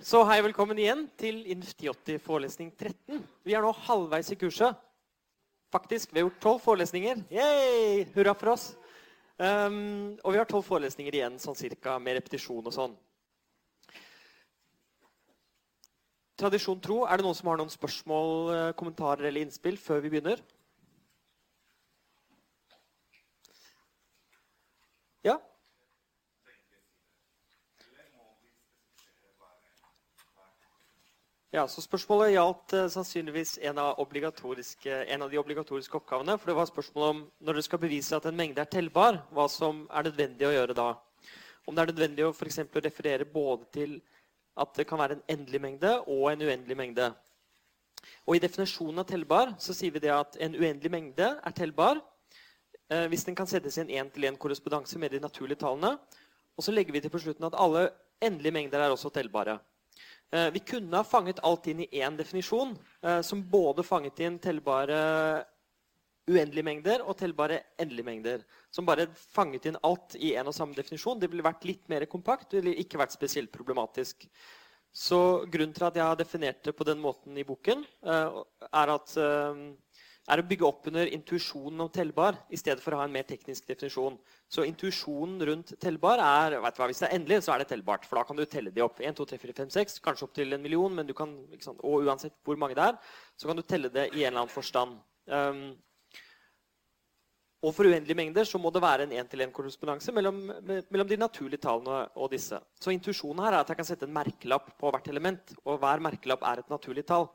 [0.00, 3.18] Så hei, velkommen igjen til Inf80 forelesning 13.
[3.44, 4.78] Vi er nå halvveis i kurset.
[5.68, 7.20] Faktisk, vi har gjort tolv forelesninger.
[7.28, 8.06] Yay!
[8.14, 8.64] Hurra for oss.
[9.36, 12.96] Um, og vi har tolv forelesninger igjen, sånn cirka, med repetisjon og sånn.
[16.40, 20.14] Tradisjon tro, er det noen som har noen spørsmål, eh, kommentarer eller innspill før vi
[20.16, 20.40] begynner?
[25.28, 25.36] Ja?
[31.50, 36.36] Ja, så Spørsmålet gjaldt uh, sannsynligvis en av, en av, de obligatoriske oppgavene.
[36.38, 39.48] for det var spørsmålet om Når dere skal bevise at en mengde er tellbar, hva
[39.50, 40.94] som er nødvendig å gjøre da.
[41.66, 42.46] Om det er nødvendig å, for
[42.84, 43.96] referere både til
[44.56, 47.08] at det kan være en endelig mengde og en uendelig mengde.
[48.28, 51.98] Og I definisjonen av tellbar så sier vi det at en uendelig mengde er tellbar
[51.98, 55.96] uh, hvis den kan settes i en én-til-én-korrespondanse med de naturlige tallene.
[56.54, 57.88] Og så legger vi til på slutten at alle
[58.22, 59.58] endelige mengder er også tellbare.
[60.32, 64.38] Eh, vi kunne ha fanget alt inn i én definisjon, eh, som både fanget inn
[64.38, 65.00] tellbare
[66.30, 68.44] uendelige mengder og tellbare endelige mengder.
[68.70, 71.18] Som bare fanget inn alt i en og samme definisjon.
[71.18, 72.54] Det ville vært litt mer kompakt.
[72.54, 74.28] Ville ikke vært spesielt problematisk.
[74.92, 78.94] Så grunnen til at jeg har definert det på den måten i boken, eh, er
[78.94, 79.16] at
[80.30, 83.26] er å bygge opp under intuisjonen om tellbar i stedet for å ha en mer
[83.28, 84.16] teknisk definisjon.
[84.50, 87.70] Så intuisjonen rundt tellbar er vet du hva, Hvis det er endelig, så er det
[87.72, 88.06] tellbart.
[88.06, 89.00] For da kan du telle de opp.
[89.00, 90.94] 1, 2, 3, 4, 5, 6, kanskje opp til en million.
[90.94, 91.36] men du kan,
[91.82, 92.98] Og uansett hvor mange det er,
[93.36, 94.98] så kan du telle det i en eller annen forstand.
[95.26, 95.78] Um,
[97.60, 102.06] og for uendelige mengder så må det være en én-til-én-korrespondanse mellom, mellom, de naturlige tallene
[102.16, 102.56] og disse.
[102.80, 105.52] Så intuisjonen her er at jeg kan sette en merkelapp på hvert element.
[105.66, 107.28] Og hver merkelapp er et naturlig tall.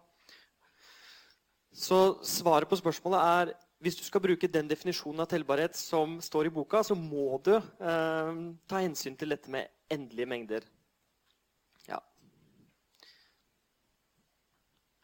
[1.76, 6.48] Så svaret på spørsmålet er hvis du skal bruke den definisjonen av tellbarhet som står
[6.48, 8.30] i boka, så må du eh,
[8.66, 10.66] ta hensyn til dette med endelige mengder.
[11.90, 12.00] Ja.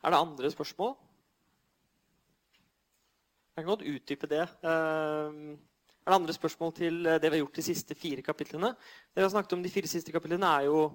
[0.01, 0.95] Er det andre spørsmål?
[3.51, 4.47] Jeg kan godt utdype det.
[4.63, 5.37] Eh,
[6.01, 8.71] er det andre spørsmål til det vi har gjort de siste fire kapitlene?
[9.11, 10.87] Det vi har snakket om De fire siste kapitlene er jo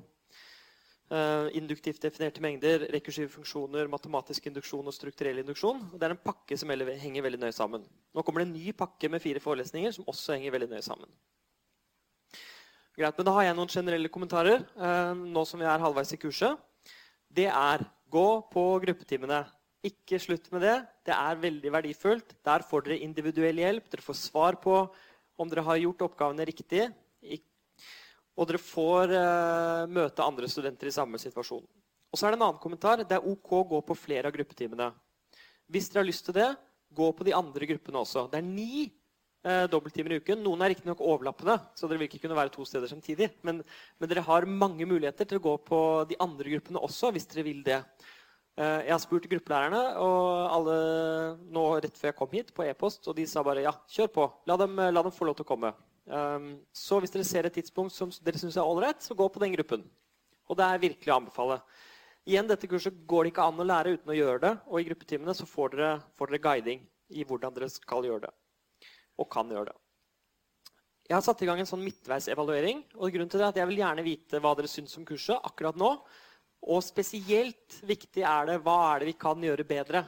[1.55, 5.85] induktivt definerte mengder, rekursive funksjoner, matematisk induksjon og strukturell induksjon.
[5.95, 7.85] Det er en pakke som henger veldig nøye sammen.
[8.11, 11.07] Nå kommer det en ny pakke med fire forelesninger som også henger veldig nøye sammen.
[12.97, 16.19] Greit, men Da har jeg noen generelle kommentarer uh, nå som vi er halvveis i
[16.19, 16.57] kurset.
[17.29, 19.43] Det er gå på gruppetimene.
[19.85, 20.77] Ikke slutt med det.
[21.05, 22.33] Det er veldig verdifullt.
[22.47, 23.91] Der får dere individuell hjelp.
[23.93, 24.79] Dere får svar på
[25.37, 26.89] om dere har gjort oppgavene riktig.
[28.37, 31.65] Og dere får eh, møte andre studenter i samme situasjon.
[32.13, 33.03] Og så er det en annen kommentar.
[33.03, 34.91] Det er ok å gå på flere av gruppetimene.
[35.73, 36.51] Hvis dere har lyst til det,
[36.97, 38.27] gå på de andre gruppene også.
[38.31, 40.45] Det er ni eh, dobbelttimer i uken.
[40.45, 43.33] Noen er riktignok overlappende, så dere vil ikke kunne være to steder samtidig.
[43.47, 43.65] Men,
[43.99, 45.81] men, dere har mange muligheter til å gå på
[46.13, 47.81] de andre gruppene også, hvis dere vil det.
[48.57, 50.79] Eh, jeg har spurt gruppelærerne og alle
[51.53, 54.31] nå rett før jeg kom hit, på e-post, og de sa bare ja, kjør på.
[54.49, 55.75] La dem, la dem få lov til å komme.
[56.07, 59.43] Um, så hvis dere ser et tidspunkt som dere syns er ålreit, så gå på
[59.43, 59.83] den gruppen.
[60.47, 61.61] Og det er virkelig å anbefale.
[62.27, 64.53] Igjen, dette kurset går det ikke an å lære uten å gjøre det.
[64.67, 68.33] Og i gruppetimene så får dere, får dere guiding i hvordan dere skal gjøre det.
[69.23, 69.77] Og kan gjøre det.
[71.07, 72.83] Jeg har satt i gang en sånn midtveisevaluering.
[72.99, 75.39] og grunnen til det er at Jeg vil gjerne vite hva dere syns om kurset
[75.39, 75.91] akkurat nå.
[76.67, 80.03] Og spesielt viktig er det hva er det vi kan gjøre bedre.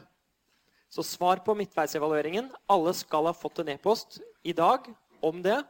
[0.90, 2.50] Så svar på midtveisevalueringen.
[2.66, 4.90] Alle skal ha fått en e-post i dag
[5.22, 5.60] om det.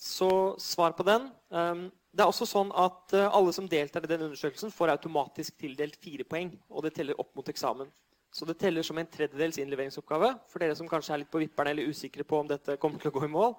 [0.00, 1.26] Så svar på den.
[1.52, 5.58] Um, det er også sånn at uh, Alle som deltar i den undersøkelsen, får automatisk
[5.60, 6.54] tildelt fire poeng.
[6.72, 7.90] Og det teller opp mot eksamen.
[8.32, 11.74] Så det teller som en tredjedels innleveringsoppgave for dere som kanskje er litt på vipperne
[11.74, 13.56] eller usikre på om dette kommer til å gå i mål.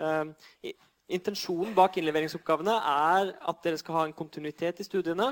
[0.00, 0.32] Um,
[1.12, 5.30] intensjonen bak innleveringsoppgavene er at dere skal ha en kontinuitet i studiene.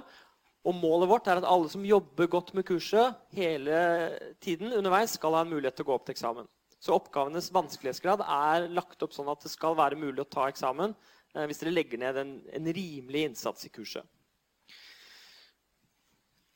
[0.66, 3.80] Og målet vårt er at alle som jobber godt med kurset hele
[4.42, 6.48] tiden underveis, skal ha en mulighet til å gå opp til eksamen.
[6.82, 10.92] Så oppgavenes vanskelighetsgrad er lagt opp sånn at det skal være mulig å ta eksamen
[10.92, 14.04] eh, hvis dere legger ned en, en, rimelig innsats i kurset.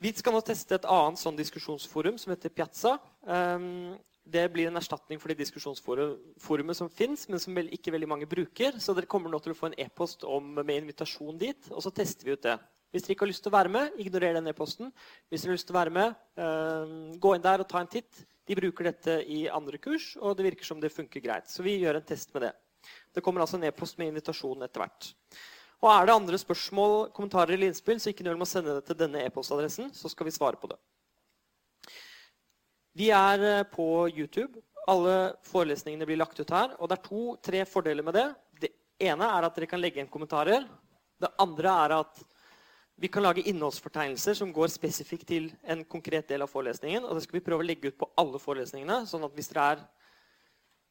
[0.00, 2.94] Vi skal nå teste et annet sånn diskusjonsforum som heter Piazza.
[3.20, 8.28] Um, det blir en erstatning for det diskusjonsforumet som fins, men som ikke veldig mange
[8.31, 8.78] bruker.
[8.81, 12.28] Så dere kommer nå til å få en e-post med invitasjon dit, og så tester
[12.28, 12.56] vi ut det.
[12.90, 14.90] Hvis dere ikke har lyst til å være med, ignorer den e-posten.
[15.28, 17.90] Hvis dere har lyst til å være med, um, gå inn der og ta en
[17.90, 18.25] titt.
[18.50, 21.47] De bruker dette i andre kurs, og det virker som det funker greit.
[21.47, 22.55] Så vi gjør en test med det.
[23.14, 25.11] Det kommer altså en e-post med invitasjon etter hvert.
[25.81, 28.88] Og Er det andre spørsmål, kommentarer eller innspill, så ikke nøl med å sende det
[28.88, 30.81] til denne e-postadressen, så skal vi svare på det.
[32.99, 34.64] Vi er eh, på YouTube.
[34.91, 36.75] Alle forelesningene blir lagt ut her.
[36.82, 38.26] Og det er to-tre fordeler med det.
[38.67, 38.73] Det
[39.06, 40.67] ene er at dere kan legge inn kommentarer.
[41.23, 42.23] Det andre er at
[43.00, 47.06] vi kan lage innholdsfortegnelser som går spesifikt til en konkret del av forelesningen.
[47.06, 49.06] Og det skal vi prøve å legge ut på alle forelesningene.
[49.08, 49.85] sånn at hvis dere er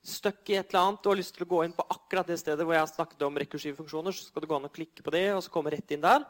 [0.02, 2.40] stuck i et eller annet og har lyst til å gå inn på akkurat det
[2.42, 5.14] stedet hvor jeg snakket om rekursive funksjoner, så skal du gå an og klikke på
[5.14, 6.26] det og så komme rett inn der.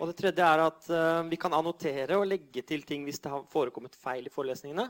[0.00, 3.30] Og det tredje er at uh, vi kan annotere og legge til ting hvis det
[3.32, 4.88] har forekommet feil i forelesningene.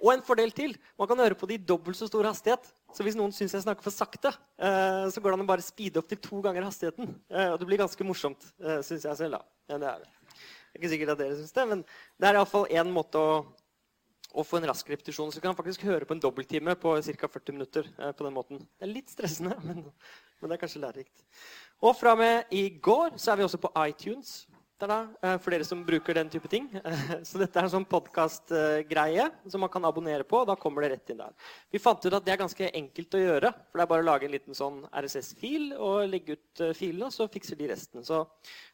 [0.00, 0.74] Og en fordel til.
[0.98, 2.66] Man kan høre på det i dobbelt så stor hastighet.
[2.96, 5.64] Så hvis noen syns jeg snakker for sakte, uh, så går det an å bare
[5.64, 7.12] speede opp til to ganger hastigheten.
[7.30, 9.38] Uh, og det blir ganske morsomt, uh, syns jeg selv.
[9.38, 9.42] da.
[9.70, 10.12] Ja, det er det.
[10.30, 13.30] Det er ikke sikkert at dere syns det, men det er iallfall én måte å,
[14.30, 15.32] å, få en rask repetisjon.
[15.34, 17.30] Så kan faktisk høre på en dobbelttime på ca.
[17.38, 18.60] 40 minutter på den måten.
[18.78, 19.88] Det er litt stressende, men,
[20.40, 21.26] men det er kanskje lærerikt.
[21.80, 24.40] Og fra med i går så er vi også på iTunes.
[24.80, 25.02] Da,
[25.42, 26.64] for dere som bruker den type ting.
[27.28, 30.38] Så dette er en sånn podkastgreie som man kan abonnere på.
[30.40, 31.34] og Da kommer det rett inn der.
[31.68, 33.50] Vi fant ut at det er ganske enkelt å gjøre.
[33.68, 37.12] For det er bare å lage en liten sånn RSS-fil og legge ut filene, og
[37.12, 38.06] så fikser de resten.
[38.06, 38.22] Så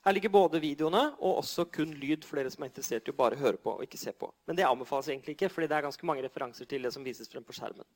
[0.06, 3.18] her ligger både videoene og også kun lyd for dere som er interessert i å
[3.18, 4.30] bare høre på og ikke se på.
[4.46, 7.34] Men det anbefales egentlig ikke, fordi det er ganske mange referanser til det som vises
[7.34, 7.86] frem på skjermen.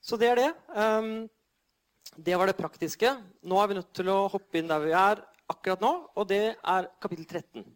[0.00, 0.50] Så det er det.
[0.78, 1.26] Um,
[2.16, 3.12] det var det praktiske.
[3.46, 6.42] Nå er vi nødt til å hoppe inn der vi er akkurat nå, og det
[6.54, 7.66] er kapittel 13.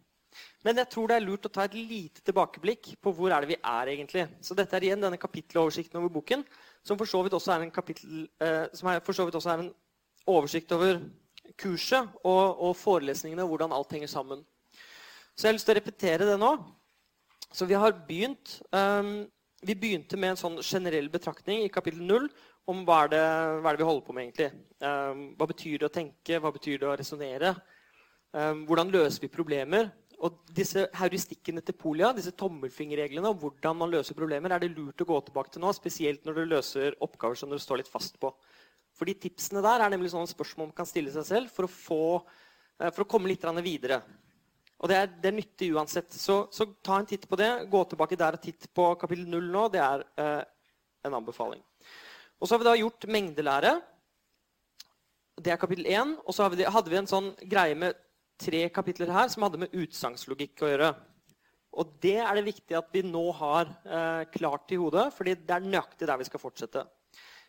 [0.65, 3.53] Men jeg tror det er lurt å ta et lite tilbakeblikk på hvor er det
[3.53, 4.25] vi er egentlig.
[4.43, 6.43] Så dette er igjen denne kapitteloversikten over boken,
[6.83, 9.71] som for så vidt også er en, kapittel, eh, er, også er en
[10.25, 10.99] oversikt over
[11.61, 14.41] kurset og, og forelesningene hvordan alt henger sammen.
[15.35, 16.51] Så jeg har lyst til å repetere det nå.
[17.55, 19.25] Så vi har begynt um,
[19.65, 22.27] Vi begynte med en sånn generell betraktning i kapittel 0
[22.71, 23.21] om hva er, det,
[23.61, 24.63] hva er det vi holder på med, egentlig.
[24.81, 26.39] Um, hva betyr det å tenke?
[26.41, 27.53] Hva betyr det å resonnere?
[28.33, 29.91] Um, hvordan løser vi problemer?
[30.25, 35.03] Og disse heuristikkene til Polia, disse tommelfingerreglene om hvordan man løser problemer, er det lurt
[35.03, 38.17] å gå tilbake til nå, spesielt når du løser oppgaver som du står litt fast
[38.21, 38.31] på.
[38.95, 41.71] For de tipsene der er nemlig sånne spørsmål man kan stille seg selv for å,
[41.71, 42.03] få,
[42.81, 44.01] uh, for å komme litt videre.
[44.81, 46.11] Og det er, det er nyttig uansett.
[46.13, 47.51] Så, så, ta en titt på det.
[47.71, 49.63] Gå tilbake der og titt på kapittel 0 nå.
[49.71, 50.41] Det er eh,
[51.07, 51.61] en anbefaling.
[52.39, 53.73] Og så har vi da gjort mengdelære.
[55.41, 56.15] Det er kapittel 1.
[56.25, 57.97] Og så hadde vi en sånn greie med
[58.41, 60.89] tre kapitler her som hadde med utsagnslogikk å gjøre.
[61.75, 65.55] Og det er det viktig at vi nå har eh, klart i hodet, fordi det
[65.57, 66.85] er nøyaktig der vi skal fortsette.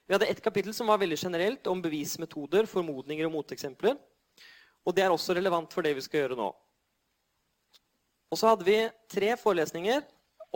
[0.07, 3.99] Vi hadde et kapittel som var veldig generelt om bevismetoder, formodninger og moteksempler.
[4.87, 6.51] Og det er også relevant for det vi skal gjøre nå.
[8.31, 8.79] Og så hadde vi
[9.11, 10.03] tre forelesninger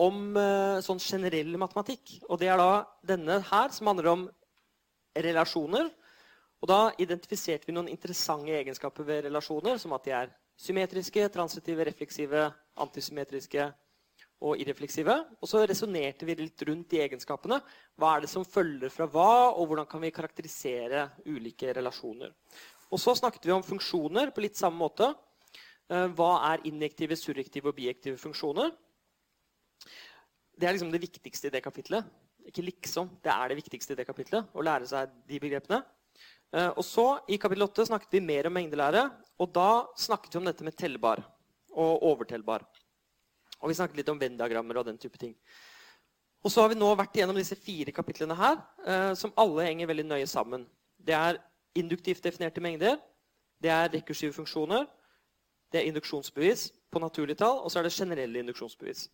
[0.01, 2.17] om uh, sånn generell matematikk.
[2.29, 2.83] Og det er da
[3.13, 4.27] denne her, som handler om
[5.13, 5.91] relasjoner.
[6.61, 11.85] Og da identifiserte vi noen interessante egenskaper ved relasjoner, som at de er symmetriske, transitive,
[11.89, 12.43] refleksive,
[12.81, 13.65] antisymmetriske
[14.45, 15.15] og irrefleksive.
[15.41, 17.59] Og så resonnerte vi litt rundt de egenskapene.
[17.97, 22.33] Hva er det som følger fra hva, og hvordan kan vi karakterisere ulike relasjoner.
[22.91, 25.11] Og så snakket vi om funksjoner på litt samme måte.
[25.89, 28.73] Eh, hva er injektive, surrektive og biektive funksjoner?
[30.61, 32.05] Det er liksom det viktigste i det kapitlet.
[32.45, 34.45] Ikke liksom, det er det viktigste i det kapitlet.
[34.53, 35.79] Å lære seg de begrepene.
[36.53, 39.07] Eh, og så, I kapittel 8 snakket vi mer om mengdelære.
[39.41, 41.23] Og da snakket vi om dette med tellbar
[41.71, 42.67] og overtellbar.
[43.61, 45.33] Og vi snakket litt om Venn-diagrammer og den type ting.
[46.45, 49.89] Og så har vi nå vært igjennom disse fire kapitlene her, eh, som alle henger
[49.89, 50.67] veldig nøye sammen.
[50.97, 51.41] Det er
[51.77, 52.99] induktivt definerte mengder,
[53.61, 54.85] det er rekursive funksjoner,
[55.71, 59.07] det er induksjonsbevis på naturlige tall, og så er det generelle induksjonsbevis.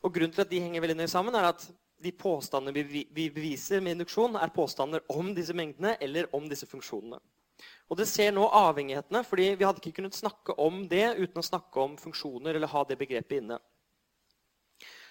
[0.00, 1.66] Og Grunnen til at de henger veldig nøye sammen, er at
[2.00, 6.68] de påstandene vi, vi beviser med induksjon, er påstander om disse mengdene eller om disse
[6.68, 7.20] funksjonene.
[7.90, 11.44] Og Det ser nå avhengighetene, fordi vi hadde ikke kunnet snakke om det uten å
[11.44, 13.58] snakke om funksjoner eller ha det begrepet inne.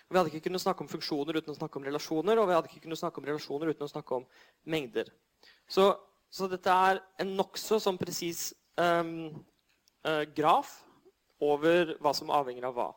[0.09, 2.71] Vi hadde ikke kunnet snakke om funksjoner uten å snakke om relasjoner, og vi hadde
[2.71, 4.25] ikke kunnet snakke om relasjoner uten å snakke om
[4.65, 5.11] mengder.
[5.69, 5.91] Så,
[6.33, 8.47] så dette er en nokså sånn presis
[8.81, 9.29] um,
[10.07, 10.79] uh, graf
[11.37, 12.89] over hva som avhenger av hva.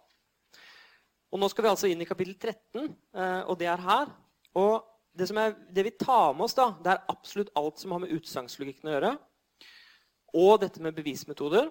[1.32, 4.10] Og Nå skal vi altså inn i kapittel 13, eh, og det er her.
[4.60, 4.82] Og
[5.16, 8.12] det, er, det, vi tar med oss, da, det er absolutt alt som har med
[8.12, 9.12] utsagnslogikken å gjøre.
[10.42, 11.70] Og dette med bevismetoder.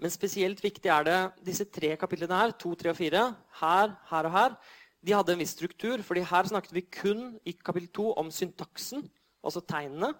[0.00, 3.26] Men spesielt viktig er det disse tre kapitlene her, 2, 3 og 4,
[3.60, 4.56] her, her og her.
[5.02, 9.04] De hadde en viss struktur, fordi her snakket vi kun i kapittel 2 om syntaksen,
[9.44, 10.12] altså tegnene.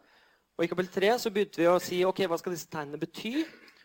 [0.59, 3.40] Og i kapittel 3 så begynte vi å si ok, hva skal disse tegnene bety.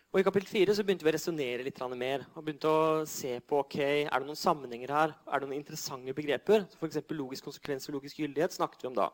[0.08, 2.22] Og I kapittel 4 så begynte vi å resonnere litt mer.
[2.34, 3.76] og begynte å se på ok,
[4.08, 5.12] er det noen sammenhenger her.
[5.28, 6.64] Er det noen interessante begreper?
[6.80, 7.02] F.eks.
[7.10, 9.10] logisk konsekvens og logisk gyldighet snakket vi om da.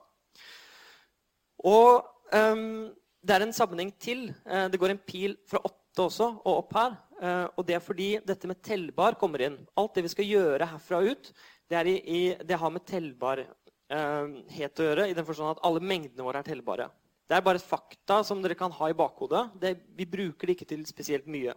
[1.67, 2.95] Og um,
[3.27, 4.29] det er en sammenheng til.
[4.47, 6.95] Uh, det går en pil fra åtte også og opp her.
[7.19, 9.59] Uh, og det er fordi dette med tellbar kommer inn.
[9.75, 11.33] Alt det vi skal gjøre herfra ut,
[11.75, 13.51] det, i, i, det har med tellbarhet
[13.91, 15.11] uh, å gjøre.
[15.11, 16.93] I den forstand at alle mengdene våre er tellbare.
[17.25, 19.47] Det er bare fakta som dere kan ha i bakhodet.
[19.61, 21.55] Det, vi bruker det ikke til spesielt mye.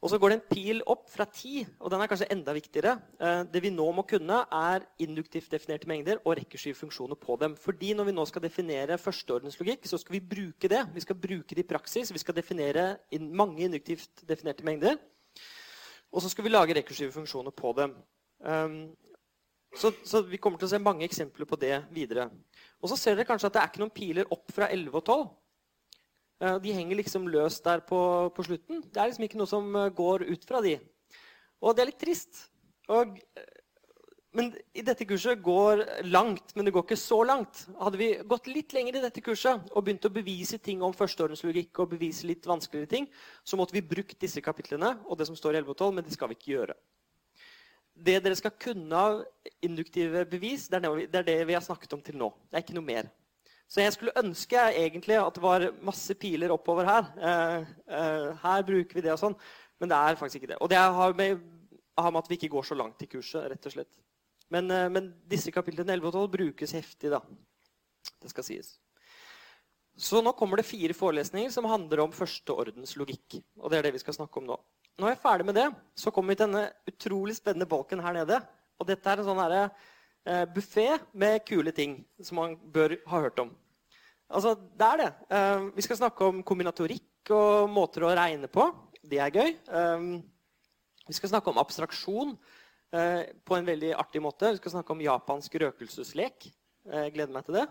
[0.00, 2.94] Og så går det en pil opp fra 10, og den er kanskje enda viktigere.
[3.20, 7.56] Eh, det vi nå må kunne, er induktivt definerte mengder og rekkerskyve funksjoner på dem.
[7.60, 10.86] Fordi når vi nå skal definere førsteordenslogikk, så skal vi bruke det.
[10.94, 12.14] Vi skal bruke det i praksis.
[12.16, 12.86] Vi skal definere
[13.20, 14.96] mange induktivt definerte mengder.
[16.12, 17.92] Og så skal vi lage rekkerskyve funksjoner på dem.
[19.76, 22.26] Så, så, vi kommer til å se mange eksempler på det videre.
[22.82, 25.04] Og så ser dere kanskje at det er ikke noen piler opp fra 11 og
[25.04, 25.22] 12.
[26.40, 28.00] Eh, de henger liksom løst der på,
[28.34, 28.82] på, slutten.
[28.88, 30.76] Det er liksom ikke noe som eh, går ut fra de.
[31.60, 32.46] Og det er litt trist.
[32.90, 33.56] Og, eh,
[34.34, 37.64] men i dette kurset går langt, men det går ikke så langt.
[37.78, 41.82] Hadde vi gått litt lenger i dette kurset og begynt å bevise ting om førsteordenslogikk
[41.82, 43.10] og bevise litt vanskeligere ting,
[43.42, 46.06] så måtte vi brukt disse kapitlene og det som står i 11 og 12, men
[46.06, 46.78] det skal vi ikke gjøre.
[48.00, 49.22] Det dere skal kunne av
[49.64, 52.30] induktive bevis, det er, det, vi har snakket om til nå.
[52.48, 53.10] Det er ikke noe mer.
[53.70, 57.10] Så jeg skulle ønske egentlig at det var masse piler oppover her.
[57.22, 59.36] Eh, eh, her bruker vi det og sånn.
[59.80, 60.58] Men det er faktisk ikke det.
[60.64, 61.44] Og det har med,
[61.96, 63.92] har med at vi ikke går så langt i kurset, rett og slett.
[64.50, 67.22] Men, eh, men disse kapitlene 11 og 12 brukes heftig, da.
[68.20, 68.74] Det skal sies.
[70.00, 73.38] Så nå kommer det fire forelesninger som handler om førsteordens logikk.
[73.60, 74.58] Og det er det vi skal snakke om nå.
[75.00, 78.18] Når jeg er ferdig med det, så kommer vi til denne utrolig spennende bolken her
[78.18, 78.36] nede.
[78.76, 79.62] Og dette er en sånn herre
[80.28, 83.54] eh, buffé med kule ting som man bør ha hørt om.
[84.28, 85.08] Altså, det er det.
[85.38, 88.66] Eh, vi skal snakke om kombinatorikk og måter å regne på.
[89.00, 89.54] Det er gøy.
[89.56, 90.04] Eh,
[91.08, 92.36] vi skal snakke om abstraksjon
[92.92, 94.52] eh, på en veldig artig måte.
[94.52, 96.50] Vi skal snakke om japansk røkelseslek.
[96.90, 97.66] Jeg gleder meg til det.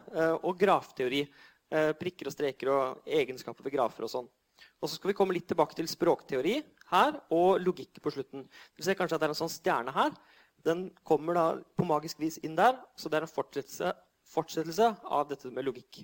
[0.45, 1.24] Og grafteori.
[1.69, 4.29] prikker og streker og egenskaper ved grafer og sånn.
[4.79, 6.57] Og så skal vi komme litt tilbake til språkteori
[6.91, 8.45] her og logikk på slutten.
[8.75, 10.13] Du ser kanskje at det er en sånn stjerne her
[10.65, 11.45] den kommer da
[11.77, 12.77] på magisk vis inn der.
[12.97, 13.93] Så det er en fortsettelse,
[14.29, 16.01] fortsettelse av dette med logikk.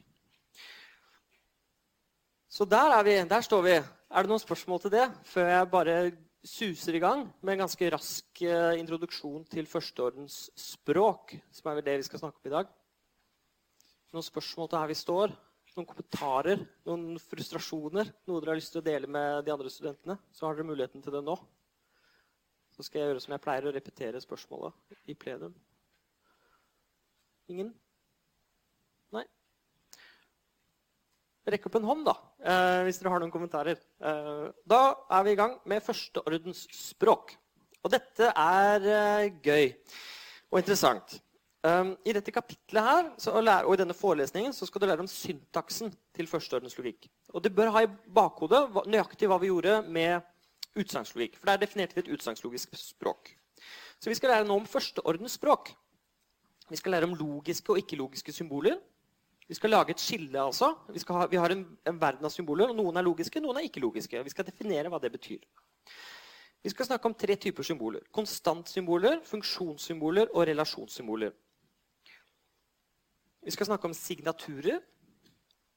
[2.47, 3.17] Så der er vi.
[3.27, 3.75] Der står vi.
[3.75, 5.97] Er det noen spørsmål til det før jeg bare
[6.45, 11.97] suser i gang med en ganske rask eh, introduksjon til førsteordens språk, som er det
[11.99, 12.69] vi skal snakke om i dag?
[14.13, 15.33] Noen spørsmål til her vi står?
[15.75, 16.61] Noen kommentarer?
[16.87, 18.07] Noen frustrasjoner?
[18.29, 20.15] Noe dere har lyst til å dele med de andre studentene?
[20.31, 21.35] Så har dere muligheten til det nå.
[22.71, 25.51] Så skal jeg gjøre som jeg pleier, å repetere spørsmålet i plenum.
[27.51, 27.73] Ingen?
[29.15, 29.25] Nei?
[31.51, 33.83] Rekk opp en hånd, da, eh, hvis dere har noen kommentarer.
[33.99, 37.35] Eh, da er vi i gang med førsteordens språk.
[37.83, 39.75] Og dette er eh, gøy
[40.51, 41.19] og interessant.
[41.65, 43.07] Um, I dette kapitlet her,
[43.41, 47.07] lære, og i denne forelesningen så skal du lære om syntaksen til førsteordens logikk.
[47.33, 50.21] Og du bør ha i bakhodet nøyaktig hva vi gjorde med
[50.77, 51.39] utsagnslogikk.
[51.39, 53.31] For der definerte vi et utsagnslogisk språk.
[53.97, 55.71] Så vi skal lære nå om førsteordens språk.
[56.69, 58.77] Vi skal lære om logiske og ikke-logiske symboler.
[59.47, 60.37] Vi skal lage et skille.
[60.41, 60.75] altså.
[60.93, 63.65] Vi, ha, vi har en, en, verden av symboler, og Noen er logiske, noen er
[63.65, 64.21] ikke-logiske.
[64.21, 65.41] Vi skal definere hva det betyr.
[66.65, 68.05] Vi skal snakke om tre typer symboler.
[68.13, 71.33] Konstantsymboler, funksjonssymboler og relasjonssymboler.
[73.45, 74.79] Vi skal snakke om signaturer.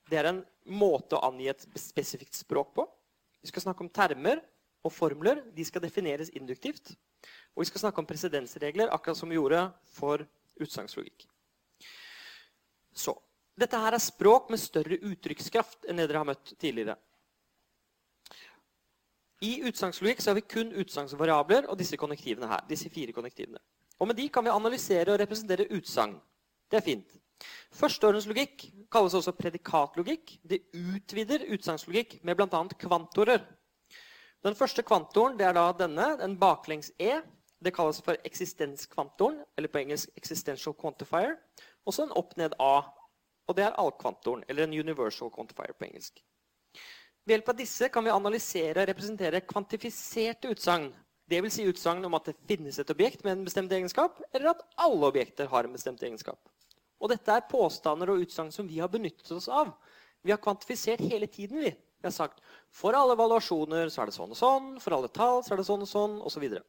[0.09, 0.41] Det er en
[0.73, 2.87] måte å angi et spesifikt språk på.
[3.45, 4.41] Vi skal snakke om termer,
[4.87, 6.95] og formler de skal defineres induktivt.
[7.53, 10.25] Og vi skal snakke om presedensregler, akkurat som vi gjorde for
[10.63, 11.27] utsagnslogikk.
[12.95, 13.13] Så
[13.59, 16.97] dette her er språk med større uttrykkskraft enn det dere har møtt tidligere.
[19.45, 22.65] I utsagnslogikk har vi kun utsagnsvariabler og disse konnektivene her.
[22.69, 23.61] disse fire konnektivene.
[24.01, 26.21] Og Med de kan vi analysere og representere utsagn.
[26.71, 27.19] Det er fint.
[27.79, 30.39] Førsteordenslogikk kalles også predikatlogikk.
[30.43, 32.63] Det utvider utsagnslogikk med bl.a.
[32.81, 33.45] kvantorer.
[34.45, 37.21] Den første kvantoren er da denne, en baklengs E.
[37.59, 41.37] Det kalles for eksistenskvantoren, eller på engelsk existential quantifier.
[41.87, 42.75] Og så en opp-ned-A.
[43.49, 46.23] Og det er allkvantoren, eller en universal quantifier på engelsk.
[47.29, 50.93] Ved hjelp av disse kan vi analysere og representere kvantifiserte utsagn.
[51.29, 51.59] Dvs.
[51.59, 55.11] Si utsagn om at det finnes et objekt med en bestemt egenskap, eller at alle
[55.11, 56.41] objekter har en bestemt egenskap.
[56.99, 59.71] Og dette er påstander og utsagn som vi har benyttet oss av.
[60.27, 61.71] Vi har kvantifisert hele tiden, vi.
[61.99, 62.43] Vi har sagt
[62.75, 65.67] for alle evaluasjoner så er det sånn og sånn, for alle tall så er det
[65.67, 66.45] sånn og sånn, osv.
[66.51, 66.67] Så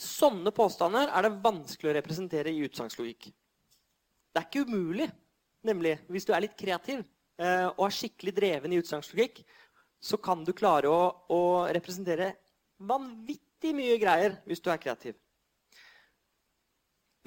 [0.00, 3.30] Sånne påstander er det vanskelig å representere i utsagnslogikk.
[4.30, 5.08] Det er ikke umulig,
[5.66, 9.42] nemlig hvis du er litt kreativ eh, og er skikkelig dreven i utsagnslogikk,
[10.00, 12.32] så kan du klare å, å representere
[12.88, 15.18] vanvittig mye greier hvis du er kreativ.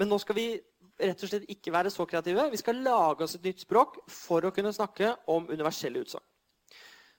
[0.00, 0.48] Men nå skal vi
[0.98, 2.46] rett og slett ikke være så kreative.
[2.52, 6.24] Vi skal lage oss et nytt språk for å kunne snakke om universelle utsagn.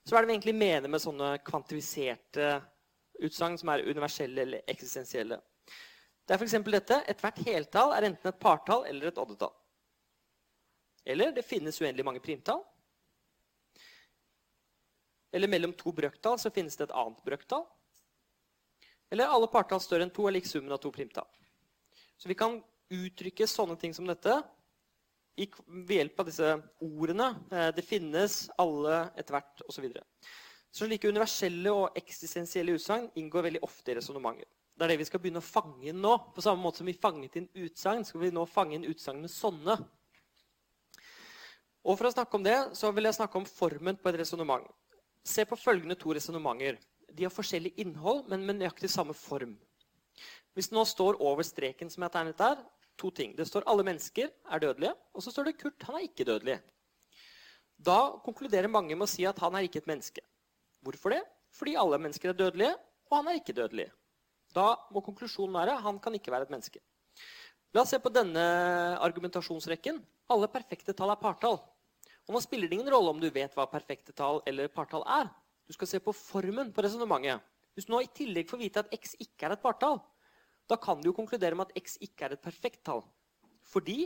[0.06, 2.50] Så hva er det vi egentlig mener med sånne kvantifiserte
[3.26, 5.40] utsagn som er universelle eller eksistensielle?
[6.26, 6.58] Det er f.eks.
[6.70, 7.02] dette.
[7.10, 9.54] Ethvert heltall er enten et partall eller et oddetall.
[11.06, 12.64] Eller det finnes uendelig mange primtall.
[15.36, 17.66] eller mellom to brøktall så finnes det et annet brøktall.
[19.12, 21.28] Eller alle partall større enn to er lik summen av to primtall.
[22.16, 22.62] Så vi kan
[22.94, 24.36] uttrykke sånne ting som dette
[25.36, 26.52] ved hjelp av disse
[26.86, 27.28] ordene.
[27.52, 29.90] Eh, det finnes, alle, ethvert osv.
[29.92, 30.04] Så,
[30.72, 34.48] så slike universelle og eksistensielle utsagn inngår veldig ofte i resonnementet.
[34.76, 36.16] Det er det vi skal begynne å fange inn nå.
[36.36, 39.32] På samme måte som vi fanget inn utsagn, skal vi nå fange inn utsagn med
[39.32, 39.78] sånne.
[41.86, 44.66] Og For å snakke om det så vil jeg snakke om formen på et resonnement.
[45.26, 46.80] Se på følgende to resonnementer.
[47.16, 49.54] De har forskjellig innhold, men med nøyaktig samme form.
[50.56, 52.60] Hvis det nå står over streken som jeg har tegnet der,
[52.98, 53.36] to ting.
[53.36, 56.62] Det står 'alle mennesker er dødelige', og så står det 'Kurt han er ikke dødelig'.
[57.78, 60.22] Da konkluderer mange med å si at han er ikke et menneske.
[60.84, 61.24] Hvorfor det?
[61.52, 62.76] Fordi alle mennesker er dødelige,
[63.12, 63.92] og han er ikke dødelig.
[64.56, 66.80] Da må konklusjonen være han kan ikke være et menneske.
[67.74, 68.44] La oss se på denne
[69.04, 70.00] argumentasjonsrekken.
[70.32, 71.60] Alle perfekte tall er partall.
[72.26, 75.30] Og Nå spiller det ingen rolle om du vet hva perfekte tall eller partall er.
[75.68, 77.44] Du skal se på formen på resonnementet.
[77.76, 80.00] Hvis du nå i tillegg får vite at x ikke er et partall,
[80.70, 83.04] da kan du jo konkludere med at x ikke er et perfekt tall.
[83.70, 84.06] Fordi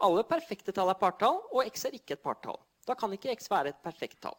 [0.00, 2.60] alle perfekte tall er partall, og x er ikke et partall.
[2.88, 4.36] Da kan ikke x være et perfekt tall.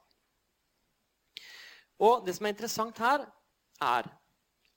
[2.01, 3.27] Og det som er interessant her,
[3.81, 4.09] er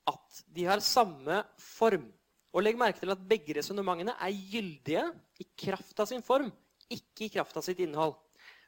[0.05, 2.05] at de har samme form.
[2.53, 5.07] Og legg merke til at begge resonnementene er gyldige
[5.41, 6.51] i kraft av sin form,
[6.87, 8.13] ikke i kraft av sitt innhold.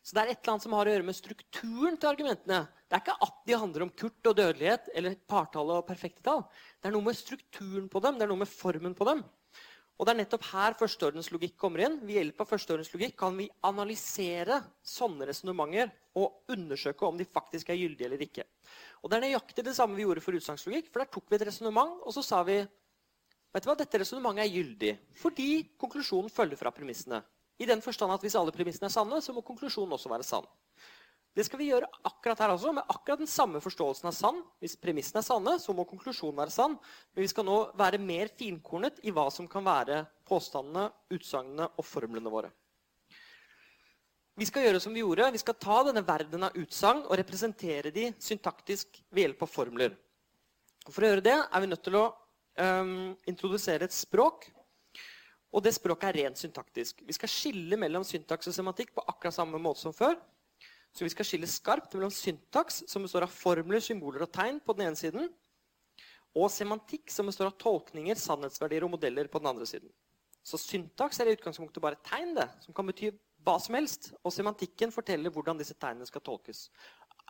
[0.01, 2.65] Så det er et eller annet som har å gjøre med strukturen til argumentene.
[2.87, 6.45] Det er ikke at de handler om kurt og dødelighet eller partall og perfekte tall.
[6.79, 9.25] Det er noe med strukturen på dem, det er noe med formen på dem.
[9.97, 11.95] Og det er nettopp her førsteordens logikk kommer inn.
[12.05, 15.89] Ved hjelp av førsteordens logikk kan vi analysere sånne resonnementer
[16.21, 18.45] og undersøke om de faktisk er gyldige eller ikke.
[19.01, 20.91] Og Det er nøyaktig det samme vi gjorde for utsagnslogikk.
[20.93, 24.45] For der tok vi et resonnement, og så sa vi vet du hva, dette resonnementet
[24.45, 25.49] er gyldig fordi
[25.81, 27.23] konklusjonen følger fra premissene.
[27.57, 30.45] I den forstand at hvis alle premissene er sanne, så må konklusjonen også være sann.
[31.37, 34.39] Det skal vi gjøre akkurat her også, med akkurat den samme forståelsen av sann.
[34.57, 36.77] Hvis premissene er sanne, så må konklusjonen være sann.
[37.13, 41.85] Men vi skal nå være mer finkornet i hva som kan være påstandene, utsagnene og
[41.85, 42.49] formlene våre.
[44.37, 45.27] Vi skal gjøre som vi gjorde.
[45.35, 49.93] Vi skal ta denne verden av utsagn og representere de syntaktisk ved hjelp av formler.
[50.87, 54.47] For å gjøre det er vi nødt til å um, introdusere et språk.
[55.53, 57.05] Og det språket er rent syntaktisk.
[57.05, 60.17] Vi skal skille mellom syntaks og semantikk på akkurat samme måte som før.
[60.95, 64.75] Så vi skal skille skarpt mellom syntaks, som består av formler, symboler og tegn, på
[64.77, 65.29] den ene siden,
[66.37, 69.91] og semantikk, som består av tolkninger, sannhetsverdier og modeller på den andre siden.
[70.47, 73.11] Så syntaks er i utgangspunktet bare tegn, det, som kan bety
[73.45, 74.11] hva som helst.
[74.23, 76.67] Og semantikken forteller hvordan disse tegnene skal tolkes.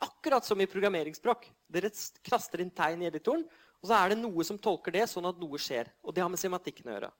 [0.05, 1.47] Akkurat som i programmeringsspråk.
[1.73, 1.89] Dere
[2.25, 3.47] kraster inn tegn i editoren,
[3.81, 5.89] og så er det noe som tolker det, sånn at noe skjer.
[6.05, 7.11] Og det har med semantikken å gjøre.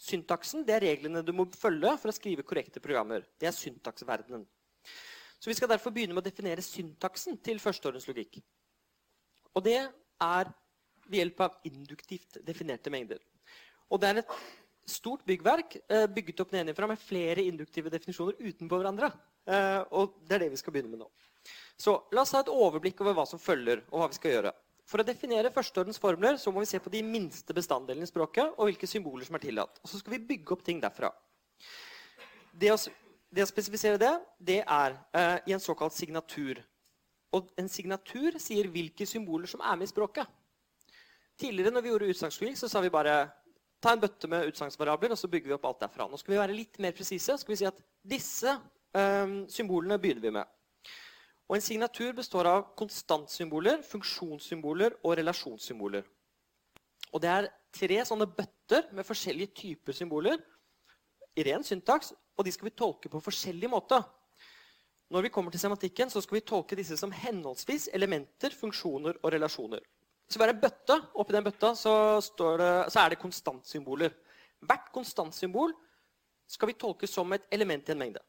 [0.00, 3.26] Syntaksen det er reglene du må følge for å skrive korrekte programmer.
[3.38, 4.46] Det er syntaksverdenen.
[5.40, 8.42] Så Vi skal derfor begynne med å definere syntaksen til førsteordens logikk.
[9.56, 10.50] Og det er
[11.08, 13.22] ved hjelp av induktivt definerte mengder.
[13.90, 14.34] Og Det er et
[14.90, 19.10] stort byggverk eh, bygget opp nedenfra med flere induktive definisjoner utenpå hverandre.
[19.46, 21.08] Eh, og Det er det vi skal begynne med nå.
[21.80, 24.52] Så La oss ha et overblikk over hva som følger, og hva vi skal gjøre.
[24.90, 28.56] For å definere førsteordens formler så må vi se på de minste bestanddelene i språket
[28.56, 29.78] og hvilke symboler som er tillatt.
[29.80, 31.12] Og Så skal vi bygge opp ting derfra.
[32.52, 32.80] Det å
[33.30, 36.60] det å spesifisere det, det er uh, i en såkalt signatur.
[37.36, 40.26] Og en signatur sier hvilke symboler som er med i språket.
[41.40, 43.22] Tidligere når vi gjorde utsagnsskriling, så sa vi bare
[43.80, 46.08] ta en bøtte med utsagnsvariabler, og så bygger vi opp alt derfra.
[46.10, 47.38] Nå skal vi være litt mer presise.
[47.38, 48.52] skal vi si at Disse
[48.96, 50.56] um, symbolene begynner vi med.
[51.50, 56.04] Og En signatur består av konstantsymboler, funksjonssymboler og relasjonssymboler.
[57.10, 60.38] Og Det er tre sånne bøtter med forskjellige typer symboler
[61.40, 64.00] i ren syntaks og de skal vi tolke på forskjellig måte.
[65.12, 69.32] Når vi kommer til sematikken, så skal vi tolke disse som henholdsvis elementer, funksjoner og
[69.34, 69.82] relasjoner.
[70.24, 74.14] Hvis vi har en bøtte, oppi den bøtta så, det, så er det konstantsymboler.
[74.62, 75.74] Hvert konstantsymbol
[76.50, 78.22] skal vi tolke som et element i en mengde.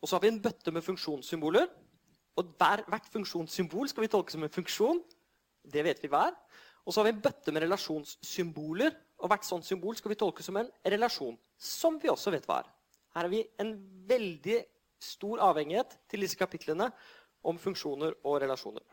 [0.00, 1.66] Og så har vi en bøtte med funksjonssymboler.
[2.38, 5.00] Og hver, hvert funksjonssymbol skal vi tolke som en funksjon.
[5.64, 6.36] Det vet vi hver.
[6.84, 8.94] Og så har vi en bøtte med relasjonssymboler.
[9.20, 12.62] Og hvert sånt symbol skal vi tolke som en relasjon, som vi også vet hva
[12.62, 12.70] er.
[13.14, 13.74] Her har vi en
[14.08, 14.60] veldig
[15.00, 16.88] stor avhengighet til disse kapitlene
[17.46, 18.84] om funksjoner og relasjoner.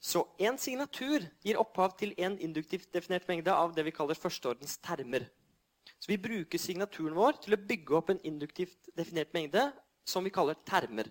[0.00, 4.78] Så en signatur gir opphav til en induktivt definert mengde av det vi kaller førsteordens
[4.80, 5.26] termer.
[6.00, 9.66] Så vi bruker signaturen vår til å bygge opp en induktivt definert mengde
[10.08, 11.10] som vi kaller termer.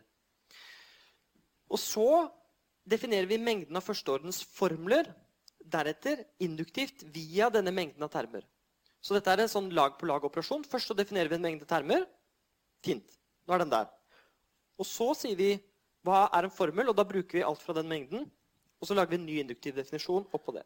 [1.70, 2.26] Og så
[2.90, 5.12] definerer vi mengden av førsteordens formler,
[5.72, 8.46] deretter induktivt via denne mengden av termer.
[9.00, 10.66] Så dette er en sånn lag-på-lag-operasjon.
[10.68, 12.04] Først så definerer vi en mengde termer.
[12.84, 13.16] Fint.
[13.48, 13.88] Nå er den der.
[14.80, 15.54] Og så sier vi
[16.08, 16.88] Hva er en formel?
[16.88, 18.28] Og da bruker vi alt fra den mengden.
[18.80, 20.64] Og så lager vi en ny induktiv definisjon oppå det.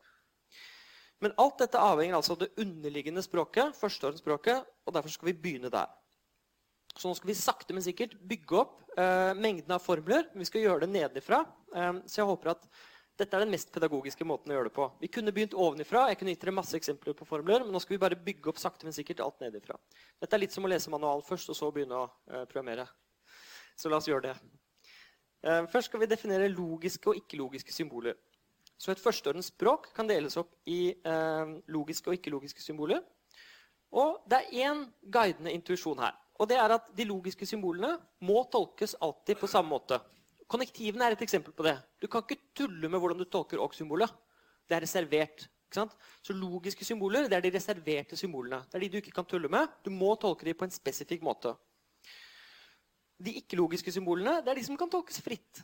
[1.23, 5.71] Men alt dette avhenger altså av det underliggende språket, førsteårsspråket, og derfor skal vi begynne
[5.73, 5.89] der.
[6.93, 10.27] Så nå skal vi sakte, men sikkert bygge opp eh, mengden av formler.
[10.37, 11.41] Vi skal gjøre det nedenfra.
[11.73, 12.67] Eh, så jeg håper at
[13.19, 14.87] dette er den mest pedagogiske måten å gjøre det på.
[15.03, 16.07] Vi kunne begynt ovenifra.
[16.09, 18.61] Jeg kunne gitt dere masse eksempler på formler, men nå skal vi bare bygge opp
[18.61, 19.77] sakte, men sikkert alt nedifra.
[20.21, 22.87] Dette er litt som å lese manualen først, og så begynne å eh, programmere.
[23.77, 24.33] Så la oss gjøre det.
[25.45, 28.17] Eh, først skal vi definere logiske og ikke-logiske symboler.
[28.81, 33.03] Så et førsteordens språk kan deles opp i eh, logiske og ikke-logiske symboler.
[33.93, 36.17] Og det er én guidende intuisjon her.
[36.41, 37.93] Og det er at de logiske symbolene
[38.25, 40.01] må tolkes alltid på samme måte.
[40.51, 41.75] Konnektivene er et eksempel på det.
[42.01, 44.11] Du kan ikke tulle med hvordan du tolker og-symbolet.
[44.67, 45.47] Det er reservert.
[45.73, 48.59] Så logiske symboler det er de reserverte symbolene.
[48.69, 49.71] Det er de du ikke kan tulle med.
[49.81, 51.55] Du må tolke dem på en spesifikk måte.
[53.23, 55.63] De ikke-logiske symbolene det er de som kan tolkes fritt.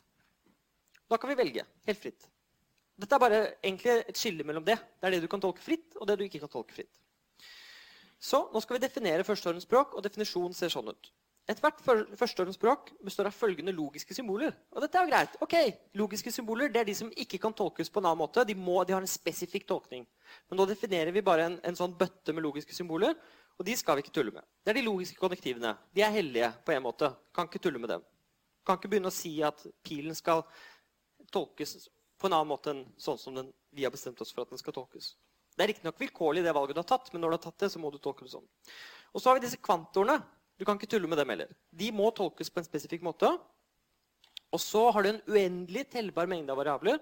[1.10, 2.26] Da kan vi velge helt fritt.
[3.00, 4.76] Dette er bare egentlig et skille mellom det.
[5.00, 7.00] Det er det du kan tolke fritt, og det du ikke kan tolke fritt.
[8.20, 11.12] Så nå skal vi definere førsteordensspråk, og definisjonen ser sånn ut.
[11.50, 14.54] Ethvert førsteordensspråk består av følgende logiske symboler.
[14.70, 15.38] Og dette er jo greit.
[15.42, 15.56] Ok,
[15.98, 18.44] Logiske symboler det er de som ikke kan tolkes på en annen måte.
[18.46, 20.06] De, må, de har en spesifikk tolkning.
[20.50, 23.18] Men nå definerer vi bare en, en, sånn bøtte med logiske symboler,
[23.58, 24.46] og de skal vi ikke tulle med.
[24.62, 25.74] Det er de logiske konnektivene.
[25.96, 27.10] De er hellige på en måte.
[27.34, 28.06] Kan ikke tulle med dem.
[28.68, 30.46] Kan ikke begynne å si at pilen skal
[31.34, 34.54] tolkes på en annen måte enn sånn som den, vi har bestemt oss for at
[34.54, 35.16] den skal tolkes.
[35.58, 37.74] Det er riktignok vilkårlig, det valget du har tatt, men når du har tatt det,
[37.74, 38.46] så må du tolke det sånn.
[39.16, 40.22] Og så har vi disse kvantorene.
[40.60, 41.52] Du kan ikke tulle med dem heller.
[41.72, 43.32] De må tolkes på en spesifikk måte.
[44.52, 47.00] Og så har du en uendelig tellbar mengde av variabler.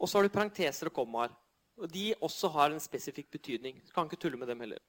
[0.00, 1.34] Og så har du parenteser og kommaer.
[1.76, 3.82] Og de også har en spesifikk betydning.
[3.84, 4.80] Du kan ikke tulle med dem heller.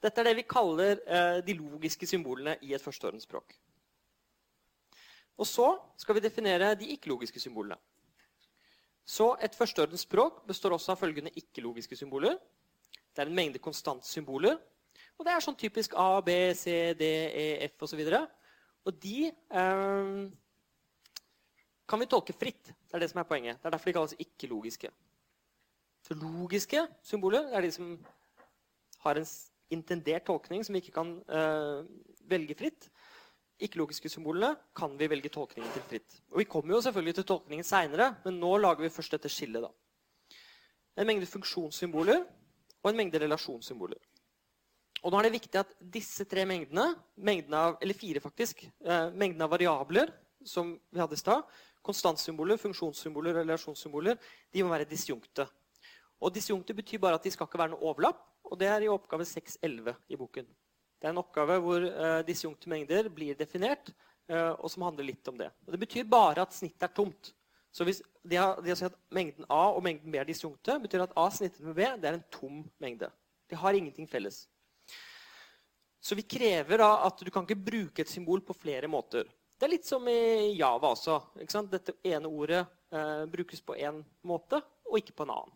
[0.00, 3.56] Dette er det vi kaller eh, de logiske symbolene i et førsteordensspråk.
[5.34, 5.66] Og så
[5.98, 7.76] skal vi definere de ikke-logiske symbolene.
[9.04, 12.38] Så et førsteordens språk består også av følgende ikke-logiske symboler.
[13.12, 14.56] Det er en mengde konstante symboler.
[15.18, 18.00] Og det er sånn typisk A, B, C, D, E, F osv.
[18.00, 18.22] Og, så
[18.84, 20.10] og de eh,
[21.88, 22.72] kan vi tolke fritt.
[22.72, 23.60] Det er det som er poenget.
[23.60, 24.90] Det er derfor de kalles ikke-logiske.
[26.04, 27.94] Så logiske symboler er de som
[29.06, 29.28] har en
[29.72, 31.86] intendert tolkning som vi ikke kan eh,
[32.28, 32.90] velge fritt
[33.62, 36.16] ikke-logiske symbolene kan vi velge tolkningen til fritt.
[36.32, 39.62] Og Vi kommer jo selvfølgelig til tolkningen seinere, men nå lager vi først dette skillet.
[39.62, 39.70] da.
[40.96, 42.24] En mengde funksjonssymboler
[42.82, 43.98] og en mengde relasjonssymboler.
[45.04, 46.86] Og nå er det viktig at disse tre mengdene,
[47.20, 50.12] mengdene av, eller fire faktisk, eh, mengden av variabler
[50.44, 51.44] som vi hadde i stad,
[51.84, 54.16] konstantsymboler, funksjonssymboler relasjonssymboler,
[54.52, 55.44] de må være disjunkte.
[56.24, 58.92] Og disjunkte betyr bare at de skal ikke være noe overlapp, og det er i
[58.92, 60.48] oppgave 6.11 i boken.
[61.00, 63.92] Det er en oppgave hvor eh, disjunkte mengder blir definert,
[64.28, 65.50] eh, og som handler litt om det.
[65.66, 67.34] Og det betyr bare at snittet er tomt.
[67.74, 70.78] Så hvis de har, de har si at Mengden A og mengden B er disjunkte,
[70.80, 73.10] betyr at A snittet med B det er en tom mengde.
[73.50, 74.46] De har ingenting felles.
[76.04, 79.24] Så vi krever da at du kan ikke bruke et symbol på flere måter.
[79.56, 81.16] Det er litt som i Java også.
[81.72, 82.60] Dette ene ordet
[82.92, 85.54] eh, brukes på én måte, og ikke på en annen.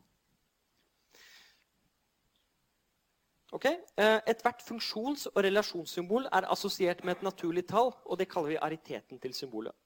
[3.52, 3.76] Okay?
[4.00, 8.60] Eh, ethvert funksjons- og relasjonssymbol er assosiert med et naturlig tall, og det kaller vi
[8.64, 9.76] ariteten til symbolet.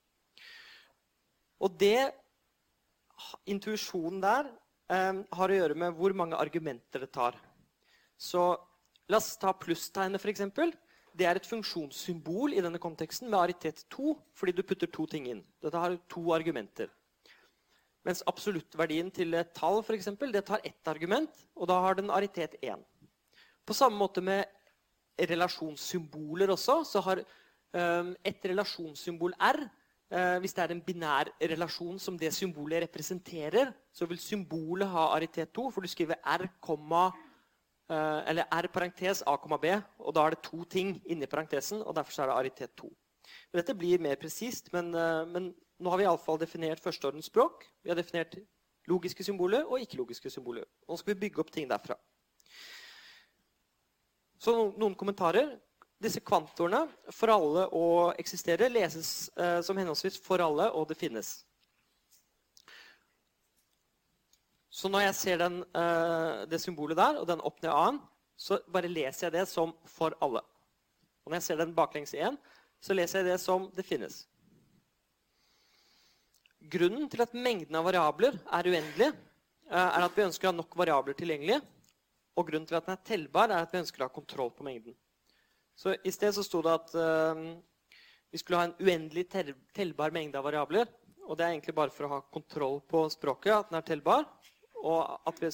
[1.63, 2.13] Og det,
[3.51, 4.49] Intuisjonen der
[4.91, 7.35] eh, har å gjøre med hvor mange argumenter det tar.
[8.15, 8.53] Så
[9.13, 10.47] La oss ta plusstegnet, f.eks.
[11.13, 15.27] Det er et funksjonssymbol i denne konteksten med aritet 2, fordi du putter to ting
[15.29, 15.43] inn.
[15.61, 16.89] Dette har to argumenter.
[18.09, 22.09] Mens absoluttverdien til et tall for eksempel, det tar ett argument, og da har den
[22.11, 22.81] aritet 1.
[23.69, 24.49] På samme måte med
[25.21, 32.01] relasjonssymboler også, så har um, et relasjonssymbol R uh, Hvis det er en binær relasjon
[32.01, 36.49] som det symbolet representerer, så vil symbolet ha aritet 2, for du skriver R,
[37.93, 42.23] eller R parentes A, B, og da er det to ting inni parentesen, og derfor
[42.23, 42.91] er det aritet 2.
[43.53, 45.53] Dette blir mer presist, men, uh, men
[45.83, 47.67] nå har vi iallfall definert førsteordens språk.
[47.83, 48.37] Vi har definert
[48.91, 50.67] logiske symboler og ikke-logiske symboler.
[50.89, 51.97] Nå skal vi bygge opp ting derfra.
[54.43, 55.55] Så noen kommentarer.
[56.03, 57.85] Disse kvantorene, for alle å
[58.19, 61.45] eksistere, leses eh, som henholdsvis 'for alle' og 'det finnes'.
[64.73, 68.01] Så når jeg ser den, eh, det symbolet der, og den opp ned a-en,
[68.37, 70.45] så bare leser jeg det som 'for alle'.
[71.25, 72.39] Og når jeg ser den baklengs igjen,
[72.81, 74.25] så leser jeg det som 'det finnes'.
[76.63, 79.13] Grunnen til at mengden av variabler er uendelig,
[79.71, 81.61] eh, er at vi ønsker å ha nok variabler tilgjengelig
[82.37, 84.65] og grunnen til at den er tellbar, er at vi ønsker å ha kontroll på
[84.65, 84.97] mengden.
[85.77, 87.57] Så I sted så sto det at uh,
[88.33, 89.27] vi skulle ha en uendelig
[89.75, 90.89] tellbar mengde av variabler.
[91.29, 94.25] Og det er egentlig bare for å ha kontroll på språket at den er tellbar.
[94.83, 95.51] Og, vi,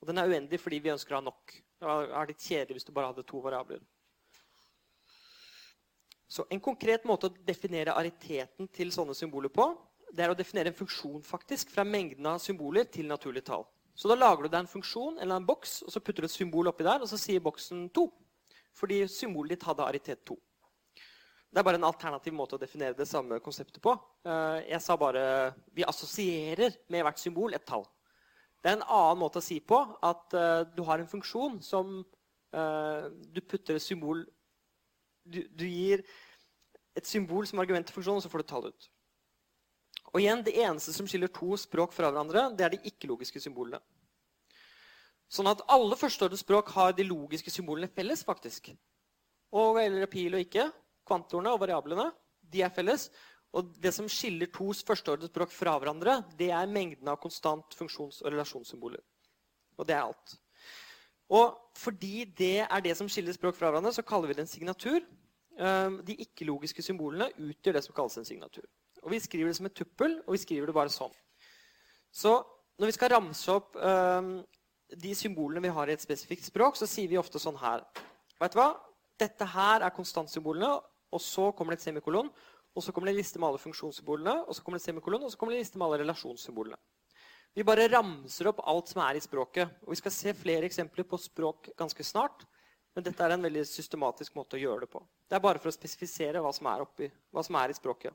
[0.00, 1.56] og den er uendelig fordi vi ønsker å ha nok.
[1.80, 3.80] Det er litt kjedelig hvis du bare hadde to variabler.
[6.30, 9.66] Så En konkret måte å definere ariteten til sånne symboler på,
[10.14, 13.64] det er å definere en funksjon faktisk fra mengden av symboler til naturlig tall.
[13.94, 16.34] Så Da lager du deg en funksjon eller en boks, og så putter du et
[16.34, 18.06] symbol oppi der, og så sier boksen 2.
[18.78, 20.36] Fordi symbolet ditt hadde aritet 2.
[21.50, 23.96] Det er bare en alternativ måte å definere det samme konseptet på.
[24.24, 27.82] Eh, jeg sa bare vi assosierer med hvert symbol et tall.
[28.60, 32.00] Det er en annen måte å si på at uh, du har en funksjon som
[32.02, 34.26] uh, du putter et symbol
[35.24, 36.02] du, du, gir
[36.96, 38.90] et symbol som argument til funksjonen, og så får du tall ut.
[40.10, 43.78] Og igjen, Det eneste som skiller to språk fra hverandre, det er de ikke-logiske symbolene.
[45.30, 48.24] Sånn at alle førsteordens språk har de logiske symbolene felles.
[48.26, 48.72] faktisk.
[49.54, 50.70] Og eller pil og ikke,
[51.06, 52.10] kvantorene og variablene,
[52.42, 53.08] de er felles.
[53.56, 58.20] Og det som skiller to førsteordens språk fra hverandre, det er mengden av konstant funksjons-
[58.22, 59.02] og relasjonssymboler.
[59.78, 60.36] Og det er alt.
[61.30, 64.50] Og fordi det er det som skiller språk fra hverandre, så kaller vi det en
[64.50, 65.00] signatur.
[65.60, 68.66] Ehm, de ikke-logiske symbolene utgjør det som kalles en signatur.
[69.02, 71.12] Og Vi skriver det som et tuppel, og vi skriver det bare sånn.
[72.12, 72.42] Så
[72.78, 74.40] når vi skal ramse opp um,
[74.90, 77.84] de symbolene vi har i et spesifikt språk, så sier vi ofte sånn her.
[78.40, 78.72] Vet du hva?
[79.20, 82.30] Dette her er konstantsymbolene, og så kommer det et semikolon.
[82.76, 85.24] Og så kommer det en liste med alle funksjonssymbolene, og så kommer det et semikolon,
[85.26, 86.78] og så kommer det en liste med alle relasjonssymbolene.
[87.54, 89.72] Vi bare ramser opp alt som er i språket.
[89.82, 92.44] Og vi skal se flere eksempler på språk ganske snart.
[92.94, 95.02] Men dette er en veldig systematisk måte å gjøre det på.
[95.26, 98.14] Det er bare for å spesifisere hva som er, oppi, hva som er i språket.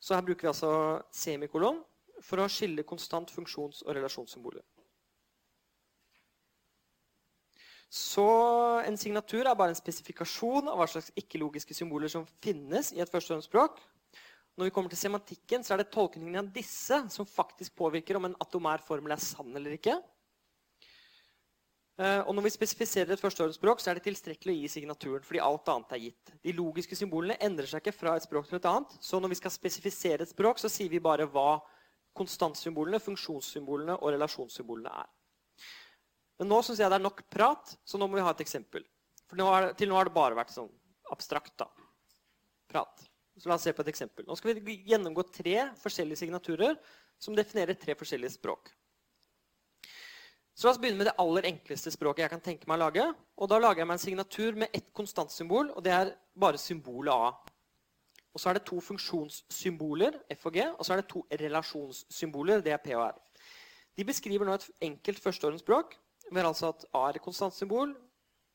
[0.00, 0.72] Så her bruker vi altså
[1.16, 1.80] semikolon
[2.24, 4.64] for å skille konstant funksjons- og relasjonssymboler.
[7.90, 8.24] Så
[8.84, 13.10] en signatur er bare en spesifikasjon av hva slags ikke-logiske symboler som finnes i et
[13.12, 13.78] førstehåndsspråk.
[14.54, 18.28] Når vi kommer til semantikken, så er det tolkningen av disse som faktisk påvirker om
[18.28, 19.96] en atomær formel er sann eller ikke.
[21.94, 25.22] Eh, og når vi spesifiserer et førstehåndsspråk, så er det tilstrekkelig å gi signaturen.
[25.22, 26.32] fordi alt annet er gitt.
[26.42, 28.96] De logiske symbolene endrer seg ikke fra et språk til et annet.
[29.00, 31.62] Så når vi skal spesifisere et språk, så sier vi bare hva
[32.14, 35.10] konstantsymbolene, funksjonssymbolene og relasjonssymbolene er.
[36.38, 38.84] Men nå syns jeg det er nok prat, så nå må vi ha et eksempel.
[39.30, 40.70] For nå det, til nå har det bare vært sånn
[41.14, 41.68] abstrakt da.
[42.70, 43.04] prat.
[43.38, 44.26] Så la oss se på et eksempel.
[44.26, 46.76] Nå skal vi gjennomgå tre forskjellige signaturer
[47.22, 48.70] som definerer tre forskjellige språk.
[50.54, 53.08] Så La oss begynne med det aller enkleste språket jeg kan tenke meg å lage.
[53.42, 57.14] Og Da lager jeg meg en signatur med ett konstantsymbol, og det er bare symbolet
[57.14, 57.32] A.
[58.34, 62.62] Og Så er det to funksjonssymboler, F og G, og så er det to relasjonssymboler,
[62.62, 63.18] det er P og R.
[63.94, 65.94] De beskriver nå et enkelt førsteordensspråk
[66.30, 67.94] vi har altså at A er konstantsymbol,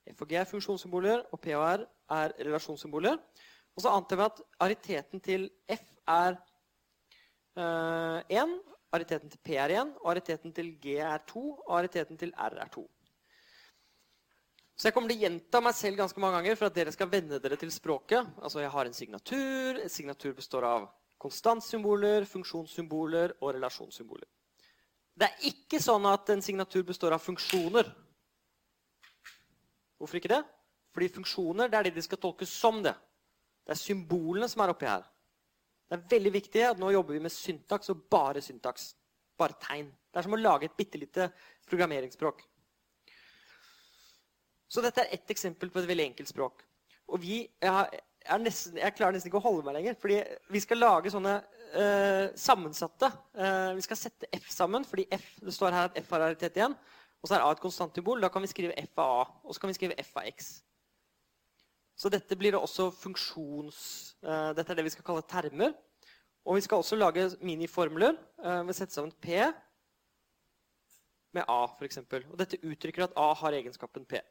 [0.10, 1.86] F og G er funksjonssymboler, og P og R
[2.18, 3.18] er relasjonssymboler.
[3.76, 6.38] Og så antar vi at ariteten til F er
[7.60, 8.56] uh, eh, 1,
[8.96, 12.58] ariteten til P er 1, og ariteten til G er 2, og ariteten til R
[12.64, 12.86] er 2.
[14.80, 17.10] Så jeg kommer til å gjenta meg selv ganske mange ganger for at dere skal
[17.12, 18.30] venne dere til språket.
[18.40, 19.82] Altså Jeg har en signatur.
[19.84, 20.86] En signatur består av
[21.20, 24.30] konstantsymboler, funksjonssymboler og relasjonssymboler.
[25.20, 27.90] Det er ikke sånn at en signatur består av funksjoner.
[30.00, 30.44] Hvorfor ikke det?
[30.96, 32.94] Fordi funksjoner det er det de skal tolkes som det.
[33.68, 35.04] Det er symbolene som er oppi her.
[35.90, 38.94] Det er veldig viktig at nå jobber vi med syntaks og bare syntaks.
[39.40, 39.90] Bare tegn.
[40.10, 41.28] Det er som å lage et bitte lite
[41.68, 42.42] programmeringsspråk.
[44.70, 46.64] Så dette er ett eksempel på et veldig enkelt språk.
[47.10, 48.02] Og vi, jeg,
[48.44, 49.98] nesten, jeg klarer nesten ikke å holde meg lenger.
[50.00, 50.20] fordi
[50.54, 51.40] vi skal lage sånne
[51.74, 53.10] uh, sammensatte.
[53.38, 56.58] Uh, vi skal sette F sammen, fordi F, det står her at F har raritet
[56.60, 56.76] igjen.
[57.20, 58.22] Og så er A et konstantsymbol.
[58.24, 59.24] Da kan vi skrive F av A.
[59.44, 60.52] Og så kan vi skrive F av X.
[62.00, 63.80] Så dette blir også funksjons...
[64.24, 65.74] Uh, dette er det vi skal kalle termer.
[66.48, 69.42] Og vi skal også lage miniformler uh, vi setter sammen P
[71.36, 72.00] med A, f.eks.
[72.32, 74.22] Og dette uttrykker at A har egenskapen P.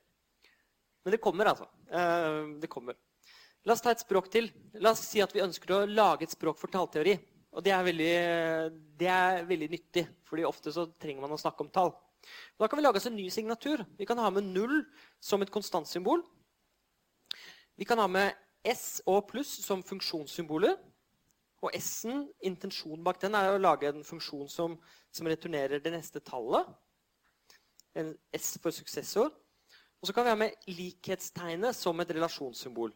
[1.05, 1.69] Men det kommer, altså.
[1.93, 2.97] Uh, det kommer.
[3.67, 4.51] La oss ta et språk til.
[4.79, 7.17] La oss si at vi ønsker å lage et språk for tallteori.
[7.57, 8.13] Og det er veldig,
[9.01, 11.95] det er veldig nyttig, fordi ofte så trenger man å snakke om tall.
[12.59, 13.83] Da kan vi lage oss en ny signatur.
[13.99, 14.83] Vi kan ha med null
[15.21, 16.23] som et konstantsymbol.
[17.79, 20.77] Vi kan ha med S og pluss som funksjonssymboler.
[21.65, 24.77] Og S-en, intensjonen bak den, er å lage en funksjon som,
[25.11, 26.69] som returnerer det neste tallet.
[27.99, 29.33] En S for suksessor.
[29.99, 32.93] Og så kan vi ha med likhetstegnet som et relasjonssymbol.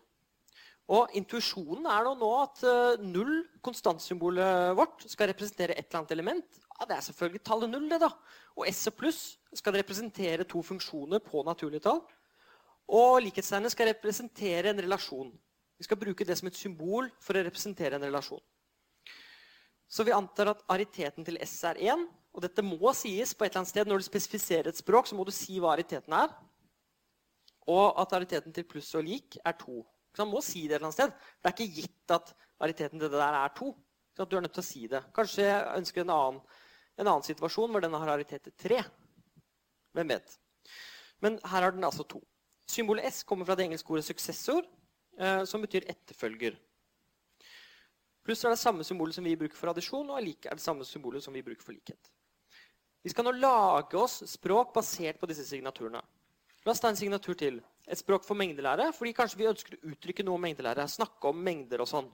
[0.91, 6.59] Og intuisjonen er nå at uh, null, konstantsymbolet vårt, skal representere et eller annet element.
[6.79, 7.89] Ja, Det er selvfølgelig tallet null.
[7.89, 8.11] det da.
[8.57, 9.21] Og S og pluss
[9.55, 12.03] skal representere to funksjoner på naturlige tall.
[12.89, 15.31] Og likhetstegnet skal representere en relasjon.
[15.79, 18.43] Vi skal bruke det som et symbol for å representere en relasjon.
[19.89, 22.05] Så vi antar at ariteten til S er 1.
[22.33, 23.89] Og dette må sies på et eller annet sted.
[23.89, 26.33] Når du spesifiserer et språk, så må du si hva ariteten er.
[27.69, 29.83] Og at ariteten til pluss og lik er 2.
[30.13, 31.15] Så man må si det et eller annet sted.
[31.41, 33.73] Det er ikke gitt at ariteten til det der er to.
[34.17, 35.01] Så du er nødt til å si det.
[35.17, 36.43] Kanskje jeg ønsker en annen,
[37.01, 38.83] en annen situasjon hvor denne har aritet til tre.
[39.97, 40.37] Hvem vet.
[41.25, 42.21] Men her har den altså to.
[42.69, 44.67] Symbolet S kommer fra det engelske ordet 'successor',
[45.19, 46.57] eh, som betyr etterfølger.
[48.23, 50.85] Pluss er det samme symbolet som vi bruker for addisjon, og like er det samme
[50.85, 52.11] symbolet som vi bruker for likhet.
[53.03, 56.03] Vi skal nå lage oss språk basert på disse signaturene.
[56.63, 57.59] La oss ta en signatur til.
[57.91, 60.87] Et språk for mengdelære, fordi kanskje vi ønsker å uttrykke noe om mengdelære.
[60.91, 62.11] Snakke om mengder og sånn.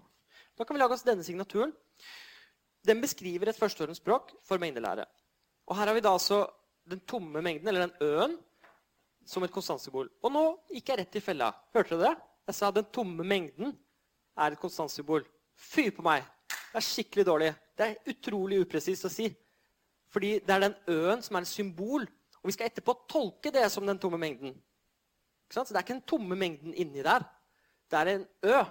[0.57, 1.75] Da kan vi lage oss denne signaturen.
[2.89, 5.05] Den beskriver et førsteårens språk for mengdelære.
[5.69, 6.47] Og her har vi da altså
[6.89, 8.39] den tomme mengden, eller den ø-en,
[9.29, 10.09] som et konstantsymbol.
[10.25, 11.51] Og nå gikk jeg rett i fella.
[11.77, 12.27] Hørte dere det?
[12.49, 13.75] Jeg sa den tomme mengden
[14.41, 15.27] er et konstantsymbol.
[15.53, 16.25] Fy på meg!
[16.49, 17.51] Det er skikkelig dårlig.
[17.77, 19.29] Det er utrolig upresist å si.
[20.09, 22.09] Fordi det er den ø-en som er et symbol.
[22.49, 24.55] Og vi skal etterpå tolke det som den tomme mengden.
[25.53, 27.27] Så det er ikke den tomme mengden inni der.
[27.85, 28.63] Det er en ø.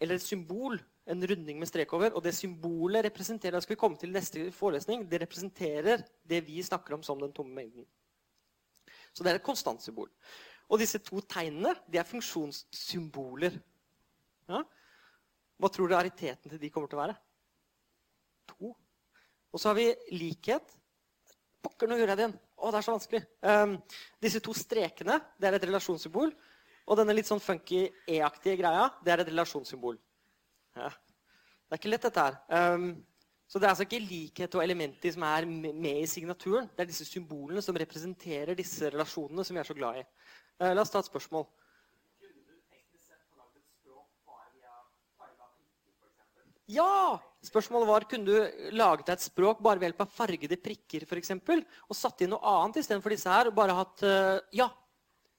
[0.00, 0.80] eller et symbol.
[1.06, 2.10] En runding med strek over.
[2.10, 6.62] Og det symbolet representerer det skal vi komme til neste forelesning, det representerer det vi
[6.62, 7.86] snakker om som den tomme mengden.
[9.14, 10.10] Så det er et konstantsymbol.
[10.68, 13.60] Og disse to tegnene de er funksjonssymboler.
[14.48, 14.64] Ja?
[15.56, 17.14] Hva tror du ariteten til de kommer til å være?
[18.50, 18.74] To.
[19.54, 20.74] Og så har vi likhet.
[21.66, 22.36] Pokker, nå gjorde jeg det igjen.
[22.56, 23.22] Å, det er så vanskelig.
[23.42, 23.72] Um,
[24.22, 26.30] disse to strekene det er et relasjonssymbol.
[26.86, 29.98] Og denne litt sånn funky E-aktige greia det er et relasjonssymbol.
[30.78, 30.92] Ja.
[31.66, 32.38] Det er ikke lett, dette her.
[32.76, 32.90] Um,
[33.50, 36.68] så det er altså ikke likhet og elementer som er med i signaturen.
[36.70, 40.06] Det er disse symbolene som representerer disse relasjonene som vi er så glad i.
[40.62, 41.48] Uh, la oss ta et spørsmål.
[46.66, 47.18] Ja!
[47.46, 51.20] Spørsmålet var kunne du laget deg et språk bare ved hjelp av fargede prikker for
[51.20, 53.46] eksempel, og satt inn noe annet istedenfor disse her.
[53.46, 54.66] og bare hatt, uh, Ja,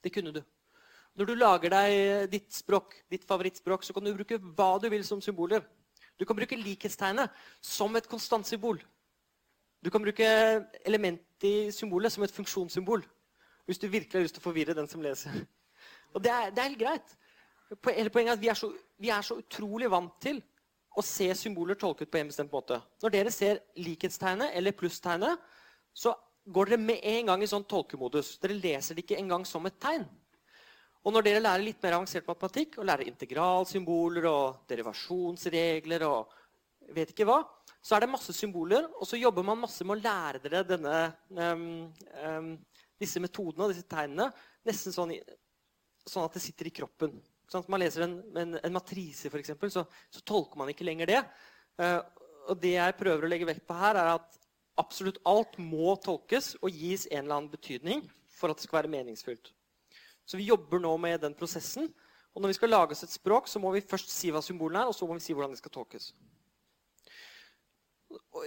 [0.04, 0.40] det kunne du.
[1.20, 5.04] Når du lager deg ditt språk, ditt favorittspråk, så kan du bruke hva du vil
[5.04, 5.66] som symboler.
[6.16, 8.80] Du kan bruke likhetstegnet som et konstant symbol.
[9.84, 10.28] Du kan bruke
[10.86, 13.04] elementet i symbolet som et funksjonssymbol.
[13.66, 15.34] Hvis du virkelig har lyst til å forvirre den som leser.
[16.16, 17.18] Og det er, det er helt greit.
[17.92, 20.40] Hele poenget er at vi er, så, vi er så utrolig vant til
[20.98, 22.80] å se symboler tolket på en bestemt måte.
[23.04, 25.44] Når dere ser likhetstegnet eller plusstegnet,
[25.94, 26.16] så
[26.48, 28.38] går dere med en gang i sånn tolkemodus.
[28.42, 30.08] Dere leser det ikke engang som et tegn.
[31.06, 36.34] Og når dere lærer litt mer avansert matematikk og lærer integralsymboler og derivasjonsregler og
[36.96, 37.42] vet ikke hva,
[37.84, 40.98] så er det masse symboler, og så jobber man masse med å lære dere denne,
[41.38, 41.68] um,
[42.26, 42.50] um,
[43.00, 44.28] disse metodene og disse tegnene
[44.68, 45.14] nesten sånn,
[46.04, 47.14] sånn at det sitter i kroppen.
[47.48, 51.12] Sånn at man leser en, en, en matrise, f.eks., så, så tolker man ikke lenger
[51.12, 51.22] det.
[51.80, 52.02] Uh,
[52.52, 54.40] og det jeg prøver å legge vekt på her, er at
[54.78, 58.04] absolutt alt må tolkes og gis en eller annen betydning
[58.38, 59.52] for at det skal være meningsfylt.
[60.28, 61.88] Så vi jobber nå med den prosessen.
[62.36, 64.84] Og når vi skal lage oss et språk, så må vi først si hva symbolene
[64.84, 66.12] er, og så må vi si hvordan de skal tolkes.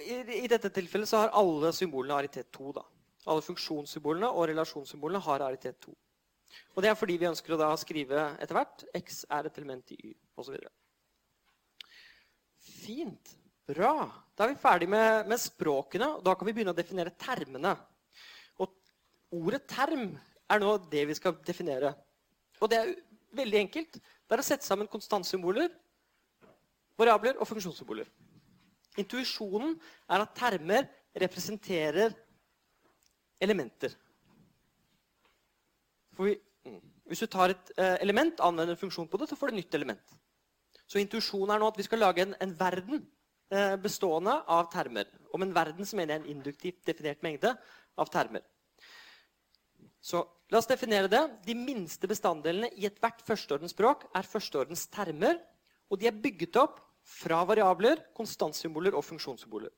[0.05, 2.71] I, I, dette tilfellet så har alle symbolene aritet 2.
[2.77, 2.85] Da.
[3.33, 5.97] Alle funksjonssymbolene og relasjonssymbolene har aritet 2.
[6.75, 9.93] Og det er fordi vi ønsker å da skrive etter hvert x er et element
[9.95, 10.57] i y, osv.
[12.81, 13.37] Fint.
[13.71, 13.95] Bra.
[14.35, 16.09] Da er vi ferdig med, med, språkene.
[16.17, 17.77] og Da kan vi begynne å definere termene.
[18.59, 18.73] Og
[19.37, 20.09] ordet term
[20.51, 21.93] er nå det vi skal definere.
[22.59, 22.95] Og det er
[23.39, 24.01] veldig enkelt.
[24.01, 25.71] Det er å sette sammen konstantsymboler,
[26.99, 28.11] variabler og funksjonssymboler.
[28.99, 29.77] Intuisjonen
[30.11, 30.89] er at termer
[31.23, 32.15] representerer
[33.41, 33.95] elementer.
[36.19, 36.35] Vi,
[36.67, 36.81] mm.
[37.11, 39.63] hvis du tar et eh, element, anvender en funksjon på det, så får du et
[39.63, 40.19] nytt element.
[40.91, 43.05] Så intuisjonen er nå at vi skal lage en, en verden
[43.55, 45.11] eh, bestående av termer.
[45.35, 47.55] Om en verden som mener en induktivt definert mengde
[48.01, 48.43] av termer.
[50.01, 51.23] Så la oss definere det.
[51.47, 55.39] De minste bestanddelene i ethvert førsteordensspråk er førsteordens termer.
[55.91, 59.71] Og de er bygget opp fra variabler, konstantsymboler og funksjonssymboler.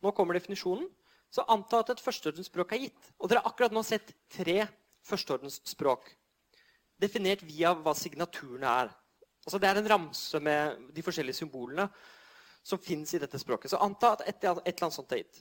[0.00, 0.88] Nå kommer definisjonen.
[1.30, 3.10] Så anta at et førsteordens språk er gitt.
[3.20, 4.64] Og dere har akkurat nå sett tre
[5.08, 6.08] førsteordensspråk.
[7.00, 8.90] Definert via hva signaturene er.
[9.46, 11.86] Altså det er en ramse med de forskjellige symbolene
[12.62, 13.72] som fins i dette språket.
[13.72, 15.40] Så anta at et, et eller annet sånt er gitt.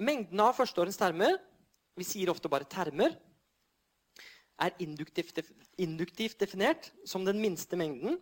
[0.00, 1.34] Mengden av førsteordens termer
[1.98, 3.16] Vi sier ofte bare termer
[4.60, 5.40] er induktivt,
[5.80, 8.18] induktivt, definert som den minste mengden.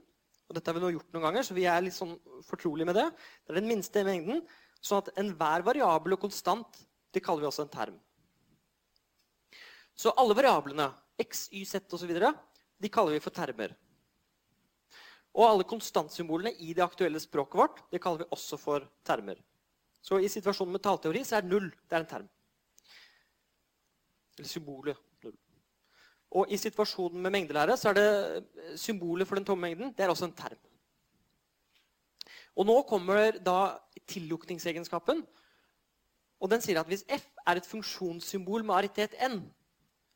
[0.49, 2.15] Og dette har vi nå gjort noen ganger, så vi er litt sånn
[2.47, 3.07] fortrolige med det.
[3.45, 4.41] Det er den minste mengden,
[4.81, 6.81] sånn at enhver variabel og konstant
[7.13, 7.99] det kaller vi også en term.
[9.99, 12.13] Så alle variablene, x, y, z osv.,
[12.79, 13.73] de kaller vi for termer.
[15.35, 19.41] Og alle konstantsymbolene i det aktuelle språket vårt det kaller vi også for termer.
[20.03, 22.31] Så i situasjonen med tallteori så er null det er en term.
[24.39, 25.35] Eller symbolet null.
[26.39, 30.15] Og i situasjonen med mengdelære så er det symbolet for den tomme mengden det er
[30.15, 30.63] også en term.
[32.55, 35.27] Og nå kommer da tillukningsegenskapen.
[36.39, 39.43] Og den sier at hvis f er et funksjonssymbol med aritet n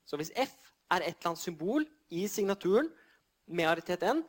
[0.05, 0.55] Så hvis f
[0.93, 2.91] er et eller annet symbol i signaturen
[3.47, 4.23] med aritet n,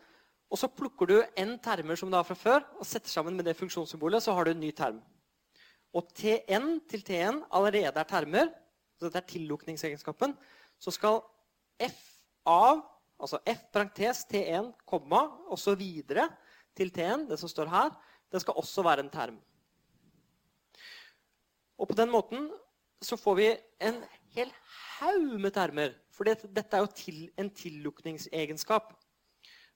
[0.54, 3.48] og så plukker du n termer som du har fra før, og setter sammen med
[3.50, 5.02] det funksjonssymbolet, så har du en ny term.
[5.94, 8.52] Og tn til tn allerede er termer,
[8.98, 10.36] så dette er tillukningsegenskapen,
[10.80, 11.22] så skal
[11.82, 12.02] f
[12.46, 12.84] av,
[13.18, 16.28] altså f parentes tn, komma, og så videre
[16.78, 17.92] til T-en, det som står her,
[18.32, 19.38] det skal også være en term.
[21.78, 22.48] Og på den måten
[23.04, 23.48] så får vi
[23.84, 24.02] en
[24.36, 24.52] hel
[25.00, 25.96] haug med termer.
[26.14, 28.94] For dette, er jo til, en tillukningsegenskap.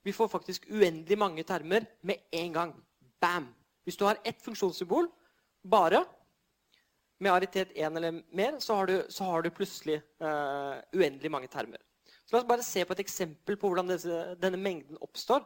[0.04, 2.76] Vi får faktisk uendelig mange termer med en gang.
[3.22, 3.50] Bam!
[3.84, 5.10] Hvis du har ett funksjonssymbol
[5.70, 6.04] bare
[7.20, 11.48] med aritet 1 eller mer, så har du, så har du plutselig uh, uendelig mange
[11.48, 11.82] termer.
[12.28, 15.46] Så La oss bare se på et eksempel på hvordan disse, denne mengden oppstår.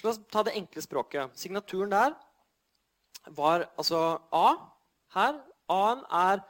[0.00, 1.34] Så la oss ta det enkle språket.
[1.36, 2.16] Signaturen der
[3.36, 4.54] var altså A
[5.14, 5.40] her.
[5.68, 6.42] A-en er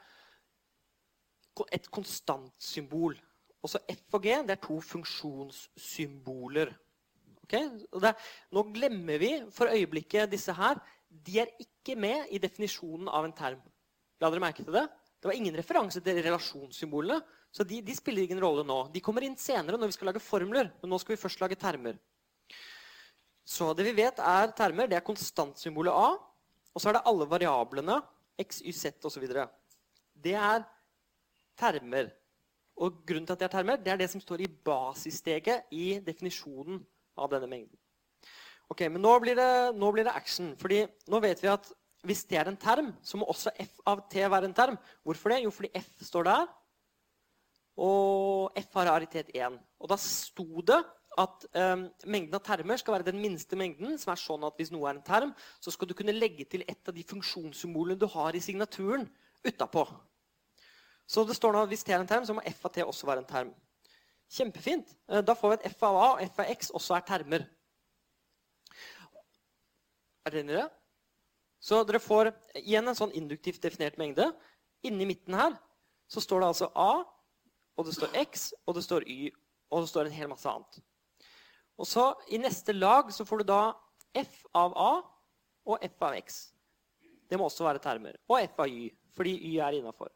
[1.72, 3.16] et konstantsymbol.
[3.62, 6.72] Også F og G det er to funksjonssymboler.
[7.44, 7.68] Okay?
[8.02, 8.14] Det,
[8.54, 10.80] nå glemmer vi for øyeblikket disse her.
[11.08, 13.60] De er ikke med i definisjonen av en term.
[14.22, 14.86] La dere merke til det?
[15.22, 17.20] Det var ingen referanse til relasjonssymbolene.
[17.52, 18.78] Så de, de, spiller ingen rolle nå.
[18.94, 20.72] De kommer inn senere når vi skal lage formler.
[20.80, 21.98] Men nå skal vi først lage termer.
[23.44, 26.14] Så det vi vet er termer, det er konstantsymbolet A.
[26.72, 27.98] Og så er det alle variablene
[28.40, 29.26] x, y, z osv.
[30.24, 30.64] Det er
[31.62, 32.10] termer.
[32.82, 35.86] Og grunnen til at det er termer, det er det som står i basissteget i
[36.04, 36.80] definisjonen
[37.16, 37.78] av denne mengden.
[38.72, 40.56] Ok, Men nå blir, det, nå blir det action.
[40.56, 41.68] fordi nå vet vi at
[42.02, 44.78] hvis det er en term, så må også f av t være en term.
[45.04, 45.42] Hvorfor det?
[45.44, 46.48] Jo, fordi f står der,
[47.76, 49.58] og f har raritet 1.
[49.80, 50.80] Og da sto det
[51.20, 53.98] at um, mengden av termer skal være den minste mengden.
[53.98, 56.64] som er sånn at Hvis noe er en term, så skal du kunne legge til
[56.66, 59.08] et av de funksjonssymbolene du har i signaturen
[59.44, 59.86] utapå.
[61.12, 62.84] Så det står nå at hvis t er en term, så må f av t
[62.84, 63.50] også være en term.
[64.32, 64.94] Kjempefint.
[65.10, 67.44] Eh, da får vi at f av a og f av x også er termer.
[70.24, 70.68] Er dere det?
[71.62, 72.32] Så dere får
[72.62, 74.30] igjen en sånn induktivt definert mengde.
[74.86, 75.58] Inni midten her
[76.10, 77.04] så står det altså A,
[77.78, 79.30] og det står X, og det står Y,
[79.72, 80.80] og det står en hel masse annet.
[81.80, 83.60] Og så I neste lag så får du da
[84.18, 84.90] F av A
[85.70, 86.42] og F av X.
[87.30, 88.18] Det må også være termer.
[88.28, 90.10] Og F av Y, fordi Y er innafor.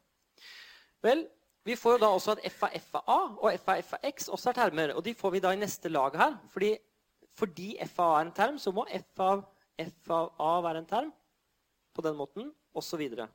[1.04, 1.26] Vel,
[1.66, 3.94] vi får jo da også at F av F av A og F av F
[3.98, 4.94] av X også er termer.
[4.94, 6.36] Og de får vi da i neste lag her.
[6.52, 6.72] Fordi,
[7.36, 9.44] fordi F av A er en term, så må F av
[9.82, 11.12] F av A være en term
[11.96, 13.02] på den måten, osv.
[13.02, 13.28] Og,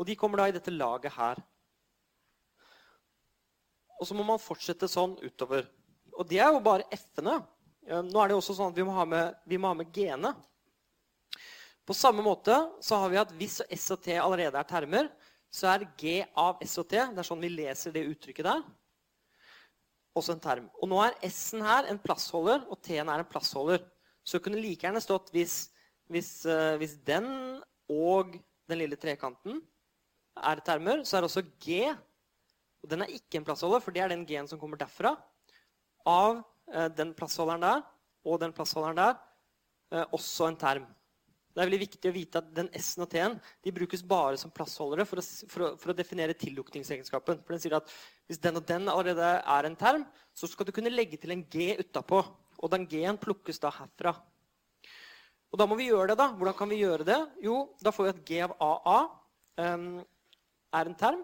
[0.00, 1.40] og de kommer da i dette laget her.
[4.00, 5.68] Og så må man fortsette sånn utover.
[6.14, 7.38] Og det er jo bare f-ene.
[7.84, 9.92] Nå er det jo også sånn at vi må ha med, vi må ha med
[9.94, 10.32] g-ene.
[11.84, 15.10] På samme måte så har vi at hvis S og T allerede er termer,
[15.54, 18.64] så er G av S og T Det er sånn vi leser det uttrykket der.
[20.18, 20.66] Også en term.
[20.82, 23.84] Og nå er S-en her en plassholder, og T-en er en plassholder.
[24.24, 25.68] Så det kunne like gjerne stått hvis,
[26.10, 27.28] hvis, uh, hvis den
[27.92, 28.34] og
[28.70, 29.60] den lille trekanten
[30.34, 31.86] er termer, så er også G
[32.84, 35.14] og Den er ikke en plassholder, for det er den G-en som kommer derfra.
[36.04, 37.78] Av eh, den plassholderen der
[38.28, 39.14] og den plassholderen der
[39.94, 40.84] eh, også en term.
[41.54, 44.50] Det er veldig viktig å vite at den S-en og T-en de brukes bare som
[44.50, 47.44] plassholdere for å, for å, for å definere tillukningsegenskapen.
[47.46, 47.92] For den sier at
[48.26, 50.02] Hvis den og den allerede er en term,
[50.34, 52.24] så skal du kunne legge til en G utapå.
[52.58, 54.16] Og den G-en plukkes da herfra.
[55.54, 56.18] Og da må vi gjøre det.
[56.18, 56.32] da.
[56.34, 57.20] Hvordan kan vi gjøre det?
[57.46, 58.98] Jo, da får vi at G av AA
[59.62, 59.86] um,
[60.74, 61.22] er en term.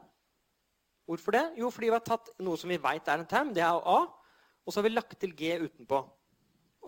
[1.10, 1.44] Hvorfor det?
[1.58, 3.50] Jo, fordi vi har tatt noe som vi vet er en term.
[3.56, 3.98] Det er A.
[4.62, 6.04] Og så har vi lagt til G utenpå.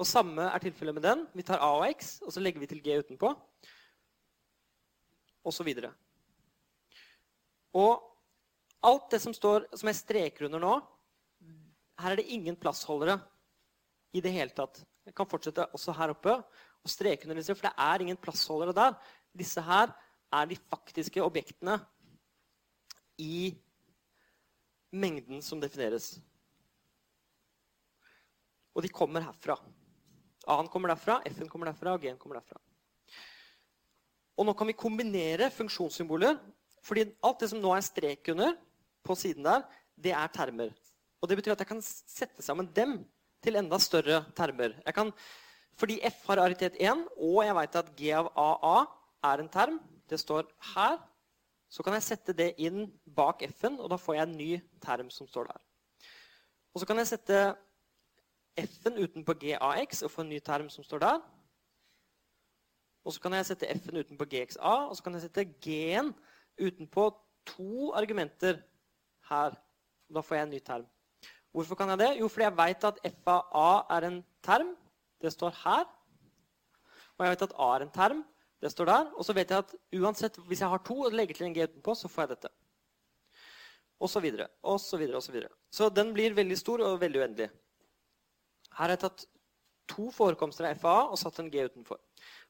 [0.03, 1.21] Og Samme er tilfellet med den.
[1.31, 3.29] Vi tar A og X, og så legger vi til G utenpå.
[5.47, 5.93] Og så videre.
[7.79, 8.01] Og
[8.83, 10.73] alt det som står som jeg streker under nå
[12.03, 13.15] Her er det ingen plassholdere
[14.13, 14.81] i det hele tatt.
[15.07, 18.75] Jeg kan fortsette også her oppe og streke under disse, for det er ingen plassholdere
[18.75, 18.97] der.
[19.39, 19.93] Disse her
[20.33, 21.77] er de faktiske objektene
[23.23, 23.53] i
[24.91, 26.17] mengden som defineres.
[28.75, 29.61] Og de kommer herfra.
[30.51, 32.59] A-en kommer derfra, F-en kommer derfra, og G-en kommer derfra.
[34.39, 36.39] Og nå kan vi kombinere funksjonssymboler.
[36.83, 38.57] fordi alt det som nå er strek under,
[39.05, 39.63] på siden der,
[39.95, 40.73] det er termer.
[41.21, 43.05] Og det betyr at jeg kan sette sammen dem
[43.43, 44.75] til enda større termer.
[44.95, 45.13] Kan
[45.77, 48.85] Fordi F har aritet 1, og jeg vet at G av AA
[49.31, 49.81] er en term,
[50.11, 50.99] det står her,
[51.71, 54.51] så kan jeg sette det inn bak F-en, og da får jeg en ny
[54.83, 55.61] term som står der.
[56.75, 57.39] Og så kan jeg sette
[58.59, 61.21] F-en utenpå GAX og få en ny term som står der.
[63.05, 66.13] Og så kan jeg sette F-en utenpå GXA, og så kan jeg sette G-en
[66.61, 67.09] utenpå
[67.49, 68.61] to argumenter
[69.31, 69.57] her.
[70.13, 70.85] Da får jeg en ny term.
[71.53, 72.11] Hvorfor kan jeg det?
[72.21, 74.75] Jo, fordi jeg vet at f av a er en term.
[75.21, 75.85] Det står her.
[77.19, 78.23] Og jeg vet at a er en term.
[78.63, 79.11] Det står der.
[79.17, 81.65] Og så vet jeg at uansett, hvis jeg har to og legger til en g
[81.67, 82.53] utenpå, så får jeg dette.
[84.03, 85.53] Og så videre, og så videre, og så videre.
[85.71, 87.51] Så den blir veldig stor og veldig uendelig.
[88.77, 89.27] Her har jeg tatt
[89.93, 92.01] to forekomster av FAA og satt en G utenfor.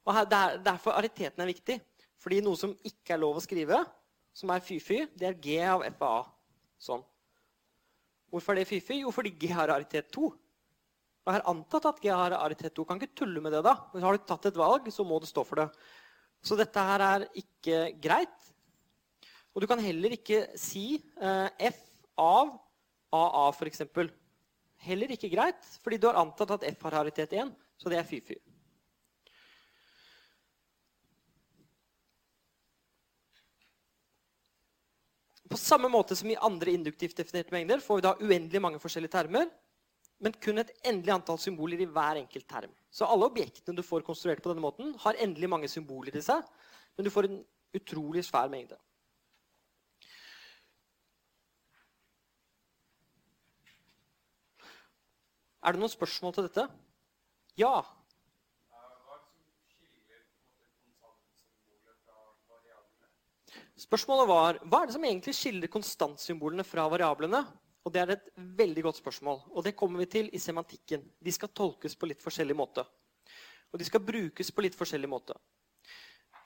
[0.07, 1.79] Og her, der, Derfor ariteten er viktig.
[2.23, 3.81] Fordi noe som ikke er lov å skrive,
[4.37, 6.21] som er fy-fy, det er G av FAA.
[6.83, 7.03] Sånn.
[8.31, 9.01] Hvorfor er det fy-fy?
[9.03, 10.31] Jo, fordi G har aritet 2.
[11.23, 12.87] Og jeg har antatt at G har aritet 2.
[12.87, 13.75] Kan ikke tulle med det, da.
[13.93, 15.69] Hvis har du tatt et valg, så må du stå for det.
[16.43, 18.51] Så dette her er ikke greit.
[19.53, 21.83] Og du kan heller ikke si eh, F
[22.19, 22.55] av
[23.13, 23.85] AA, f.eks.
[24.83, 28.09] Heller ikke greit, fordi du har antatt at F har haritet 1, så det er
[28.09, 28.39] fy-fy.
[35.53, 39.13] På samme måte som i andre induktivt definerte mengder får vi da uendelig mange forskjellige
[39.13, 39.51] termer,
[40.23, 42.73] men kun et endelig antall symboler i hver enkelt term.
[42.91, 46.47] Så alle objektene du får konstruert på denne måten, har endelig mange symboler i seg,
[46.97, 47.43] men du får en
[47.77, 48.79] utrolig svær mengde.
[55.63, 56.65] Er det noen spørsmål til dette?
[57.61, 57.83] Ja.
[63.83, 67.45] Spørsmålet var hva er det som egentlig skiller konstantsymbolene fra variablene?
[67.83, 71.03] Og Det er et veldig godt spørsmål, og det kommer vi til i semantikken.
[71.19, 72.85] De skal tolkes på litt forskjellig måte.
[73.73, 75.35] Og de skal brukes på litt forskjellig måte.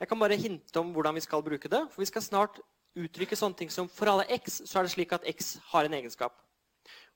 [0.00, 1.82] Jeg kan bare hinte om hvordan vi skal bruke det.
[1.92, 2.60] For vi skal snart
[2.96, 5.96] uttrykke sånne ting som for alle x så er det slik at x har en
[5.98, 6.45] egenskap.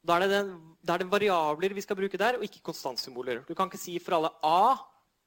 [0.07, 3.42] Da er, den, da er det variabler vi skal bruke der, og ikke konstantsymboler.
[3.44, 4.78] Du kan ikke si for alle A,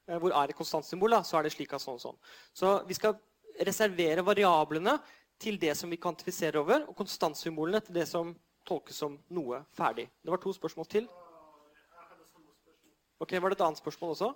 [0.08, 2.18] eh, hvor A er et konstantsymbol, så er det slik at sånn og sånn.
[2.58, 3.20] Så vi skal
[3.62, 4.98] reservere variablene
[5.38, 8.34] til det som vi kvantifiserer over, og konstantsymbolene til det som
[8.66, 10.08] tolkes som noe ferdig.
[10.24, 11.08] Det var to spørsmål til.
[13.22, 14.34] Ok, Var det et annet spørsmål også?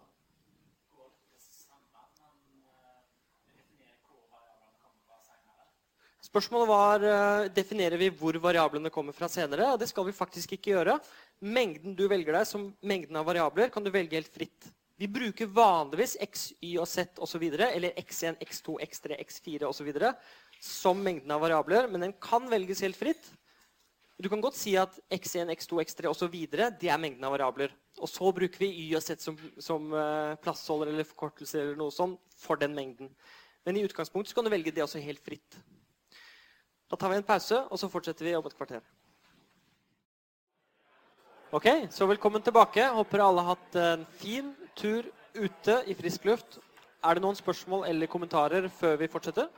[6.27, 9.69] Spørsmålet var uh, definerer vi hvor variablene kommer fra senere.
[9.71, 10.97] og Det skal vi faktisk ikke gjøre.
[11.39, 14.67] Mengden du velger deg som mengden av variabler, kan du velge helt fritt.
[14.97, 17.43] Vi bruker vanligvis x, y og z osv.
[17.53, 19.91] eller x1, x2, x3, x4 osv.
[20.59, 23.29] som mengden av variabler, men den kan velges helt fritt.
[24.17, 26.35] Du kan godt si at x1, x2, x3 osv.
[26.49, 27.71] det er mengden av variabler.
[28.01, 31.93] Og så bruker vi y og z som, som uh, plassholder eller forkortelse eller noe
[31.93, 33.13] sånt for den mengden.
[33.63, 35.61] Men i utgangspunktet kan du velge det også helt fritt.
[36.87, 38.83] Da tar vi en pause, og så fortsetter vi om et kvarter.
[41.51, 42.85] Ok, så velkommen tilbake.
[42.95, 45.03] Håper alle har hatt en fin tur
[45.35, 46.57] ute i frisk luft.
[47.03, 49.51] Er det noen spørsmål eller kommentarer før vi fortsetter?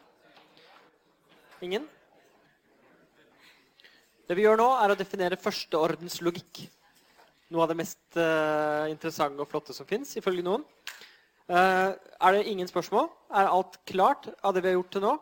[1.62, 1.86] Ingen?
[4.26, 6.66] Det vi gjør nå, er å definere førsteordens logikk.
[7.54, 10.66] Noe av det mest uh, interessante og flotte som fins, ifølge noen.
[11.50, 13.10] Uh, er det ingen spørsmål?
[13.38, 15.18] Er alt klart av det vi har gjort til nå?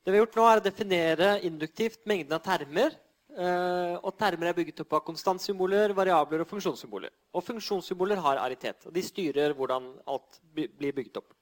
[0.00, 2.94] Det vi har gjort nå, er å definere induktivt mengden av termer.
[3.30, 7.12] Eh, og termer er bygget opp av konstantsymboler, variabler og funksjonssymboler.
[7.36, 8.88] Og funksjonssymboler har aritet.
[8.88, 11.36] og De styrer hvordan alt blir bygget opp.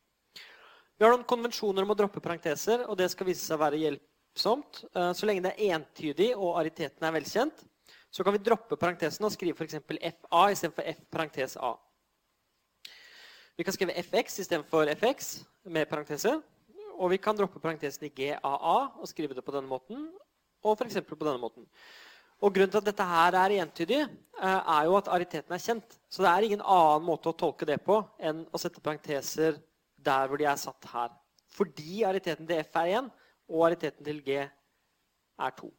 [0.98, 3.78] Vi har noen konvensjoner om å droppe parenteser, og det skal vise seg å være
[3.84, 4.82] hjelpsomt.
[4.90, 7.62] Eh, så lenge det er entydig og ariteten er velkjent,
[8.10, 9.78] så kan vi droppe parentesen og skrive f.eks.
[9.86, 11.76] FA istedenfor F parentes A.
[13.58, 16.40] Vi kan skrive FX istedenfor FX med parenteser.
[16.98, 20.08] Og vi kan droppe parentesen i GAA og skrive det på denne måten.
[20.66, 20.98] Og f.eks.
[21.06, 21.66] på denne måten.
[22.42, 25.98] Og Grunnen til at dette her er entydig, eh, er jo at ariteten er kjent.
[26.10, 29.58] Så det er ingen annen måte å tolke det på enn å sette parenteser
[29.98, 31.10] der hvor de er satt her.
[31.50, 33.10] Fordi ariteten til F er 1,
[33.50, 35.70] og ariteten til G er 2.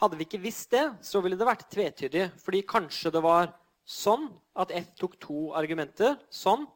[0.00, 2.26] Hadde vi ikke visst det, så ville det vært tvetydig.
[2.44, 3.54] Fordi kanskje det var
[3.88, 6.66] sånn at F tok to argumenter, sånn,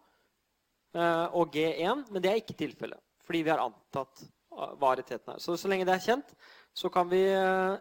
[0.95, 4.25] eh, og G1, men det er ikke tilfellet fordi vi har antatt
[4.81, 5.43] varieteten er.
[5.43, 6.33] Så, så lenge det er kjent,
[6.75, 7.77] så kan vi uh,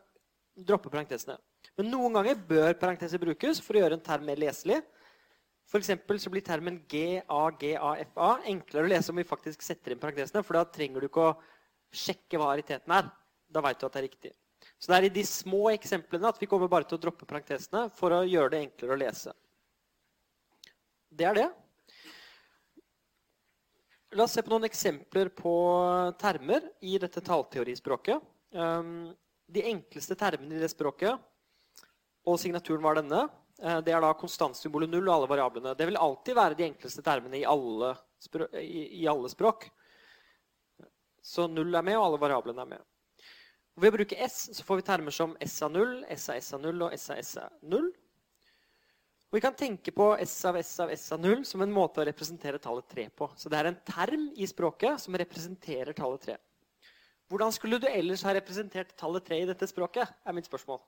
[0.67, 1.37] droppe parentesene.
[1.77, 4.81] Men noen ganger bør parenteser brukes for å gjøre en term mer leselig.
[5.67, 10.43] For så blir termen GAGAFA enklere å lese om vi faktisk setter inn parentesene.
[10.45, 11.37] For da trenger du ikke å
[11.91, 13.09] sjekke hva ariteten er.
[13.51, 14.31] Da veit du at det er riktig.
[14.79, 17.87] Så det er i de små eksemplene at vi kommer bare til å droppe parentesene
[17.97, 19.33] for å gjøre det enklere å lese.
[21.17, 21.47] Det er det.
[24.15, 25.53] La oss se på noen eksempler på
[26.19, 28.23] termer i dette tallteorispråket.
[28.55, 29.09] Um,
[29.51, 31.19] de enkleste termene i det språket,
[32.27, 33.25] og signaturen var denne,
[33.63, 35.75] uh, det er da konstantsymbolet null og alle variablene.
[35.75, 37.91] Det vil alltid være de enkleste termene i alle,
[38.63, 39.67] i, alle språk.
[41.19, 42.87] Så null er med, og alle variablene er med.
[43.75, 46.39] Og ved å bruke S så får vi termer som S av 0, S av
[46.39, 47.91] S av 0 og S av S av null.
[49.27, 51.99] Og vi kan tenke på S av S av S av 0 som en måte
[51.99, 53.27] å representere tallet 3 på.
[53.35, 56.37] Så det er en term i språket som representerer tallet 3.
[57.27, 60.07] Hvordan skulle du ellers ha representert tallet 3 i dette språket?
[60.23, 60.79] er mitt spørsmål.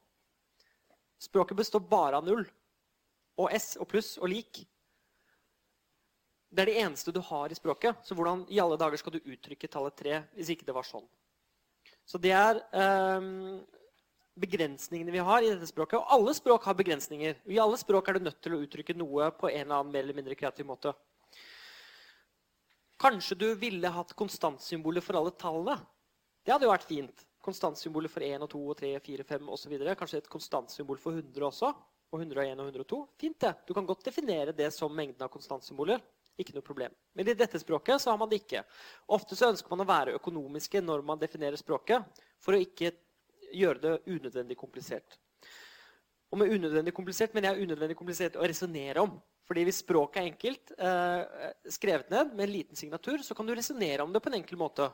[1.20, 2.46] Språket består bare av 0
[3.40, 4.62] og S og pluss og lik.
[6.50, 8.00] Det er det eneste du har i språket.
[8.08, 11.04] Så hvordan i alle dager skal du uttrykke tallet 3 hvis ikke det var sånn?
[12.08, 12.64] Så det er
[13.20, 13.60] um,
[14.40, 16.00] begrensningene vi har i dette språket.
[16.00, 17.38] Og alle språk har begrensninger.
[17.46, 20.06] I alle språk er du nødt til å uttrykke noe på en eller annen mer
[20.06, 20.94] eller mindre kreativ måte.
[23.00, 25.80] Kanskje du ville hatt konstantsymboler for alle tallene.
[26.44, 27.26] Det hadde jo vært fint.
[27.46, 29.76] Konstantsymboler for 1 og 2 og 3, og 4, og 5 osv.
[30.02, 31.74] Kanskje et konstantsymbol for 100 også.
[32.10, 33.02] Og 101 og 102.
[33.22, 33.54] Fint, det.
[33.68, 36.02] Du kan godt definere det som mengden av konstantsymboler.
[36.40, 36.92] Ikke noe problem.
[37.16, 38.64] Men i dette språket så har man det ikke.
[39.16, 42.04] Ofte så ønsker man å være økonomiske når man definerer språket,
[42.40, 42.94] for å ikke
[43.56, 45.18] gjøre det unødvendig komplisert.
[46.30, 49.16] Og med unødvendig komplisert mener jeg unødvendig komplisert å resonnere om.
[49.50, 53.56] Fordi hvis språket er enkelt, eh, skrevet ned med en liten signatur, så kan du
[53.56, 54.92] resonnere om det på en enkel måte.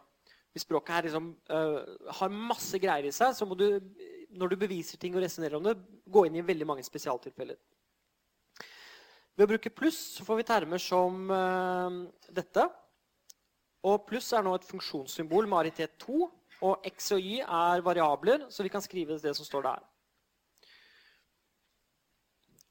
[0.53, 3.81] Hvis språket liksom, eh, har masse greier i seg, så må du,
[4.31, 5.75] når du beviser ting og resonnerer om det,
[6.07, 7.57] gå inn i veldig mange spesialtilfeller.
[9.35, 12.69] Ved å bruke pluss så får vi termer som eh, dette.
[13.83, 16.31] Og pluss er nå et funksjonssymbol med aritet 2.
[16.65, 19.83] Og x og y er variabler, så vi kan skrive det som står der.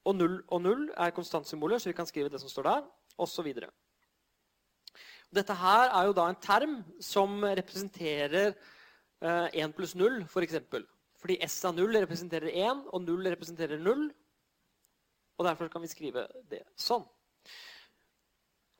[0.05, 3.53] Og 0 og 0 er konstantsymboler, så vi kan skrive det som står der, osv.
[5.35, 8.53] Dette her er jo da en term som representerer
[9.21, 10.59] eh, 1 pluss 0, f.eks.
[10.69, 10.85] For
[11.21, 14.05] Fordi S av 0 representerer 1, og 0 representerer 0.
[15.37, 17.03] Og derfor kan vi skrive det sånn.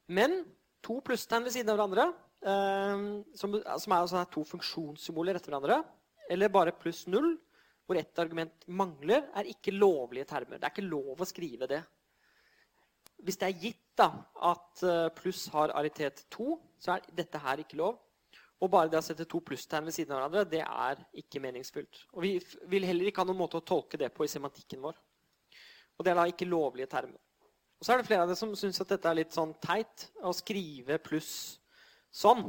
[0.07, 0.43] Men
[0.85, 2.11] to plusstegn ved siden av hverandre
[2.45, 5.79] som, som er altså to funksjonssymboler etter hverandre,
[6.29, 7.33] eller bare pluss null,
[7.85, 10.57] hvor ett argument mangler, er ikke lovlige termer.
[10.57, 11.81] Det er ikke lov å skrive det.
[13.25, 14.09] Hvis det er gitt da,
[14.49, 17.99] at eh, pluss har aritet 2, så er dette her ikke lov.
[18.63, 22.05] Og bare det å sette to plusstegn ved siden av hverandre, det er ikke meningsfullt.
[22.15, 22.33] Og vi
[22.71, 24.97] vil heller ikke ha noen måte å tolke det på i semantikken vår.
[25.95, 27.19] Og det er da ikke lovlige termer.
[27.75, 30.07] Og så er det flere av dere som syns at dette er litt sånn teit
[30.23, 31.33] å skrive pluss
[32.15, 32.47] Sånn.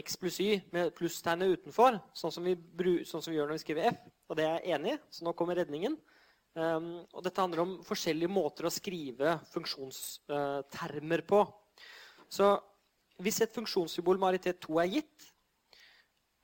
[0.00, 2.54] X pluss Y med plusstegnet utenfor, sånn som, vi,
[3.08, 4.04] sånn som, vi, gjør når vi skriver F.
[4.30, 5.96] Og det er jeg enig i, så nå kommer redningen.
[6.54, 11.42] Um, og dette handler om forskjellige måter å skrive funksjonstermer uh, på.
[12.30, 12.48] Så
[13.22, 15.28] hvis et funksjonssymbol med aritet 2 er gitt,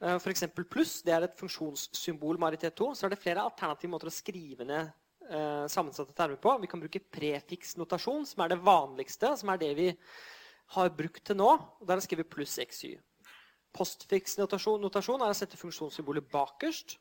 [0.04, 0.46] uh, f.eks.
[0.66, 4.14] pluss, det er et funksjonssymbol med aritet 2, så er det flere alternative måter å
[4.14, 4.90] skrive ned
[5.30, 6.58] uh, sammensatte termer på.
[6.62, 9.92] Vi kan bruke prefiksnotasjon, som er det vanligste, som er det vi
[10.74, 11.50] har brukt til nå.
[11.52, 12.96] og Der har jeg skrevet pluss xy.
[13.76, 16.96] Postfiks-notasjon er å sette funksjonssymbolet bakerst.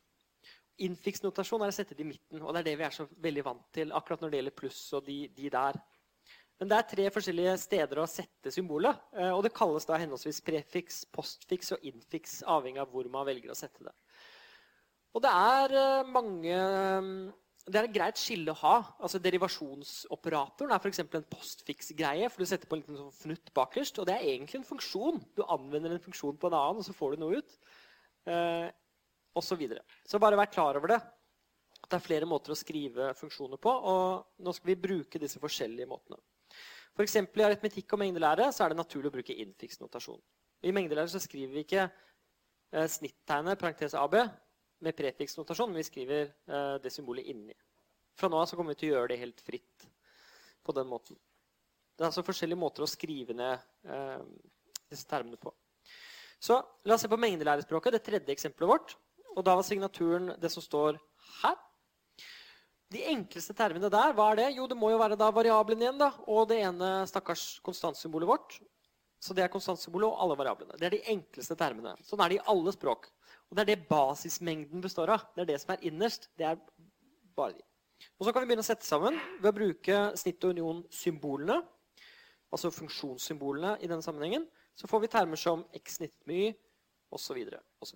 [0.86, 2.42] Infiks-notasjon er å sette det i midten.
[2.42, 4.80] og Det er det vi er så veldig vant til akkurat når det gjelder pluss
[4.98, 5.80] og de, de der.
[6.56, 9.00] Men det er tre forskjellige steder å sette symbolet.
[9.16, 13.52] Eh, og det kalles da henholdsvis prefiks, postfiks og infiks, avhengig av hvor man velger
[13.52, 13.92] å sette det.
[15.16, 16.60] Og det er eh, mange
[17.66, 18.74] det er et greit skille å ha.
[19.02, 21.00] Altså Derivasjonsoperatoren er f.eks.
[21.02, 22.28] en postfiks-greie.
[22.30, 25.18] for Du setter på en liten sånn fnutt bakerst, og det er egentlig en funksjon.
[25.34, 27.56] Du anvender en funksjon på en annen, og så får du noe ut.
[28.30, 28.68] Eh,
[29.36, 29.82] og så, videre.
[30.06, 31.00] så bare vær klar over det.
[31.82, 33.74] At det er flere måter å skrive funksjoner på.
[33.90, 36.22] Og nå skal vi bruke disse forskjellige måtene.
[36.96, 40.22] For I aritmetikk og mengdelære så er det naturlig å bruke innfiksnotasjon.
[40.64, 44.16] I mengdelære så skriver vi ikke eh, snittegnet parentes AB,
[44.84, 47.54] med prefiksnotasjon, men vi skriver uh, det symbolet inni.
[48.16, 49.88] Fra nå av så kommer vi til å gjøre det helt fritt
[50.64, 51.18] på den måten.
[51.96, 54.24] Det er altså forskjellige måter å skrive ned eh,
[54.90, 55.52] disse termene på.
[56.40, 58.96] Så La oss se på mengdelærespråket, det tredje eksempelet vårt.
[59.36, 60.98] Og Da var signaturen det som står
[61.40, 61.56] her.
[62.92, 64.50] De enkleste termene der, hva er det?
[64.58, 65.98] Jo, det må jo være da variabelen igjen.
[66.00, 68.58] da, Og det ene stakkars konstantsymbolet vårt.
[69.20, 70.76] Så det er konstantsymbolet og alle variablene.
[70.78, 71.96] Det er de enkleste termene.
[72.04, 73.08] Sånn er det i alle språk.
[73.50, 75.26] Og det er det basismengden består av.
[75.34, 76.28] Det er det som er innerst.
[76.38, 76.60] Det er
[77.36, 77.64] bare de.
[78.18, 81.60] Og Så kan vi begynne å sette sammen ved å bruke snitt og union-symbolene.
[82.52, 84.46] Altså funksjonssymbolene i denne sammenhengen.
[84.76, 86.50] Så får vi termer som x snitt my
[87.14, 87.38] osv.
[87.80, 87.92] Og,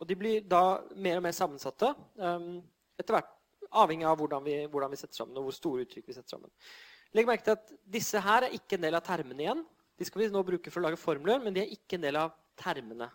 [0.00, 2.60] og de blir da mer og mer sammensatte um,
[2.98, 3.32] etter hvert.
[3.76, 6.52] Avhengig av hvordan vi, hvordan vi, setter sammen, og hvor store uttrykk vi setter sammen.
[7.16, 9.64] Legg merke til at disse her er ikke en del av termene igjen.
[9.98, 12.18] De skal vi nå bruke for å lage formler, men de er ikke en del
[12.20, 13.08] av termene.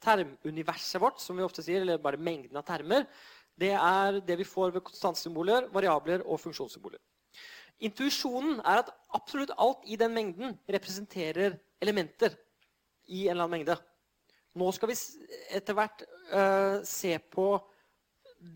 [0.00, 3.06] Termuniverset vårt, som vi ofte sier, eller bare mengden av termer,
[3.60, 7.00] det er det vi får ved konstantsymboler, variabler og funksjonssymboler.
[7.84, 12.36] Intuisjonen er at absolutt alt i den mengden representerer elementer
[13.08, 13.76] i en eller annen mengde.
[14.60, 14.96] Nå skal vi
[15.56, 17.46] etter hvert uh, se på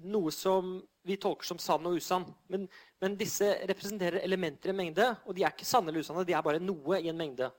[0.08, 2.24] noe som vi tolker som sann og usann.
[2.52, 2.66] Men,
[3.02, 6.24] men, disse representerer elementer i en mengde, og de er ikke sanne eller usanne.
[6.26, 7.50] De er bare noe i en mengde.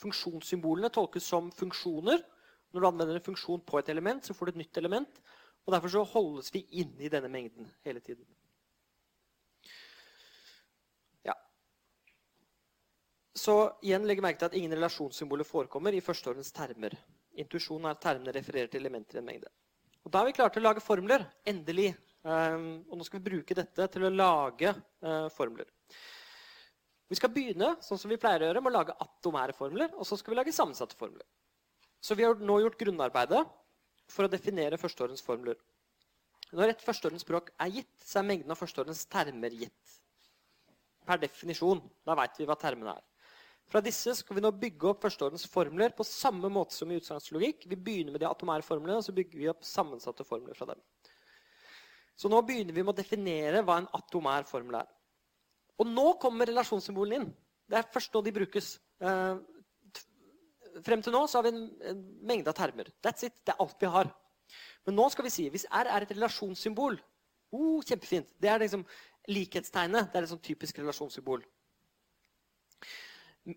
[0.00, 2.24] Funksjonssymbolene tolkes som funksjoner.
[2.72, 5.20] Når du anvender en funksjon på et element, så får du et nytt element.
[5.66, 8.26] og Derfor så holdes vi inne i denne mengden hele tiden.
[11.26, 11.34] Ja.
[13.34, 16.96] Så igjen legger merke til at ingen relasjonssymboler forekommer i førsteordens termer.
[17.36, 19.52] Intuisjon er at termene refererer til elementer i en mengde.
[20.06, 21.24] Og Da er vi klare til å lage formler.
[21.46, 21.90] Endelig.
[22.26, 25.68] Um, og nå skal vi bruke dette til å lage uh, formler.
[27.06, 29.92] Vi skal begynne sånn som vi pleier å gjøre, med å lage atomære formler.
[29.98, 31.26] Og så skal vi lage sammensatte formler.
[32.06, 33.42] Så vi har nå gjort grunnarbeidet
[34.14, 35.58] for å definere førsteårens formler.
[36.54, 39.96] Når et førsteårens språk er gitt, så er mengden av førsteårens termer gitt.
[41.06, 41.82] Per definisjon.
[42.06, 43.02] Da veit vi hva termene er.
[43.66, 47.66] Fra disse skal vi nå bygge opp førsteårens formler på samme måte som i utsagnslogikk.
[47.66, 50.84] Vi begynner med de atomære formlene, og så bygger vi opp sammensatte formler fra dem.
[52.14, 54.94] Så nå begynner vi med å definere hva en atomær formel er.
[55.82, 57.32] Og nå kommer relasjonssymbolene inn.
[57.66, 58.76] Det er først nå de brukes.
[60.86, 62.88] Frem til nå så har vi en, en, mengde av termer.
[63.02, 63.34] That's it.
[63.42, 64.10] Det er alt vi har.
[64.86, 66.98] Men nå skal vi si hvis R er et relasjonssymbol
[67.56, 68.28] oh, Kjempefint.
[68.38, 68.84] Det er liksom
[69.32, 70.12] likhetstegnet.
[70.12, 71.42] Det er et sånn typisk relasjonssymbol.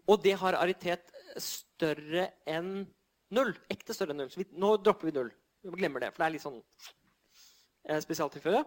[0.06, 1.12] Og det har aritet
[1.42, 2.88] større enn
[3.36, 3.54] null.
[3.70, 4.34] Ekte større enn null.
[4.34, 5.30] Så vi, nå dropper vi null.
[5.66, 8.64] Vi glemmer det, for det er litt sånn eh, spesialtilfelle.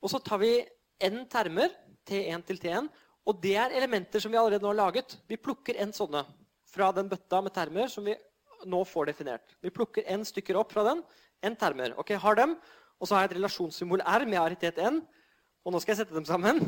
[0.00, 0.52] Og så tar vi
[1.04, 1.72] n termer,
[2.08, 2.88] T1 til T1,
[3.28, 5.18] og det er elementer som vi allerede nå har laget.
[5.28, 6.22] Vi plukker n sånne
[6.78, 8.14] fra den bøtta med termer som vi
[8.68, 9.54] nå får definert.
[9.62, 11.02] Vi plukker n stykker opp fra den.
[11.46, 11.94] N termer.
[11.98, 12.56] Ok, har dem.
[12.98, 15.00] Og så har jeg et relasjonssymbol R med aritet n.
[15.66, 16.62] Og nå skal jeg sette dem sammen.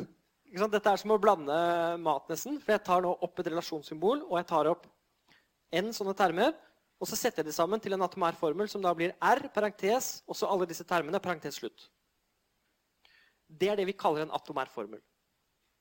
[0.50, 1.56] Dette er som å blande
[2.02, 2.58] mat, nesten.
[2.62, 4.88] For jeg tar nå opp et relasjonssymbol, og jeg tar opp
[5.78, 6.54] n sånne termer.
[7.00, 10.20] Og så setter jeg dem sammen til en atomær formel som da blir R, parentes,
[10.28, 11.86] og så alle disse termene, parentes slutt.
[13.46, 15.00] Det er det vi kaller en atomær formel.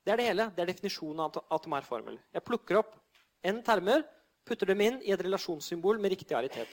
[0.05, 0.47] Det er det hele.
[0.55, 2.17] Det er definisjonen av atomær formel.
[2.33, 2.95] Jeg plukker opp
[3.45, 4.05] n termer,
[4.49, 6.71] putter dem inn i et relasjonssymbol med riktig aritet.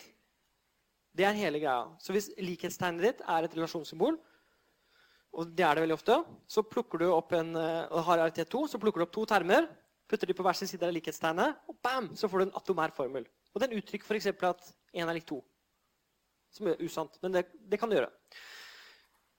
[1.17, 1.87] Det er hele greia.
[2.01, 4.19] Så hvis likhetstegnet ditt er et relasjonssymbol,
[5.37, 6.17] og det er det veldig ofte.
[6.49, 9.69] Så plukker du opp en, eh, og har RT2, så plukker du opp to termer,
[10.09, 12.95] putter de på hver sin side av likhetstegnet, og bam, så får du en atomær
[12.97, 13.27] formel.
[13.55, 14.27] Og den uttrykker f.eks.
[14.27, 15.41] at 1 er lik 2.
[16.57, 18.13] Som er usant, men det, det kan du gjøre.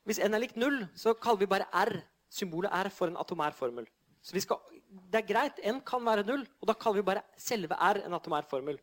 [0.05, 1.97] Hvis n er lik 0, så kaller vi bare R,
[2.29, 3.87] symbolet R, for en atomær formel.
[4.27, 4.59] Så skal,
[5.07, 8.17] det er greit, n kan være null, og da kaller vi bare selve R en
[8.17, 8.79] atomær formel.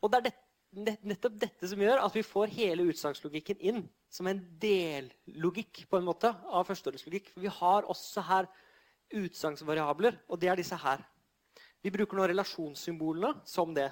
[0.00, 4.28] Og det er dette nettopp dette som gjør at vi får hele utslagslogikken inn som
[4.30, 7.34] en dellogikk på en måte av førsteordenslogikk.
[7.36, 8.48] Vi har også her
[9.12, 11.02] utsagnsvariabler, og det er disse her.
[11.84, 13.90] Vi bruker nå relasjonssymbolene som det.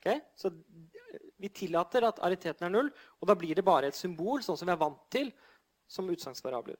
[0.00, 0.22] Okay?
[0.32, 0.52] Så
[1.42, 2.88] vi tillater at ariteten er null,
[3.20, 5.28] og da blir det bare et symbol, sånn som vi er vant til,
[5.90, 6.78] som utsagnsvariabler.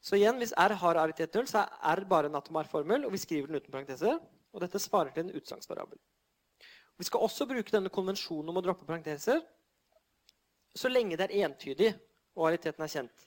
[0.00, 3.12] Så igjen, hvis R har aritet null, så er R bare en atomar formel, og
[3.12, 4.18] vi skriver den uten parenteser.
[4.54, 5.98] Og dette svarer til en utsagnsvariabel.
[6.98, 9.42] Vi skal også bruke denne konvensjonen om å droppe parenteser
[10.78, 11.92] så lenge det er entydig
[12.36, 13.26] og realiteten er kjent.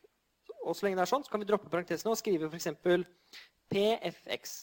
[0.62, 2.70] Og så lenge det er sånn, så kan vi droppe parentesene og skrive f.eks.
[3.72, 4.56] PFX.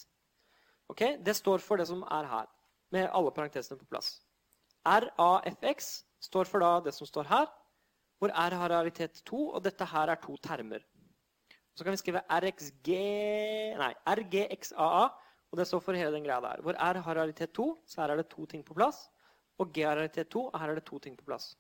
[0.92, 1.18] Okay?
[1.24, 2.50] Det står for det som er her,
[2.94, 4.18] med alle parentesene på plass.
[4.88, 5.90] RAFX
[6.24, 7.48] står for da det som står her,
[8.18, 10.82] hvor R har realitet 2, og dette her er to termer.
[11.78, 12.88] Så kan vi skrive RXG,
[13.78, 15.02] nei, RGXAA,
[15.46, 16.62] og det står for hele den greia der.
[16.64, 19.04] Hvor R har realitet 2, så her er det to ting på plass.
[19.62, 21.52] Og G har realitet 2, og her er det to ting på plass.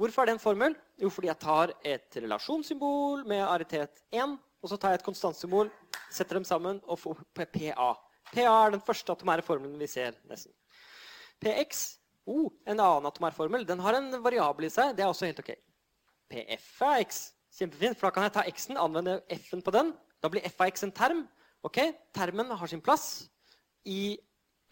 [0.00, 0.74] Hvorfor er det en formel?
[0.98, 5.70] Jo, fordi jeg tar et relasjonssymbol med aritet 1, og så tar jeg et konstantsymbol,
[6.10, 7.92] setter dem sammen og får PA.
[8.32, 10.18] PA er den første atomære formelen vi ser.
[10.26, 10.50] nesten.
[11.38, 11.84] PX,
[12.26, 14.96] oh, en annen atomærformel, den har en variabel i seg.
[14.96, 15.54] Det er også helt ok.
[16.34, 17.22] PF er X.
[17.54, 19.92] Kjempefint, for da kan jeg ta X-en, anvende F-en på den.
[20.24, 21.26] Da blir F av X en term.
[21.64, 21.82] Ok,
[22.16, 23.26] Termen har sin plass
[23.84, 24.16] i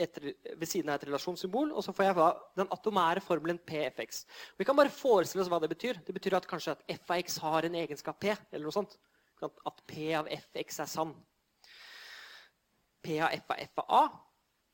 [0.01, 0.17] et,
[0.57, 4.23] ved siden av et relasjonssymbol, og så får jeg den atomære formelen PFX.
[4.57, 6.01] Vi kan bare forestille oss hva det betyr.
[6.07, 8.33] Det betyr at kanskje at f av x har en egenskap P.
[8.33, 8.97] eller noe sånt.
[9.45, 11.13] At P av fx er sann.
[13.05, 14.03] P av f av f av a.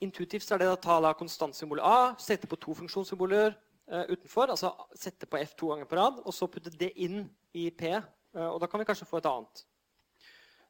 [0.07, 3.51] Intuitivt er det å ta da konstantsymbolet a, sette på to funksjonssymboler
[3.91, 7.25] uh, utenfor, altså sette på f to ganger på rad, og så putte det inn
[7.59, 7.97] i p.
[8.37, 9.65] Uh, og da kan vi kanskje få et annet.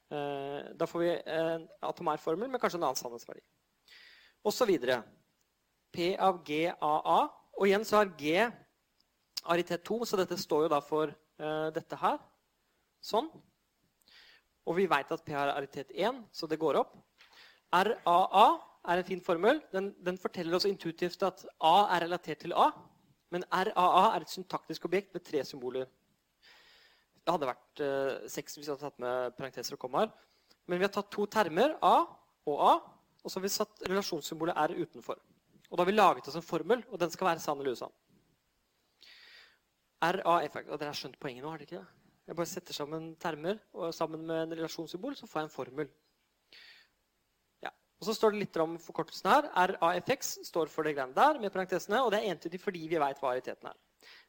[0.09, 3.45] Uh, da får vi en atomær formel med kanskje en annen sannhetsverdi
[4.69, 5.03] videre.
[5.93, 7.19] P av G AA.
[7.59, 8.49] Og igjen så har G
[9.49, 12.19] aritet 2, så dette står jo da for uh, dette her.
[13.01, 13.29] Sånn.
[14.69, 16.97] Og vi veit at P har aritet 1, så det går opp.
[17.73, 18.47] RAA
[18.89, 19.63] er en fin formel.
[19.73, 22.71] Den, den, forteller oss intuitivt at A er relatert til A.
[23.33, 25.89] Men RAA er et syntaktisk objekt med tre symboler.
[27.29, 30.09] Det hadde vært uh, seks hvis vi hadde tatt med parenteser og kommaer.
[30.65, 32.07] Men vi har tatt to termer, A
[32.49, 32.71] og A,
[33.21, 35.21] og så har vi satt relasjonssymbolet R utenfor.
[35.69, 37.93] Og da har vi laget oss en formel, og den skal være sann eller usann.
[40.01, 41.53] Og dere har skjønt poenget nå?
[41.53, 42.09] har dere ikke det?
[42.31, 45.93] Jeg bare setter sammen termer, og sammen med en relasjonssymbol så får jeg en formel.
[47.65, 47.77] Ja.
[48.01, 49.53] Og så står det litt om forkortelsen her.
[49.77, 53.21] RAFX står for det greiene der, med parentesene, og det er entydig fordi vi veit
[53.21, 53.81] hva realiteten er.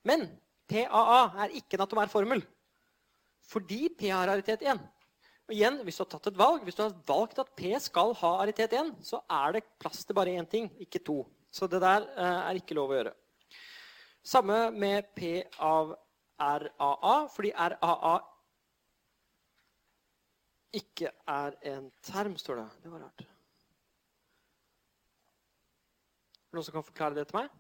[0.03, 0.27] Men
[0.67, 2.43] PAA er ikke en atomær formel.
[3.49, 4.81] Fordi P har aritet 1.
[5.49, 8.13] Og igjen, Hvis du har tatt et valg, hvis du har valgt at P skal
[8.21, 11.23] ha aritet 1, så er det plass til bare én ting, ikke to.
[11.51, 13.15] Så det der eh, er ikke lov å gjøre.
[14.21, 15.95] Samme med P av
[16.39, 18.19] RAA, fordi RAA
[20.77, 22.67] ikke er en term, står det.
[22.83, 23.25] Det var rart.
[26.45, 27.58] Er det noen som kan forklare det til meg?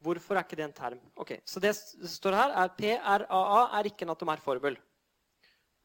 [0.00, 1.00] Hvorfor er ikke det en term?
[1.20, 4.78] Ok, Så det står her, er PRAA er ikke en atomær formel.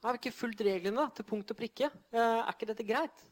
[0.05, 1.89] Har vi ikke fulgt reglene til punkt og prikke?
[2.13, 3.25] Eh, er ikke dette greit?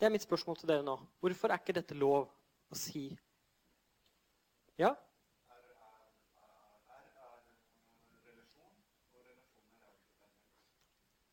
[0.00, 0.96] Det er mitt spørsmål til dere nå.
[1.20, 3.06] Hvorfor er ikke dette lov å si?
[4.80, 4.94] Ja?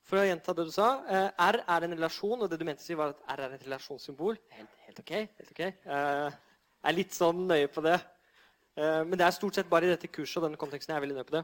[0.04, 0.90] For å gjenta det du sa.
[1.10, 3.56] Eh, R er en relasjon, og det du mente å si var at R er
[3.56, 4.38] et relasjonssymbol.
[4.54, 5.14] Helt, helt ok.
[5.40, 5.74] Helt okay.
[6.84, 8.00] Eh, er litt sånn nøye på det.
[8.76, 11.18] Men det er stort sett bare i dette kurset og denne konteksten jeg er veldig
[11.20, 11.44] nøye på det.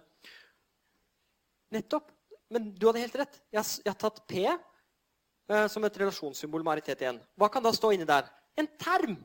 [1.75, 2.09] Nettopp.
[2.49, 3.35] Men du hadde helt rett.
[3.53, 7.19] Jeg har tatt P eh, som et relasjonssymbol med aritet igjen.
[7.37, 8.29] Hva kan da stå inni der?
[8.57, 9.19] En term!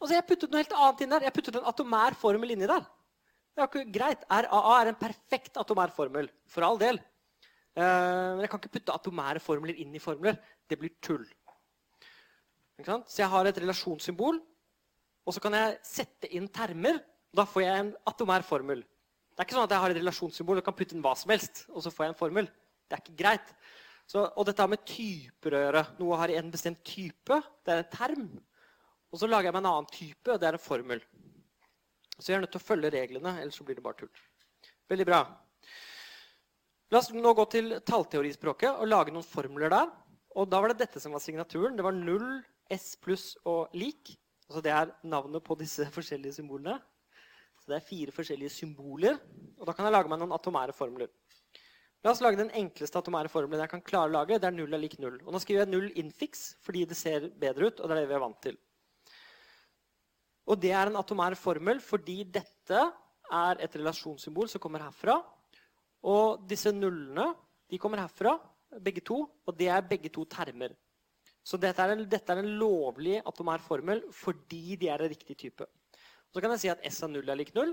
[0.00, 1.26] Altså, Jeg puttet noe helt annet inn der.
[1.28, 2.84] Jeg puttet en atomær formel inni der.
[3.50, 4.28] Det er ikke greit.
[4.28, 6.28] RAA er en perfekt atomær formel.
[6.48, 7.00] For all del.
[7.76, 10.36] Eh, men jeg kan ikke putte atomære formler inn i formler.
[10.68, 11.24] Det blir tull.
[12.80, 14.38] Så jeg har et relasjonssymbol,
[15.26, 17.00] og så kan jeg sette inn termer.
[17.30, 18.82] og Da får jeg en atomær formel.
[18.82, 21.30] Det er ikke sånn at jeg har et relasjonssymbol og kan putte inn hva som
[21.32, 22.48] helst, og så får jeg en formel.
[22.90, 23.52] Det er ikke greit.
[24.10, 25.84] Så, og dette har med typer å gjøre.
[26.00, 27.36] Noe har en bestemt type.
[27.62, 28.26] Det er en term.
[29.10, 31.02] Og så lager jeg meg en annen type, og det er en formel.
[32.18, 34.24] Så jeg er nødt til å følge reglene, ellers så blir det bare tull.
[34.90, 35.20] Veldig bra.
[36.90, 39.92] La oss nå gå til tallteorispråket og lage noen formler der.
[40.38, 41.76] Og da var det dette som var signaturen.
[41.78, 44.16] Det var null, S pluss og lik.
[44.50, 46.76] Altså det er navnet på disse forskjellige symbolene.
[47.60, 49.20] Så det er fire forskjellige symboler.
[49.60, 51.12] Og da kan jeg lage meg noen atomære formler.
[52.00, 54.38] La oss lage den enkleste atomære formelen jeg kan klare å lage.
[54.40, 55.20] Det er null er lik null.
[55.22, 58.10] Og nå skriver jeg null infix fordi det ser bedre ut, og det er det
[58.10, 58.56] vi er vant til.
[60.50, 62.86] Og det er en atomær formel fordi dette
[63.30, 65.20] er et relasjonssymbol som kommer herfra.
[66.10, 67.28] Og disse nullene
[67.70, 68.34] de kommer herfra,
[68.82, 70.72] begge to, og det er begge to termer.
[71.46, 75.36] Så dette er en, dette er en lovlig atomær formel fordi de er en riktig
[75.40, 75.66] type.
[76.30, 77.72] Så kan jeg si at S av 0 er lik 0.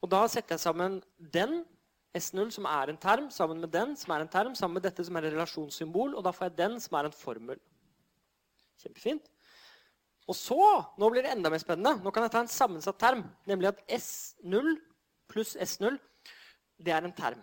[0.00, 0.98] Og da setter jeg sammen
[1.32, 1.62] den,
[2.16, 5.04] S0, som er en term, sammen med den, som er en term, sammen med dette,
[5.06, 7.60] som er en relasjonssymbol, og da får jeg den, som er en formel.
[8.82, 9.28] Kjempefint.
[10.30, 10.58] Og så,
[10.98, 12.00] nå blir det enda mer spennende.
[12.02, 14.74] Nå kan jeg ta en sammensatt term, nemlig at S0
[15.30, 15.98] pluss S0
[16.80, 17.42] det er en term.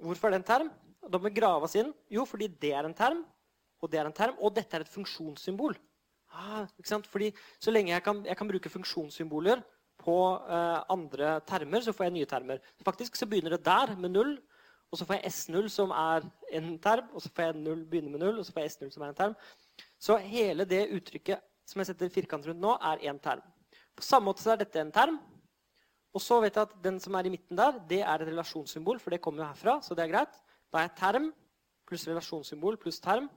[0.00, 0.70] Hvorfor er det en term?
[1.02, 1.90] Da må vi grave oss inn.
[2.12, 3.24] Jo, fordi det er en term,
[3.80, 5.76] og det er en term, og dette er et funksjonssymbol.
[6.34, 6.66] Ah,
[7.08, 9.62] fordi Så lenge jeg kan, jeg kan bruke funksjonssymboler
[9.98, 12.58] på uh, andre termer, så får jeg nye termer.
[12.84, 14.38] Faktisk så begynner det der med null,
[14.90, 18.10] og så får jeg S0 som er en term, og så får jeg 0 begynne
[18.10, 19.34] med null, og så får jeg S0 som er en term.
[19.98, 23.42] Så hele det uttrykket som jeg setter firkant rundt nå, er én term.
[23.96, 25.18] På samme måte så er dette en term.
[26.16, 29.00] Og så vet jeg at den som er i midten der, det er et relasjonssymbol,
[29.02, 30.38] for det kommer jo herfra, så det er greit.
[30.72, 31.28] Da er jeg term
[31.88, 33.28] pluss relasjonssymbol pluss term.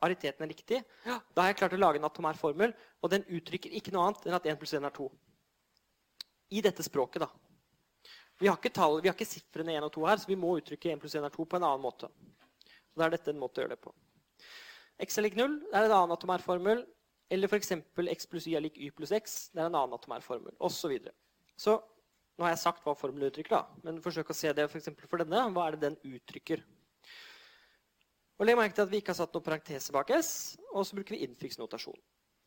[0.00, 0.80] Ariteten er riktig.
[1.04, 4.28] Da har jeg klart å lage en atomær formel, og den uttrykker ikke noe annet
[4.28, 5.08] enn at 1 pluss 1 er 2.
[6.56, 7.28] I dette språket, da.
[8.40, 10.54] Vi har ikke, tall, vi har ikke sifrene 1 og 2 her, så vi må
[10.56, 12.08] uttrykke 1 pluss 1 er 2 på en annen måte.
[12.64, 13.92] Så da er dette en måte å gjøre det på.
[15.04, 16.82] X er lik 0 det er en annen atomær formel.
[17.30, 17.70] Eller f.eks.
[18.16, 19.36] x pluss y er lik y pluss x.
[19.54, 20.56] Det er en annen atomær formel.
[20.58, 21.14] Og så, videre.
[21.54, 21.76] så
[22.40, 23.80] nå har jeg sagt hva formelen uttrykker, da.
[23.84, 25.44] men forsøk å se det for, for denne.
[25.54, 26.64] Hva er det den uttrykker?
[28.40, 30.96] Og Legg merke til at vi ikke har satt noen parentese bak S, og så
[30.96, 31.98] bruker vi innfiksnotasjon.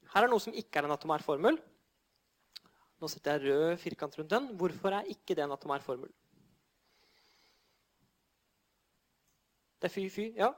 [0.09, 1.59] Her er noe som ikke er en atomær formel.
[2.97, 4.47] Nå setter jeg rød firkant rundt den.
[4.57, 6.09] Hvorfor er ikke det en atomær formel?
[9.77, 10.49] Det er fy-fy, ja?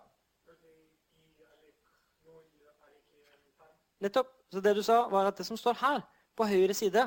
[4.08, 4.32] Nettopp.
[4.54, 6.04] Så det du sa, var at det som står her,
[6.38, 7.02] på høyre side,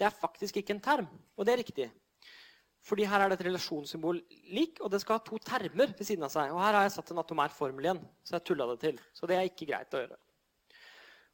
[0.00, 1.06] det er faktisk ikke en term.
[1.36, 1.90] Og det er riktig.
[2.88, 4.22] Fordi her er det et relasjonssymbol
[4.54, 6.54] lik, og det skal ha to termer ved siden av seg.
[6.54, 9.02] Og her har jeg satt en atomær formel igjen, så jeg tulla det til.
[9.12, 10.16] Så det er ikke greit å gjøre.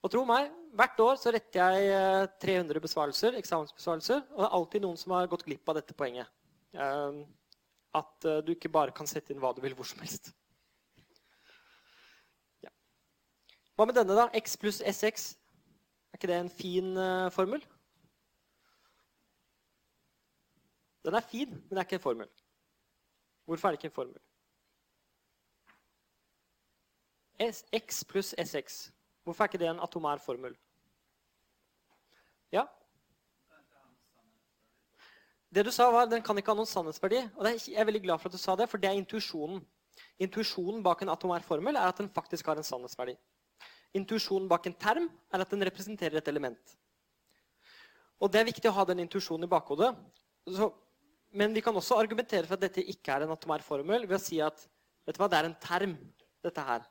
[0.04, 4.56] Og tro meg, hvert år så retter jeg 300 eh, besvarelser, eksamensbesvarelser, og det er
[4.58, 6.28] alltid noen som har gått glipp av dette poenget.
[6.76, 7.22] Ehm,
[7.96, 10.34] at eh, du ikke bare kan sette inn hva du vil hvor som helst.
[12.66, 12.74] Ja.
[13.78, 14.26] Hva med denne, da?
[14.42, 15.30] X pluss SX.
[16.12, 17.64] Er ikke det en fin uh, formel?
[21.04, 22.28] Den er fin, men det er ikke en formel.
[23.44, 24.20] Hvorfor er det ikke en formel?
[27.76, 28.90] X pluss SX.
[29.24, 30.56] Hvorfor er ikke det en atomær formel?
[32.52, 32.64] Ja?
[35.54, 37.20] Det du sa var, Den kan ikke ha noen sannhetsverdi.
[37.36, 39.60] og Jeg er veldig glad for at du sa det, for det er intuisjonen.
[40.18, 43.14] Intuisjonen bak en atomær formel er at den faktisk har en sannhetsverdi.
[43.94, 46.76] Intuisjonen bak en term er at den representerer et element.
[48.20, 49.94] Og Det er viktig å ha den intuisjonen i bakhodet.
[50.46, 50.72] Så
[51.34, 54.22] men vi kan også argumentere for at dette ikke er en atomær formel ved å
[54.22, 54.66] si at
[55.04, 55.96] vet du hva, det er en term,
[56.44, 56.84] dette her.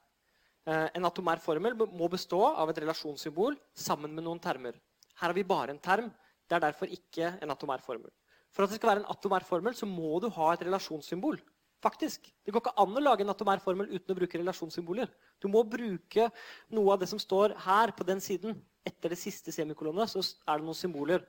[0.67, 4.75] Eh, en atomær formel må bestå av et relasjonssymbol sammen med noen termer.
[5.19, 6.11] Her har vi bare en term.
[6.47, 8.11] Det er derfor ikke en atomær formel.
[8.53, 11.39] For at det skal være en atomær formel, så må du ha et relasjonssymbol.
[11.83, 12.29] Faktisk.
[12.45, 15.09] Det går ikke an å lage en atomær formel uten å bruke relasjonssymboler.
[15.43, 16.29] Du må bruke
[16.71, 18.55] noe av det som står her på den siden.
[18.87, 21.25] Etter det siste semikolonet så er det noen symboler.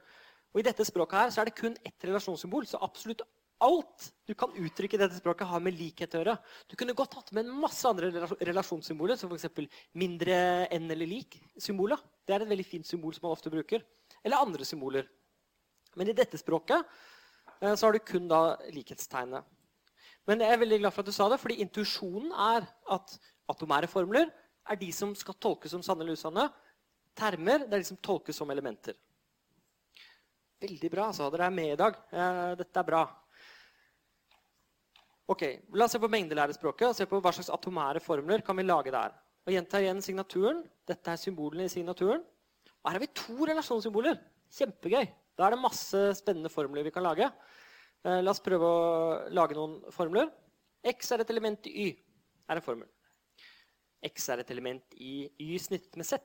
[0.55, 2.66] Og I dette språket her så er det kun ett relasjonssymbol.
[2.70, 3.24] Så absolutt
[3.64, 6.36] alt du kan uttrykke i dette språket, har med likhet å gjøre.
[6.70, 9.66] Du kunne godt hatt med en masse andre relasjonssymboler, som f.eks.
[9.98, 10.36] mindre
[10.74, 12.00] enn eller lik-symboler.
[12.26, 13.82] Det er et veldig fint symbol som man ofte bruker.
[14.22, 15.09] Eller andre symboler.
[15.98, 16.82] Men i dette språket
[17.61, 19.46] eh, så har du kun da likhetstegnet.
[20.28, 23.16] Men jeg er veldig glad for at du sa det, fordi intuisjonen er at
[23.52, 24.30] atomære formler
[24.70, 26.46] er de som skal tolkes som sanne eller usanne.
[27.14, 28.96] Termer det er de som tolkes som elementer.
[30.64, 31.10] Veldig bra.
[31.12, 31.96] Så Dere er med i dag.
[32.12, 33.02] Eh, dette er bra.
[35.28, 35.42] Ok,
[35.76, 38.92] La oss se på mengdelærespråket og se på hva slags atomære formler kan vi lage
[38.92, 39.12] der.
[39.44, 40.62] Og Gjenta igjen signaturen.
[40.88, 42.24] Dette er symbolene i signaturen.
[42.80, 44.18] Og her har vi to relasjonssymboler.
[44.52, 45.06] Kjempegøy.
[45.36, 47.28] Da er det masse spennende formler vi kan lage.
[48.04, 50.30] Eh, la oss prøve å lage noen formler.
[50.84, 51.94] X er et element i Y.
[52.48, 52.88] er en formel.
[54.04, 56.20] X er et element i Y snittet med Z.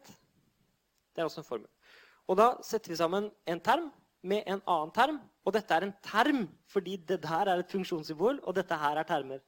[1.15, 1.71] Det er også en formel.
[2.27, 3.87] Og da setter vi sammen en term
[4.21, 5.19] med en annen term.
[5.45, 9.07] Og dette er en term fordi det der er et funksjonssymbol, og dette her er
[9.07, 9.41] termer.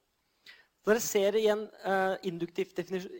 [0.82, 2.80] Så dere ser igjen uh, induktivt,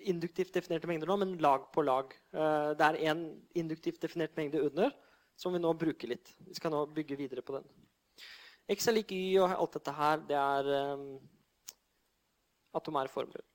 [0.10, 2.16] induktivt, definerte mengder nå, men lag på lag.
[2.34, 4.90] Uh, det er en induktivt definert mengde under
[5.38, 6.34] som vi nå bruker litt.
[6.48, 7.68] Vi skal nå bygge videre på den.
[8.72, 11.06] X er lik Y og alt dette her, det er um,
[12.78, 13.46] atomære formler.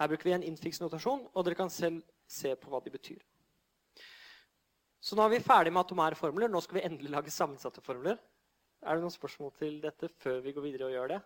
[0.00, 3.20] Her bruker vi en infiksnotasjon, og dere kan selv se på hva de betyr.
[5.02, 6.50] Så nå er vi ferdig med atomære formler.
[6.50, 8.20] Nå skal vi endelig lage sammensatte formler.
[8.82, 11.20] Er det noen spørsmål til dette før vi går videre og gjør det?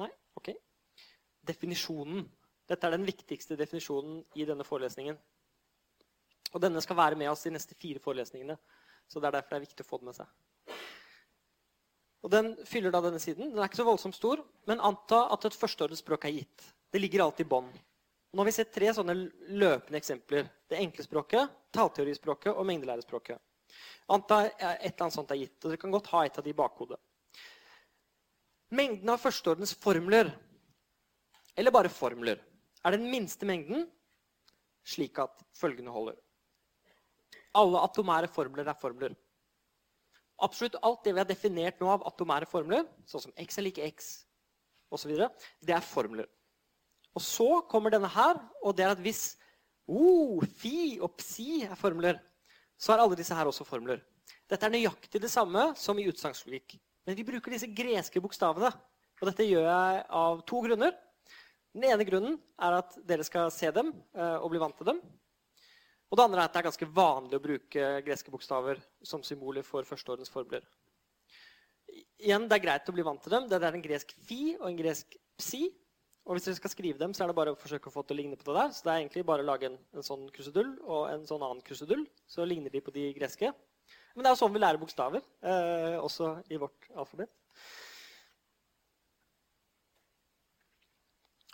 [0.00, 0.08] Nei?
[0.40, 0.54] Ok.
[1.50, 2.24] Definisjonen.
[2.70, 5.18] Dette er den viktigste definisjonen i denne forelesningen.
[6.54, 8.56] Og denne skal være med oss de neste fire forelesningene.
[9.10, 10.32] Så det er derfor det er viktig å få den med seg.
[12.20, 13.52] Og Den fyller da denne siden.
[13.52, 16.66] Den er ikke så voldsomt stor, men anta at et førsteordnet språk er gitt.
[16.92, 17.70] Det ligger alltid i bånn.
[18.30, 19.14] Og nå har vi sett tre sånne
[19.58, 20.46] løpende eksempler.
[20.70, 23.40] Det enkle språket, tallteorispråket og mengdelærespråket.
[24.10, 26.52] Anta et eller annet sånt er gitt, og Dere kan godt ha et av de
[26.52, 26.98] i bakhodet.
[28.70, 30.30] Mengden av førsteordens formler,
[31.58, 32.38] eller bare formler,
[32.86, 33.88] er den minste mengden
[34.86, 36.16] slik at følgende holder.
[37.58, 39.16] Alle atomære formler er formler.
[40.40, 43.90] Absolutt alt det vi har definert nå av atomære formler, sånn som x er like
[43.90, 44.12] x
[44.94, 45.18] osv.,
[45.66, 46.30] det er formler.
[47.16, 49.34] Og så kommer denne her, og det er at hvis
[49.90, 52.20] oh, fi og psi er formler,
[52.80, 54.00] så er alle disse her også formler.
[54.50, 56.78] Dette er nøyaktig det samme som i utsagnslogikk.
[57.06, 58.70] Men vi bruker disse greske bokstavene.
[59.20, 60.94] Og dette gjør jeg av to grunner.
[61.74, 65.00] Den ene grunnen er at dere skal se dem eh, og bli vant til dem.
[66.10, 69.66] Og det andre er at det er ganske vanlig å bruke greske bokstaver som symboler
[69.66, 70.64] for førsteordens formler.
[72.18, 73.46] Igjen, Det er greit å bli vant til dem.
[73.50, 75.68] Det er en gresk fi og en gresk psi.
[76.30, 78.14] Og hvis dere skal skrive dem, så er det bare å forsøke å få til
[78.14, 78.68] å ligne på det der.
[78.70, 81.62] Så det er egentlig bare å lage en, en sånn krusedull og en sånn annen
[81.66, 82.04] krusedull.
[82.30, 83.50] Så ligner de på de greske.
[84.14, 87.32] Men det er jo sånn vi lærer bokstaver, eh, også i vårt alfabet.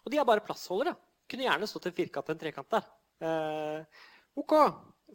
[0.05, 0.93] Og de er bare plassholdere.
[1.25, 2.93] Kunne gjerne stått en firkant og en trekant der.
[3.25, 4.05] Eh,
[4.45, 4.55] ok,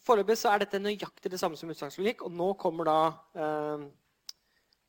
[0.01, 2.25] Foreløpig så er dette nøyaktig det samme som utsagnslogikk.
[2.25, 2.99] Og nå kommer da
[3.37, 3.85] eh,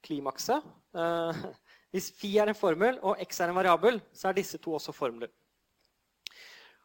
[0.09, 0.65] klimakset.
[0.97, 1.45] Eh,
[1.93, 4.95] hvis fi er en formel og x er en variabel, så er disse to også
[4.97, 5.31] formler.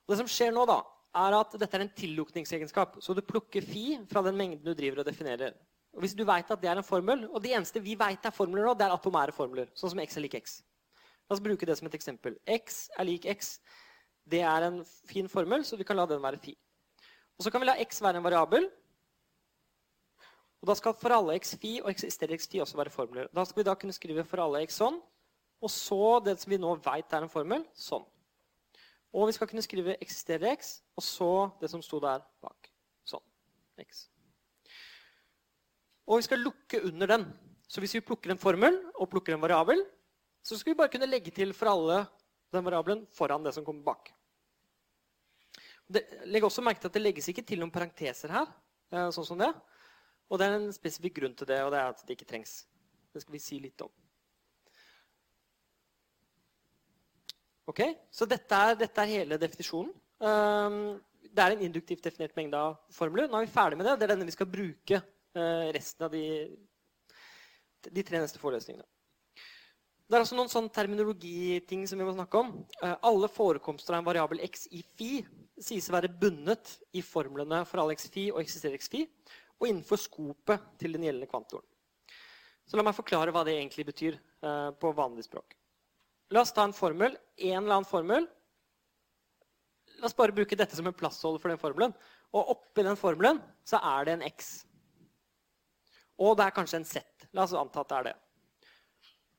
[0.04, 0.82] Og det som skjer nå, da,
[1.18, 3.00] er at dette er en tillukningsegenskap.
[3.04, 5.56] Så du plukker fi fra den mengden du driver og definerer.
[5.96, 8.36] Og hvis du vet at det er en formel, og det eneste vi vet er
[8.36, 10.60] formler nå, det er atomære formler, sånn som x er lik x.
[11.28, 12.38] La oss bruke det som et eksempel.
[12.48, 13.58] x er lik x.
[14.28, 16.54] Det er en fin formel, så vi kan la den være fi.
[17.40, 18.70] Og så kan vi la x være en variabel,
[20.62, 23.30] og da skal for alle x fi og eksisterer x fi også være formler.
[23.34, 24.98] Da skal vi da kunne skrive for alle x sånn,
[25.62, 28.06] og så det som vi nå vet er en formel, sånn.
[29.18, 31.32] Og vi skal kunne skrive eksisterer x, og så
[31.62, 32.70] det som sto der bak.
[33.08, 33.24] Sånn.
[33.82, 34.08] x.
[36.08, 37.26] Og vi skal lukke under den.
[37.68, 39.82] Så hvis vi plukker en formel og plukker en variabel,
[40.46, 42.04] så skal vi bare kunne legge til for alle
[42.56, 44.14] den variabelen foran det som kommer bak.
[45.88, 48.48] Det, legg også merke til at det legges ikke til noen parenteser her.
[48.92, 49.50] Eh, sånn som det.
[50.28, 52.60] Og det er en spesifikk grunn til det, og det er at det ikke trengs.
[53.14, 53.92] Det skal vi si litt om.
[57.68, 59.92] Ok, Så dette er, dette er hele definisjonen.
[60.24, 60.98] Um,
[61.28, 63.28] det er en induktivt definert mengde av formler.
[63.28, 63.98] Nå er vi ferdig med det.
[64.00, 66.24] Det er denne vi skal bruke uh, resten av de,
[67.90, 68.88] de, tre neste forelesningene.
[70.08, 72.54] Det er også noen sånn terminologiting som vi må snakke om.
[72.80, 75.12] Uh, alle forekomster av en variabel x i fi
[75.60, 79.04] sies å være bundet i formlene for all x fi og eksisterer x fi
[79.58, 81.66] og innenfor skopet til den gjeldende kvantoren.
[82.68, 85.56] Så La meg forklare hva det egentlig betyr eh, på vanlig språk.
[86.36, 87.16] La oss ta en formel.
[87.38, 88.28] En eller annen formel.
[89.98, 91.96] La oss bare bruke dette som en plassholder for den formelen.
[92.36, 94.52] Og oppi den formelen så er det en x.
[96.20, 97.04] Og det er kanskje en z.
[97.32, 98.16] La oss anta at det er det.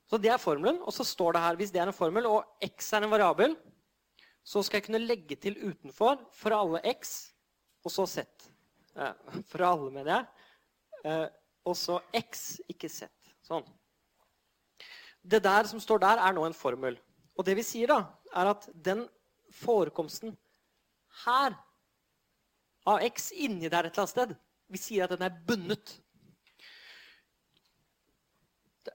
[0.09, 0.81] Så det er formelen.
[0.87, 3.59] Og så står det her hvis det er en formel, og x er en variabel,
[4.41, 7.35] så skal jeg kunne legge til utenfor for alle x
[7.85, 8.25] og så z.
[8.99, 10.27] Eh, for alle, mener jeg.
[11.05, 11.27] Eh,
[11.69, 13.07] og så x, ikke z.
[13.47, 13.67] Sånn.
[15.23, 16.99] Det der som står der, er nå en formel.
[17.39, 18.01] Og det vi sier, da,
[18.35, 19.05] er at den
[19.55, 20.35] forekomsten
[21.25, 21.55] her
[22.89, 24.35] av x inni der et eller annet sted
[24.69, 25.95] Vi sier at den er bundet.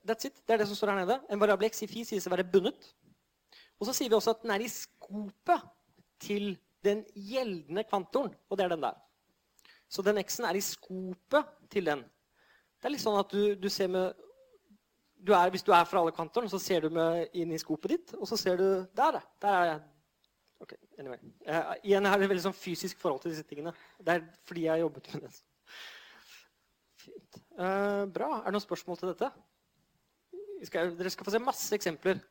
[0.05, 0.37] That's it.
[0.45, 1.17] Det er det som står her nede.
[1.29, 2.91] En variabel x i fi sies å være bundet.
[3.79, 5.65] Og så sier vi også at den er i skopet
[6.21, 6.53] til
[6.85, 8.99] den gjeldende kvantoren, og det er den der.
[9.93, 12.01] Så den x-en er i skopet til den.
[12.81, 14.21] Det er litt sånn at du, du ser med
[15.23, 17.93] du er, Hvis du er fra alle kanter, så ser du med inn i skopet
[17.93, 18.65] ditt, og så ser du
[18.97, 19.81] Der, der er jeg.
[20.63, 21.19] Ok, anyway.
[21.47, 23.71] Uh, igjen er det veldig sånn fysisk forhold til disse tingene.
[23.99, 25.31] Det er fordi jeg har jobbet med det.
[27.03, 27.39] Fint.
[27.55, 28.29] Uh, bra.
[28.37, 29.31] Er det noen spørsmål til dette?
[30.67, 32.21] Skal, dere skal få se masse eksempler.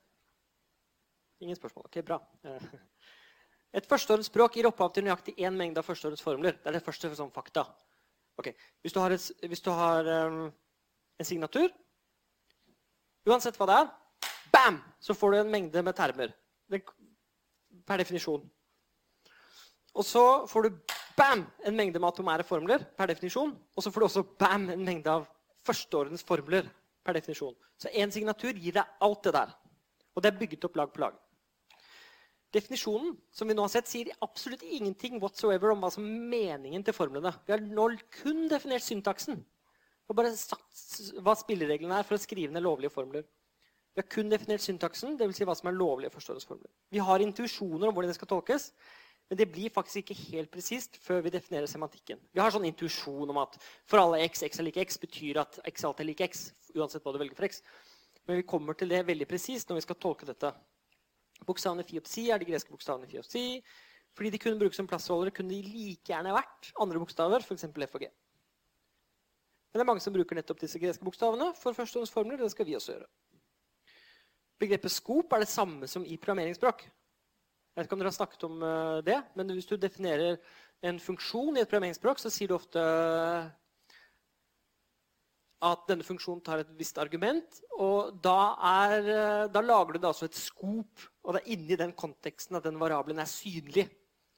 [1.45, 1.91] Ingen spørsmål.
[1.91, 2.21] Ok, bra.
[2.45, 2.73] Uh,
[3.73, 6.59] et førsteordensspråk gir opphav til nøyaktig én mengde av førsteordensformler.
[6.61, 7.65] Det er det første sånn fakta.
[8.41, 8.53] Okay.
[8.85, 10.45] Hvis du har, et, hvis du har um,
[11.21, 11.69] en signatur
[13.29, 13.91] Uansett hva det er,
[14.51, 16.33] bam, så får du en mengde med termer.
[16.67, 16.81] Det,
[17.87, 18.43] per definisjon.
[19.95, 20.81] Og så får du
[21.15, 23.53] bam, en mengde med atomære formler per definisjon.
[23.77, 25.29] Og så får du også bam, en mengde av
[25.63, 26.67] førsteordens formler
[27.07, 27.55] per definisjon.
[27.79, 29.55] Så én signatur gir deg alt det der.
[30.17, 31.15] Og det er bygget opp lag på lag.
[32.53, 36.85] Definisjonen som vi nå har sett, sier absolutt ingenting whatsoever om hva som er meningen
[36.85, 37.33] til formlene.
[37.47, 37.87] Vi har nå
[38.21, 39.41] kun definert syntaksen.
[40.11, 43.25] Og bare sagt hva spillereglene er for å skrive ned lovlige formler.
[43.93, 45.39] Vi har kun definert syntaksen, dvs.
[45.39, 46.69] Si hva som er lovlige forståelsesformler.
[46.93, 48.73] Vi har intuisjoner om hvordan det skal tolkes,
[49.33, 52.19] Men det blir faktisk ikke helt presist før vi definerer semantikken.
[52.37, 53.55] Vi har sånn intuisjon om at
[53.89, 56.43] for alle x, x er like x, betyr at x alltid er like x.
[56.77, 57.63] uansett hva du velger for x.
[58.29, 60.53] Men vi kommer til det veldig presist når vi skal tolke dette.
[61.47, 63.47] Bokstavene fi og psi er de greske bokstavene fi og psi.
[64.17, 67.65] Fordi de kunne brukes som plassholdere, kunne de like gjerne vært andre bokstaver, f.eks.
[67.65, 68.11] f og g.
[69.73, 72.43] Men det er mange som bruker nettopp disse greske bokstavene for førstehåndsformler.
[72.43, 73.09] Det skal vi også gjøre.
[74.61, 76.85] Begrepet skop er det samme som i programmeringsspråk.
[76.85, 80.37] Jeg vet ikke om dere har snakket om eh, det, men hvis du definerer
[80.85, 82.83] en funksjon i et programmeringsspråk, så sier du ofte
[85.63, 87.63] at denne funksjonen tar et visst argument.
[87.81, 88.37] Og da,
[88.75, 92.59] er, eh, da lager du da altså et skop, og det er inni den konteksten
[92.59, 93.87] at den variabelen er synlig.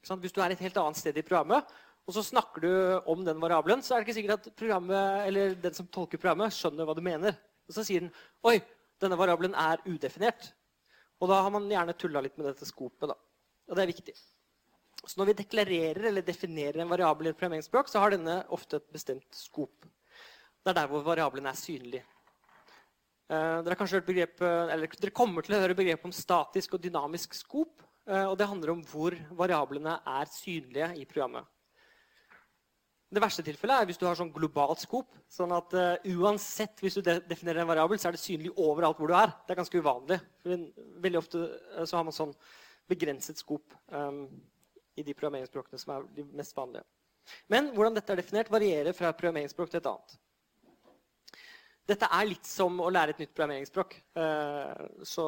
[0.05, 1.65] Hvis du er et helt annet sted i programmet,
[2.05, 2.71] og så snakker du
[3.09, 6.93] om den variabelen, så er det ikke sikkert at den som tolker programmet, skjønner hva
[6.93, 7.33] du mener.
[7.65, 8.13] Og så sier den
[8.45, 8.59] oi,
[9.01, 10.51] denne variabelen er udefinert.
[11.17, 13.09] Og da har man gjerne tulla litt med dette skopet.
[13.09, 13.17] da.
[13.65, 14.13] Og det er viktig.
[15.05, 18.77] Så når vi deklarerer eller definerer en variabel i et programmeringsspråk, så har denne ofte
[18.77, 19.89] et bestemt skop.
[20.61, 22.03] Det er der hvor variabelen er synlig.
[23.25, 27.81] Uh, dere, begrep, eller, dere, kommer til å høre begrepet om statisk og dynamisk skop.
[28.05, 31.47] Uh, og det handler om hvor variablene er synlige i programmet.
[33.15, 35.15] Det verste tilfellet er hvis du har sånn globalt skop.
[35.31, 38.99] sånn at uh, uansett hvis du de definerer en variabel, så er det synlig overalt
[39.01, 39.33] hvor du er.
[39.45, 40.19] Det er ganske uvanlig.
[40.45, 41.47] veldig ofte
[41.85, 42.35] så har man sånn
[42.89, 44.27] begrenset skop um,
[44.95, 46.85] i de programmeringsspråkene som er de mest vanlige.
[47.49, 50.17] Men hvordan dette er definert, varierer fra programmeringsspråk til et annet.
[51.85, 53.99] Dette er litt som å lære et nytt programmeringsspråk.
[54.17, 55.25] Uh, så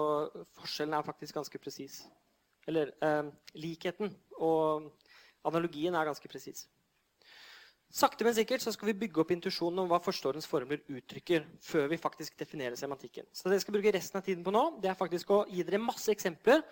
[0.57, 1.99] forskjellen er faktisk ganske presis.
[2.67, 4.09] Eller uh, likheten
[4.41, 4.89] og
[5.47, 6.65] analogien er ganske presis.
[7.87, 11.85] Sakte, men sikkert så skal vi bygge opp intuisjonen om hva forstårens formler uttrykker, før
[11.93, 13.29] vi faktisk definerer semantikken.
[13.31, 15.63] Så det jeg skal bruke resten av tiden på nå, det er faktisk å gi
[15.63, 16.65] dere masse eksempler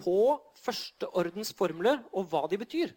[0.00, 0.16] på
[0.62, 2.94] førsteordens formler og hva de betyr.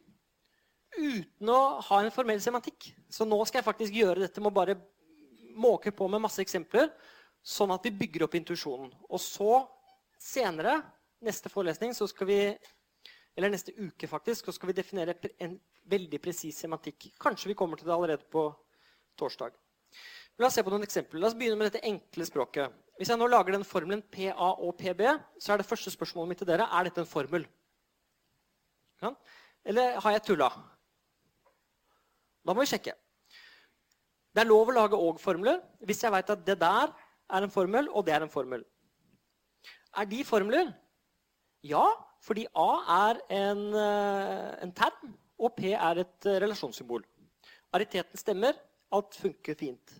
[0.95, 2.93] Uten å ha en formell semantikk.
[3.11, 4.77] Så nå skal jeg faktisk gjøre dette med å bare
[5.59, 6.89] måke på med masse eksempler,
[7.43, 8.91] sånn at vi bygger opp intuisjonen.
[9.09, 9.61] Og så
[10.19, 10.79] senere,
[11.23, 12.41] neste forelesning, så skal vi
[13.39, 15.53] eller neste uke faktisk, så skal vi definere en
[15.89, 17.11] veldig presis semantikk.
[17.21, 18.49] Kanskje vi kommer til det allerede på
[19.19, 19.53] torsdag.
[20.39, 21.21] La oss se på noen eksempler.
[21.21, 22.75] La oss begynne med dette enkle språket.
[22.99, 25.05] Hvis jeg nå lager den formelen PA og PB,
[25.39, 27.47] så er det første spørsmålet mitt til dere er dette en formel.
[29.63, 30.49] Eller har jeg tulla?
[32.43, 32.95] Da må vi sjekke.
[34.33, 36.91] Det er lov å lage og-formler hvis jeg vet at det der
[37.29, 38.63] er en formel, og det er en formel.
[39.97, 40.71] Er de formler?
[41.65, 41.85] Ja,
[42.23, 42.69] fordi A
[43.09, 47.03] er en, eh, en term, og P er et eh, relasjonssymbol.
[47.73, 48.57] Ariteten stemmer.
[48.91, 49.93] Alt funker fint.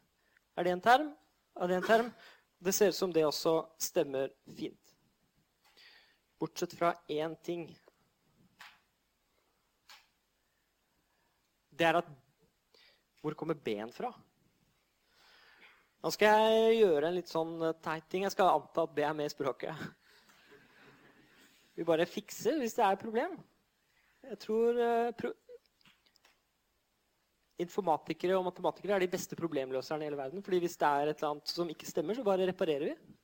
[0.58, 1.12] Er det en term?
[1.62, 2.14] Er det en term?
[2.60, 4.96] Det ser ut som det også stemmer fint.
[6.40, 7.68] Bortsett fra én ting.
[11.72, 12.10] Det er at
[13.20, 14.12] Hvor kommer B-en fra?
[16.00, 18.24] Nå skal jeg gjøre en litt sånn teit ting.
[18.24, 19.76] Jeg skal anta at B er med i språket.
[21.76, 23.36] Vi bare fikser hvis det er et problem.
[24.30, 24.80] Jeg tror
[25.20, 25.34] pro
[27.60, 30.44] informatikere og matematikere er de beste problemløserne i hele verden.
[30.44, 33.16] fordi hvis det er et eller annet som ikke stemmer, så bare reparerer vi.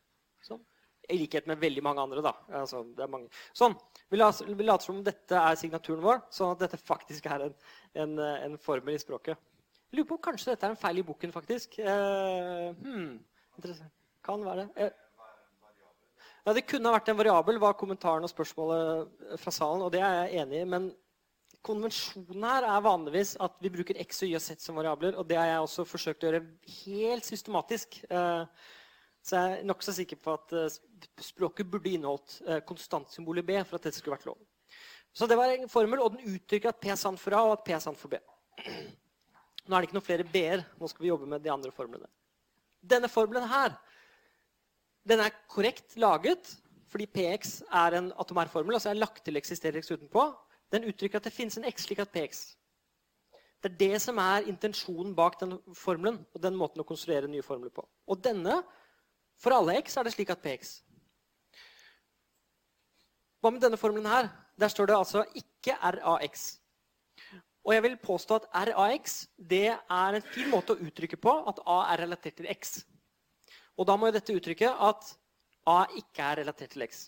[0.43, 0.59] Sånn.
[1.07, 2.21] I likhet med veldig mange andre.
[2.21, 2.33] da.
[2.59, 3.29] Altså, mange.
[3.53, 3.77] Sånn.
[4.11, 7.55] Vi later, som om dette er signaturen vår, sånn at dette faktisk er en,
[7.93, 9.39] en, en formel i språket.
[9.95, 11.79] Lurer på om kanskje dette er en feil i boken, faktisk.
[11.79, 13.15] Eh, hmm.
[14.25, 14.85] Kan være det.
[14.87, 15.01] Eh.
[16.45, 19.81] Ja, det kunne vært en variabel, var kommentaren og spørsmålet fra salen.
[19.81, 20.91] og det er jeg enig i, men
[21.65, 25.15] konvensjonen her er vanligvis at vi bruker x y og z som variabler.
[25.17, 26.43] Og det har jeg også forsøkt å gjøre
[26.81, 28.01] helt systematisk.
[28.09, 28.43] Eh,
[29.25, 30.75] så jeg er nokså sikker på at eh,
[31.25, 34.37] språket burde inneholdt eh, konstantsymbolet b for at dette skulle vært lov.
[35.15, 37.55] Så det var en formel, og den uttrykker at p er sant for a, og
[37.55, 38.19] at p er sant for b.
[39.65, 40.63] Nå er det ikke noen flere b-er.
[40.79, 42.09] Nå skal vi jobbe med de andre formlene.
[42.85, 43.75] Denne formelen her
[45.05, 46.55] den er korrekt laget
[46.89, 48.73] fordi px er en atomær formel.
[48.73, 50.23] altså Jeg har lagt til eksisterer x utenpå
[50.73, 52.55] den uttrykker at det finnes en x slik at px.
[53.63, 57.45] Det er det som er intensjonen bak den formelen og den måten å konstruere nye
[57.45, 57.85] formler på.
[58.07, 58.59] Og denne,
[59.41, 60.75] for alle x, er det slik at px.
[63.41, 64.29] Hva med denne formelen her?
[64.59, 66.45] Der står det altså ikke rax.
[67.65, 71.61] Og jeg vil påstå at rax det er en fin måte å uttrykke på at
[71.65, 72.77] a er relatert til x.
[73.75, 75.11] Og da må jo dette uttrykke at
[75.67, 77.07] a ikke er relatert til x.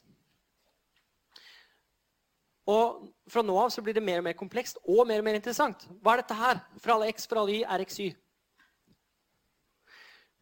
[2.67, 5.37] Og fra nå av så blir det mer og mer komplekst og mer og mer
[5.37, 5.85] interessant.
[6.01, 6.59] Hva er dette her?
[6.81, 8.09] For alle x, for alle y, RXY.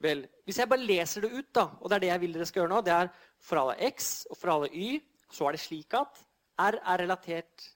[0.01, 2.47] Vel, hvis jeg bare leser det ut, da, og det er det jeg vil dere
[2.49, 3.11] skal gjøre nå, det er
[3.45, 4.97] for alle x og for alle y,
[5.31, 6.23] så er det slik at
[6.65, 7.69] r er relatert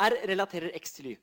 [0.00, 1.16] R relaterer X til Y.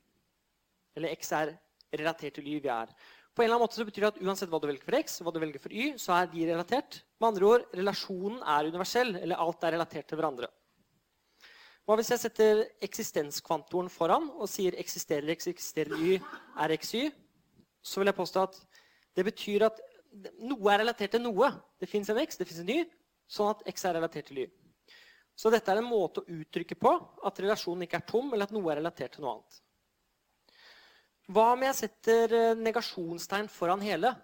[0.98, 1.54] Eller X er
[1.94, 2.90] relatert til Y vi er.
[3.38, 5.20] På en eller annen måte så betyr det at Uansett hva du velger for X,
[5.22, 7.04] hva du velger for Y, så er de relatert.
[7.22, 10.48] Med andre ord, relasjonen er universell, eller alt er relatert til hverandre.
[11.86, 16.18] Hva hvis jeg setter eksistenskvantoren foran og sier eksisterer X, eksisterer Y,
[16.64, 17.06] er xy?
[17.80, 18.58] Så vil jeg påstå at
[19.16, 19.78] det betyr at
[20.42, 21.52] noe er relatert til noe.
[21.78, 22.82] Det fins en X, det fins en Y,
[23.30, 24.50] sånn at X er relatert til Y.
[25.38, 26.92] Så dette er en måte å uttrykke på
[27.30, 29.62] at relasjonen ikke er tom, eller at noe er relatert til noe annet.
[31.28, 34.14] Hva om jeg setter eh, negasjonstegn foran hele?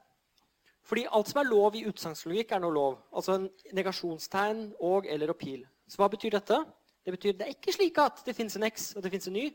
[0.89, 2.97] Fordi alt som er lov i utsagnslogikk, er nå lov.
[3.13, 3.37] Altså
[3.77, 5.67] negasjonstegn og eller og pil.
[5.89, 6.63] Så hva betyr dette?
[7.05, 9.37] Det betyr det er ikke slik at det fins en x og det fins en
[9.37, 9.51] y,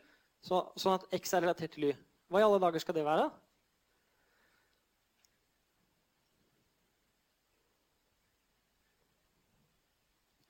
[0.46, 1.94] så, sånn at x er relatert til y.
[2.30, 3.30] Hva i alle dager skal det være?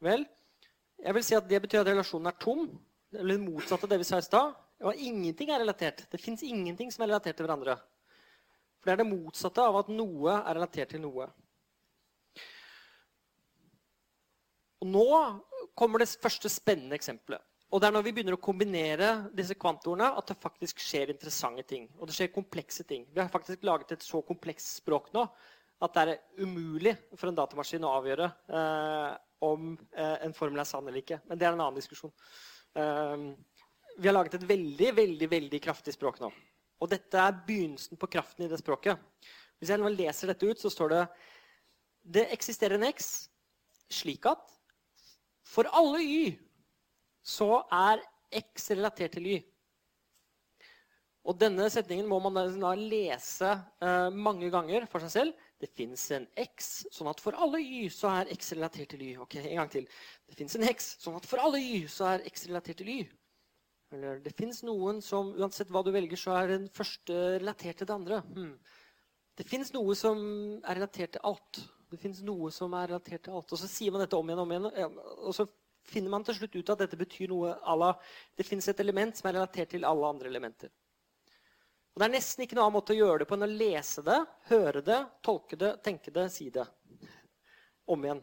[0.03, 0.23] Vel,
[0.99, 2.67] jeg vil si at det betyr at relasjonen er tom.
[3.15, 4.51] Eller motsatt av det vi sa i stad.
[4.87, 6.05] Og ingenting er relatert.
[6.11, 7.75] Det fins ingenting som er relatert til hverandre.
[8.79, 11.27] For det er det motsatte av at noe er relatert til noe.
[14.79, 15.07] Og nå
[15.75, 17.43] kommer det første spennende eksempelet.
[17.69, 21.65] Og det er når vi begynner å kombinere disse kvantorene, at det faktisk skjer interessante
[21.69, 21.85] ting.
[21.99, 23.03] Og det skjer komplekse ting.
[23.13, 25.27] Vi har faktisk laget et så komplekst språk nå
[25.79, 29.11] at det er umulig for en datamaskin å avgjøre eh,
[29.47, 31.21] om eh, en formel er sann eller ikke.
[31.29, 32.11] Men det er en annen diskusjon.
[32.75, 33.29] Eh,
[33.99, 36.31] vi har laget et veldig, veldig, veldig kraftig språk nå.
[36.79, 38.99] Og dette er begynnelsen på kraften i det språket.
[39.59, 41.01] Hvis jeg nå leser dette ut, så står det
[41.99, 43.27] Det eksisterer en X
[43.91, 44.55] slik at
[45.49, 46.37] for alle Y
[47.25, 49.37] så er X relatert til Y.
[51.27, 53.49] Og denne setningen må man da lese
[53.83, 55.47] uh, mange ganger for seg selv.
[55.59, 59.17] Det fins en X, sånn at for alle Y så er X relatert til Y.
[59.19, 59.89] Ok, en gang til.
[60.29, 62.99] Det fins en X, sånn at for alle Y så er X relatert til Y.
[63.95, 67.89] Eller det fins noen som uansett hva du velger, så er den første relatert til
[67.89, 68.21] det andre.
[68.35, 68.53] Hmm.
[69.39, 70.19] Det fins noe som
[70.59, 71.61] er relatert til alt.
[71.89, 73.49] Det fins noe som er relatert til alt.
[73.55, 74.99] Og så sier man dette om igjen og om igjen.
[75.25, 75.47] Og så
[75.89, 77.93] finner man til slutt ut at dette betyr noe à la
[78.37, 80.69] Det fins et element som er relatert til alle andre elementer.
[81.95, 84.03] Og Det er nesten ikke noen annen måte å gjøre det på enn å lese
[84.05, 84.19] det,
[84.51, 86.67] høre det, tolke det, tenke det, si det.
[87.89, 88.21] Om igjen.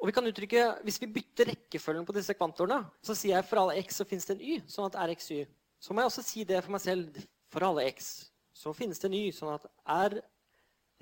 [0.00, 3.62] Og vi kan uttrykke, Hvis vi bytter rekkefølgen på disse kvantordene, så sier jeg for
[3.62, 5.46] alle x så finnes det en y, sånn at r x y.
[5.80, 7.20] Så må jeg også si det for meg selv.
[7.52, 10.18] For alle x så finnes det en y, sånn at r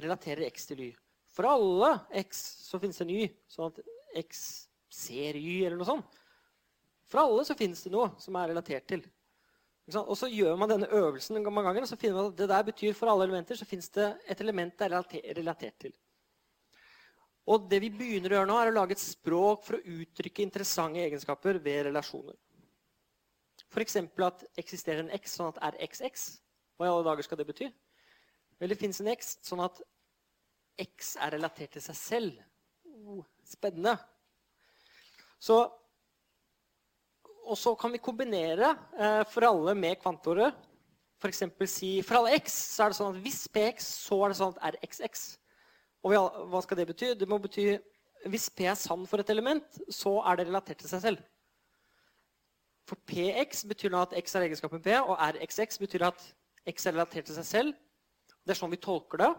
[0.00, 0.92] relaterer x til y.
[1.34, 1.90] For alle
[2.22, 3.80] x så finnes det en y, sånn at
[4.22, 4.44] x
[4.90, 6.20] ser y, eller noe sånt.
[7.10, 9.02] For alle så finnes det noe som er relatert til.
[10.00, 12.64] Og så gjør man denne øvelsen mange ganger, og så finner man at det der
[12.70, 15.92] betyr for alle elementer så finnes det et element det er relatert til.
[17.44, 20.44] Og det vi begynner å gjøre nå, er å lage et språk for å uttrykke
[20.46, 22.36] interessante egenskaper ved relasjoner.
[23.68, 23.98] F.eks.
[23.98, 26.24] at eksisterer en x sånn at er xx.
[26.78, 27.68] Hva i alle dager skal det bety?
[28.62, 29.82] Eller fins en x sånn at
[30.80, 32.42] x er relatert til seg selv.
[33.04, 33.96] Oh, spennende.
[35.42, 35.58] Så,
[37.44, 40.54] og så kan vi kombinere eh, for alle med kvantordet.
[41.20, 41.44] F.eks.
[41.70, 44.54] si for alle x så er det sånn at hvis px, så er det sånn
[44.56, 45.34] at er xx.
[46.04, 47.12] Og hva skal det bety?
[47.16, 47.78] Det må bety
[48.28, 51.24] Hvis P er sann for et element, så er det relatert til seg selv.
[52.88, 56.24] For Px betyr da at x er egenskapen P, og Rxx betyr at
[56.68, 57.76] x er relatert til seg selv.
[58.44, 59.30] Det er sånn vi tolker det.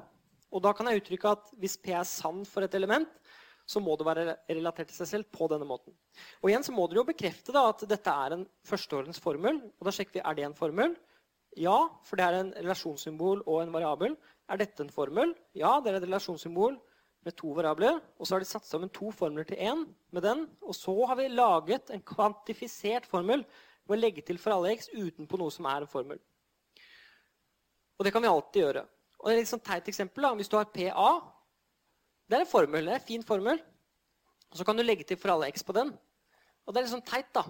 [0.54, 3.10] Og da kan jeg uttrykke at hvis P er sann for et element,
[3.66, 5.94] så må det være relatert til seg selv på denne måten.
[6.42, 9.64] Og igjen så må dere jo bekrefte da at dette er en førsteordens formel.
[9.80, 10.94] Og da sjekker vi er det en formel.
[11.56, 14.16] Ja, for det er en relasjonssymbol og en variabel.
[14.52, 15.32] Er dette en formel?
[15.56, 16.76] Ja, det er et relasjonssymbol
[17.26, 18.02] med to variabler.
[18.20, 20.46] Og så har de satt sammen to formler til én med den.
[20.62, 23.46] Og så har vi laget en kvantifisert formel
[23.88, 26.20] ved å legge til for alle x utenpå noe som er en formel.
[27.96, 28.84] Og det kan vi alltid gjøre.
[29.22, 30.28] Og det er et sånn teit eksempel.
[30.28, 30.36] da.
[30.36, 31.12] Hvis du har PA,
[32.28, 32.86] det er en formel.
[32.86, 33.62] Det er en fin formel.
[34.52, 35.94] Og så kan du legge til for alle x på den.
[36.66, 37.46] Og det er litt sånn teit, da.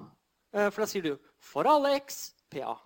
[0.53, 2.77] Eh, for da sier du for alle x PA.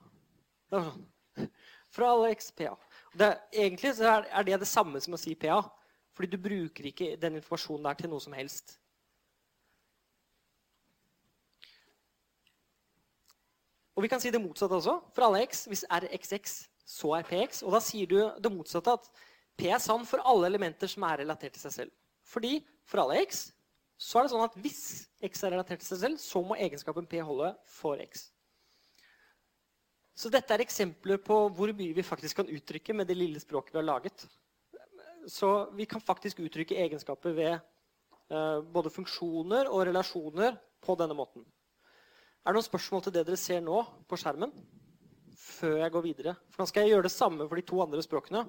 [0.70, 1.50] Det var sånn.
[1.90, 2.76] For alle x PA.
[3.18, 5.64] Det, egentlig er, det det samme som å si PA.
[6.14, 8.76] Fordi du bruker ikke den informasjonen der til noe som helst.
[13.98, 15.00] Og vi kan si det motsatte også.
[15.16, 17.64] For alle x, hvis r xx, så er px.
[17.66, 19.10] Og da sier du det motsatte, at
[19.60, 21.96] p er sann for alle elementer som er relatert til seg selv.
[22.24, 23.50] Fordi for alle x
[24.00, 24.84] så er det sånn at hvis
[25.28, 28.30] x er relatert til seg selv, så må egenskapen p holde for x.
[30.20, 33.72] Så dette er eksempler på hvor mye vi faktisk kan uttrykke med det lille språket
[33.72, 34.26] vi har laget.
[35.32, 37.56] Så vi kan faktisk uttrykke egenskaper ved
[38.34, 41.46] uh, både funksjoner og relasjoner på denne måten.
[42.44, 43.80] Er det noen spørsmål til det dere ser nå
[44.10, 44.52] på skjermen?
[45.40, 46.36] Før jeg går videre.
[46.52, 48.44] For nå skal jeg gjøre det samme for de to andre språkene.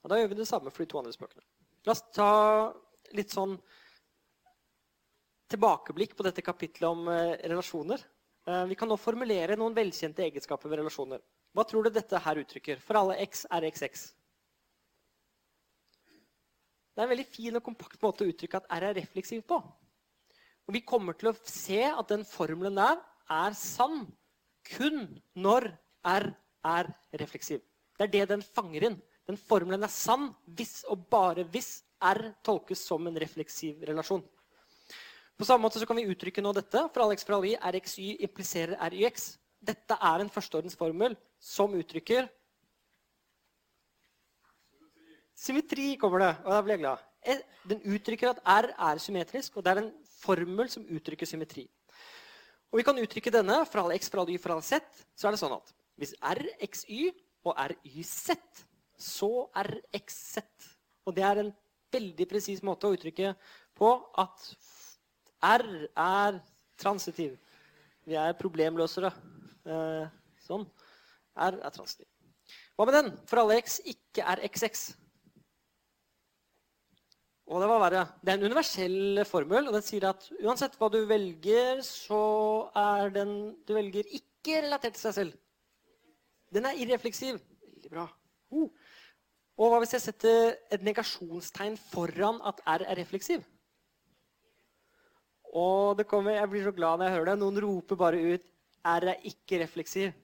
[0.00, 1.44] Ja, da gjør vi det samme for de to andre språkene.
[1.88, 2.32] La oss ta
[3.16, 3.56] litt sånn
[5.50, 8.02] tilbakeblikk på dette kapitlet om eh, relasjoner.
[8.46, 11.22] Eh, vi kan nå formulere noen velkjente egenskaper ved relasjoner.
[11.54, 12.80] Hva tror du dette her uttrykker?
[12.84, 14.06] For alle x er xx.
[16.90, 19.58] Det er en veldig fin og kompakt måte å uttrykke at R er refleksiv på.
[20.68, 23.00] Og Vi kommer til å se at den formelen der
[23.30, 24.04] er sann
[24.70, 25.70] kun når
[26.06, 26.30] R
[26.66, 27.62] er refleksiv.
[27.98, 28.98] Det er det den fanger inn.
[29.26, 34.22] Den formelen er sann hvis og bare hvis R tolkes som en refleksiv relasjon.
[35.40, 36.82] På samme måte så kan vi uttrykke nå dette.
[36.92, 39.38] For all x for all y, rxy impliserer ryx.
[39.56, 42.28] Dette er en førsteordensformel som uttrykker
[45.40, 47.04] Symmetri kommer det, og da blir jeg glad.
[47.24, 47.38] Eh,
[47.70, 49.88] den uttrykker at R er symmetrisk, og det er en
[50.20, 51.64] formel som uttrykker symmetri.
[52.68, 54.84] Og Vi kan uttrykke denne for all x, for all y, for all z.
[55.16, 57.08] Så er det sånn at hvis rxy
[57.48, 58.12] og ryz,
[59.00, 60.68] så rxz.
[61.08, 61.50] Og det er en
[61.96, 63.32] veldig presis måte å uttrykke
[63.80, 64.44] på at
[65.40, 66.40] R er
[66.80, 67.36] transitiv.
[68.08, 69.10] Vi er problemløsere.
[69.64, 70.06] Eh,
[70.44, 70.66] sånn.
[71.36, 72.08] R er transitiv.
[72.76, 73.12] Hva med den?
[73.28, 74.90] For alle x ikke er xx.
[77.50, 78.04] Og det var verre.
[78.22, 82.22] Det er en universell formel, og den sier at uansett hva du velger, så
[82.78, 83.32] er den
[83.66, 85.38] du velger, ikke relatert til seg selv.
[86.54, 87.40] Den er irrefleksiv.
[87.74, 88.06] Veldig bra.
[88.54, 88.70] Uh.
[89.60, 93.42] Og hva hvis jeg setter et negasjonstegn foran at R er refleksiv?
[95.50, 97.38] Og kommer, jeg blir så glad når jeg hører det.
[97.40, 98.44] Noen roper bare ut
[98.84, 100.14] 'R er ikke refleksiv'.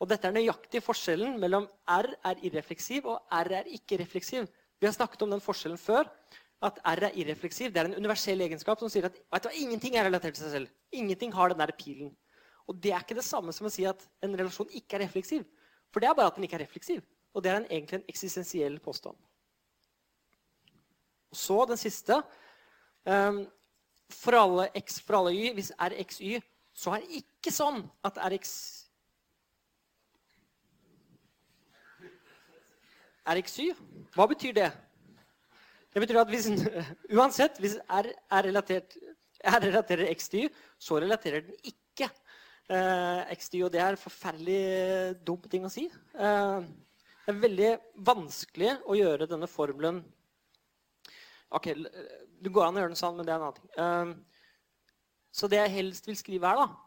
[0.00, 4.46] Og dette er nøyaktig forskjellen mellom R er irrefleksiv og R er ikke refleksiv.
[4.78, 6.04] Vi har snakket om den forskjellen før.
[6.62, 7.72] At R er irrefleksiv.
[7.72, 10.52] Det er en universell egenskap som sier at vet du, ingenting er relatert til seg
[10.52, 10.68] selv.
[10.92, 12.16] Ingenting har den der pilen.
[12.66, 15.44] Og det er ikke det samme som å si at en relasjon ikke er refleksiv.
[15.92, 17.04] For det er bare at den ikke er refleksiv.
[17.34, 19.16] Og det er en, egentlig en eksistensiell påstand.
[21.30, 22.20] Og så den siste.
[23.04, 23.44] Um,
[24.12, 26.40] for alle x for alle y, hvis r x y,
[26.76, 28.52] så er det ikke sånn at rx
[33.26, 33.72] RxY,
[34.14, 34.68] hva betyr det?
[35.90, 36.46] Det betyr at hvis,
[37.16, 38.94] uansett, hvis R er relatert,
[39.42, 43.66] R relaterer x til Y, så relaterer den ikke eh, x til Y.
[43.66, 44.60] Og det er en forferdelig
[45.26, 45.86] dum ting å si.
[45.88, 46.68] Eh,
[47.26, 47.72] det er veldig
[48.06, 50.04] vanskelig å gjøre denne formelen
[51.56, 51.70] Ok,
[52.36, 53.70] Det går an å gjøre den sånn, men det er en annen ting.
[53.80, 56.86] Um, så det jeg helst vil skrive her, da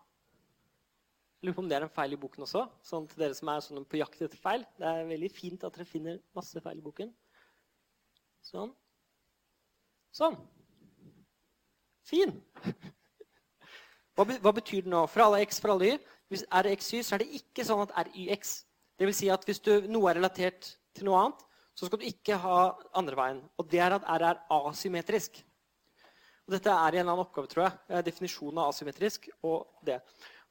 [1.40, 2.66] lurer på om det er en feil i boken også.
[2.84, 4.66] sånn til dere som er sånn på jakt etter feil.
[4.78, 7.12] Det er veldig fint at dere finner masse feil i boken.
[8.44, 8.74] Sånn.
[10.16, 10.36] Sånn.
[12.10, 12.36] Fin.
[14.20, 15.06] Hva, hva betyr det nå?
[15.08, 16.00] For alle x, for alle y.
[16.28, 18.58] Hvis r er xy, så er det ikke sånn at r yx
[19.00, 21.46] det vil si at hvis du, noe er relatert til noe annet,
[21.80, 22.58] så skal du ikke ha
[23.00, 23.40] andre veien.
[23.56, 25.40] Og det er at R er asymmetrisk.
[26.48, 28.04] Og dette er i en annen oppgave, tror jeg.
[28.10, 30.00] Definisjonen av asymmetrisk og det.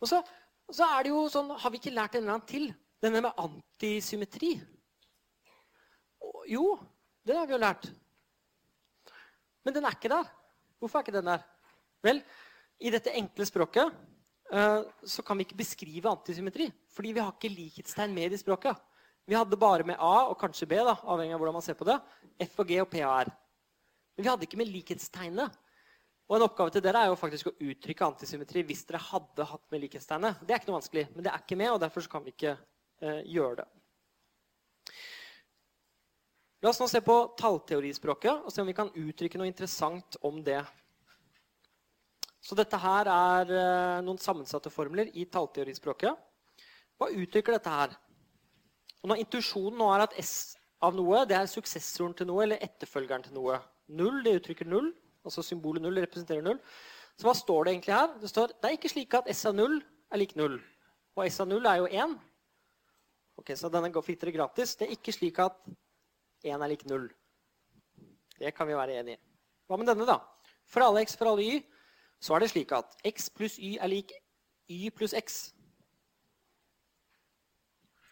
[0.01, 0.23] Og så,
[0.71, 2.69] så, er det jo sånn Har vi ikke lært en eller annen til?
[3.03, 4.55] Denne med antisymmetri.
[6.49, 6.79] Jo,
[7.27, 7.91] det har vi jo lært.
[9.67, 10.31] Men den er ikke der.
[10.81, 11.45] Hvorfor er ikke den der?
[12.07, 12.23] Vel,
[12.79, 13.93] i dette enkle språket
[14.49, 16.71] Eh, så kan vi ikke beskrive antisymmetri.
[16.93, 18.77] Fordi vi har ikke likhetstegn med i språket.
[19.29, 21.85] Vi hadde bare med A og kanskje B, da, avhengig av hvordan man ser på
[21.85, 21.99] det.
[22.47, 23.31] F og G og P og R.
[24.17, 25.59] Men vi hadde ikke med likhetstegnet.
[26.29, 29.67] Og en oppgave til dere er jo faktisk å uttrykke antisymmetri hvis dere hadde hatt
[29.73, 30.41] med likhetstegnet.
[30.41, 32.55] Det er ikke noe vanskelig, men det er ikke med, og derfor kan vi ikke
[32.55, 33.69] eh, gjøre det.
[36.65, 40.41] La oss nå se på tallteorispråket og se om vi kan uttrykke noe interessant om
[40.45, 40.63] det.
[42.41, 46.29] Så dette her er eh, noen sammensatte formler i tallteorispråket.
[46.97, 47.99] Hva uttrykker dette her?
[49.03, 50.33] Og når Intuisjonen nå er at S
[50.85, 53.59] av noe det er suksessoren til noe eller etterfølgeren til noe.
[53.89, 54.93] Null det uttrykker null,
[55.27, 56.59] altså symbolet null representerer null.
[57.19, 58.11] Så hva står det egentlig her?
[58.23, 59.79] Det står det er ikke slik at S av null
[60.13, 60.59] er lik null.
[61.19, 62.19] Og S av null er jo 1.
[63.39, 64.77] Ok, Så denne går dere gratis.
[64.77, 65.57] Det er ikke slik at
[66.45, 67.09] 1 er lik null.
[68.39, 69.21] Det kan vi være enig i.
[69.67, 70.21] Hva med denne, da?
[70.67, 71.63] For alle x for alle y
[72.21, 74.13] så er det slik at x pluss y er lik
[74.69, 75.53] y pluss x.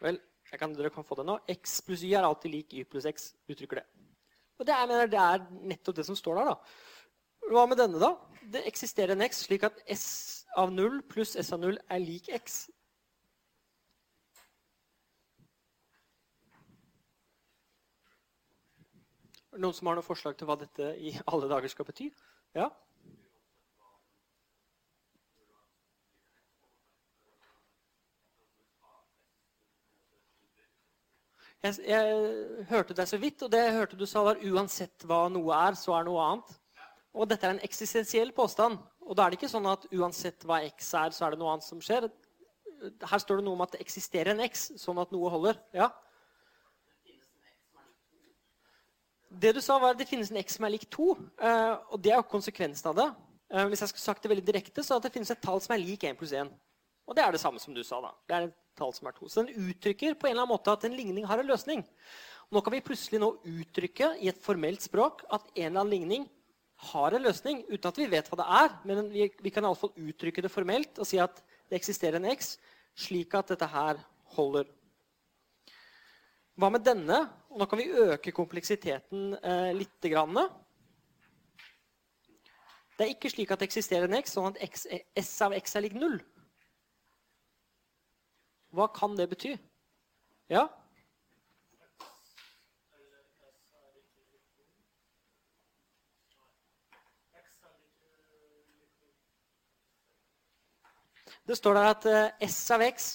[0.00, 0.18] Vel,
[0.54, 1.38] kan, dere kan få det nå.
[1.56, 3.32] X pluss y er alltid lik y pluss x.
[3.50, 3.86] uttrykker det.
[4.56, 5.42] Og det er, mener, det er
[5.72, 6.52] nettopp det som står der.
[6.52, 7.50] da.
[7.50, 8.14] Hva med denne, da?
[8.46, 12.30] Det eksisterer en x slik at s av 0 pluss s av 0 er lik
[12.32, 12.64] x.
[19.56, 22.10] Noen som har noen forslag til hva dette i alle dager skal bety?
[22.56, 22.70] Ja?
[31.66, 35.24] Jeg, jeg, hørte deg så vidt, og det jeg hørte du sa, var uansett hva
[35.32, 36.52] noe er, så er noe annet.
[37.16, 38.78] Og dette er en eksistensiell påstand.
[39.06, 41.54] Og da er det ikke sånn at uansett hva x er, så er det noe
[41.54, 42.06] annet som skjer.
[43.02, 45.58] Her står det noe om at det eksisterer en x, sånn at noe holder.
[45.74, 45.88] Ja?
[49.30, 51.08] Det du sa, var at det finnes en x som er lik 2.
[51.48, 53.08] Eh, og det er jo konsekvensen av det.
[53.54, 55.74] Eh, hvis jeg skulle sagt det veldig direkte, så at det finnes et tall som
[55.74, 56.52] er lik 1 pluss 1.
[57.06, 57.98] Og det er det samme som du sa.
[58.04, 58.14] da.
[58.28, 59.28] Det er et tall som er to.
[59.28, 61.84] Så den uttrykker på en eller annen måte at en ligning har en løsning.
[62.52, 66.28] Nå kan vi plutselig nå uttrykke i et formelt språk at en eller annen ligning
[66.92, 68.74] har en løsning, uten at vi vet hva det er.
[68.86, 72.54] Men vi, vi kan iallfall uttrykke det formelt og si at det eksisterer en x,
[72.96, 73.98] slik at dette her
[74.36, 74.68] holder.
[76.56, 77.18] Hva med denne?
[77.52, 79.92] Og nå kan vi øke kompleksiteten eh, litt.
[80.06, 80.36] Grann.
[82.96, 85.74] Det er ikke slik at det eksisterer en x, sånn at x, s av x
[85.76, 86.20] er lik null.
[88.76, 89.54] Hva kan det bety?
[90.52, 90.66] Ja?
[101.46, 103.06] Det står der at uh, S av x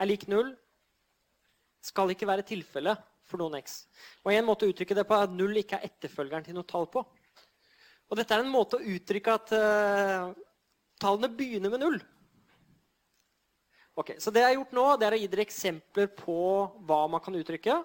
[0.00, 0.54] er lik null.
[1.84, 2.96] Skal ikke være tilfelle
[3.28, 3.84] for noen x.
[4.24, 6.66] Og En måte å uttrykke det på er at null ikke er etterfølgeren til noe
[6.66, 7.04] tall på.
[8.10, 10.34] Og Dette er en måte å uttrykke at uh,
[10.98, 12.00] tallene begynner med null.
[13.94, 16.38] Ok, Så det jeg har gjort nå, det er å gi dere eksempler på
[16.86, 17.76] hva man kan uttrykke.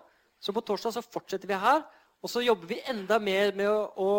[0.42, 1.84] Så på torsdag så fortsetter vi her.
[2.20, 4.10] Og så jobber vi enda mer med å, å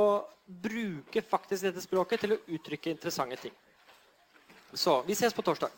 [0.47, 3.57] bruke faktisk dette språket til å uttrykke interessante ting.
[4.73, 5.75] Så vi ses på torsdag.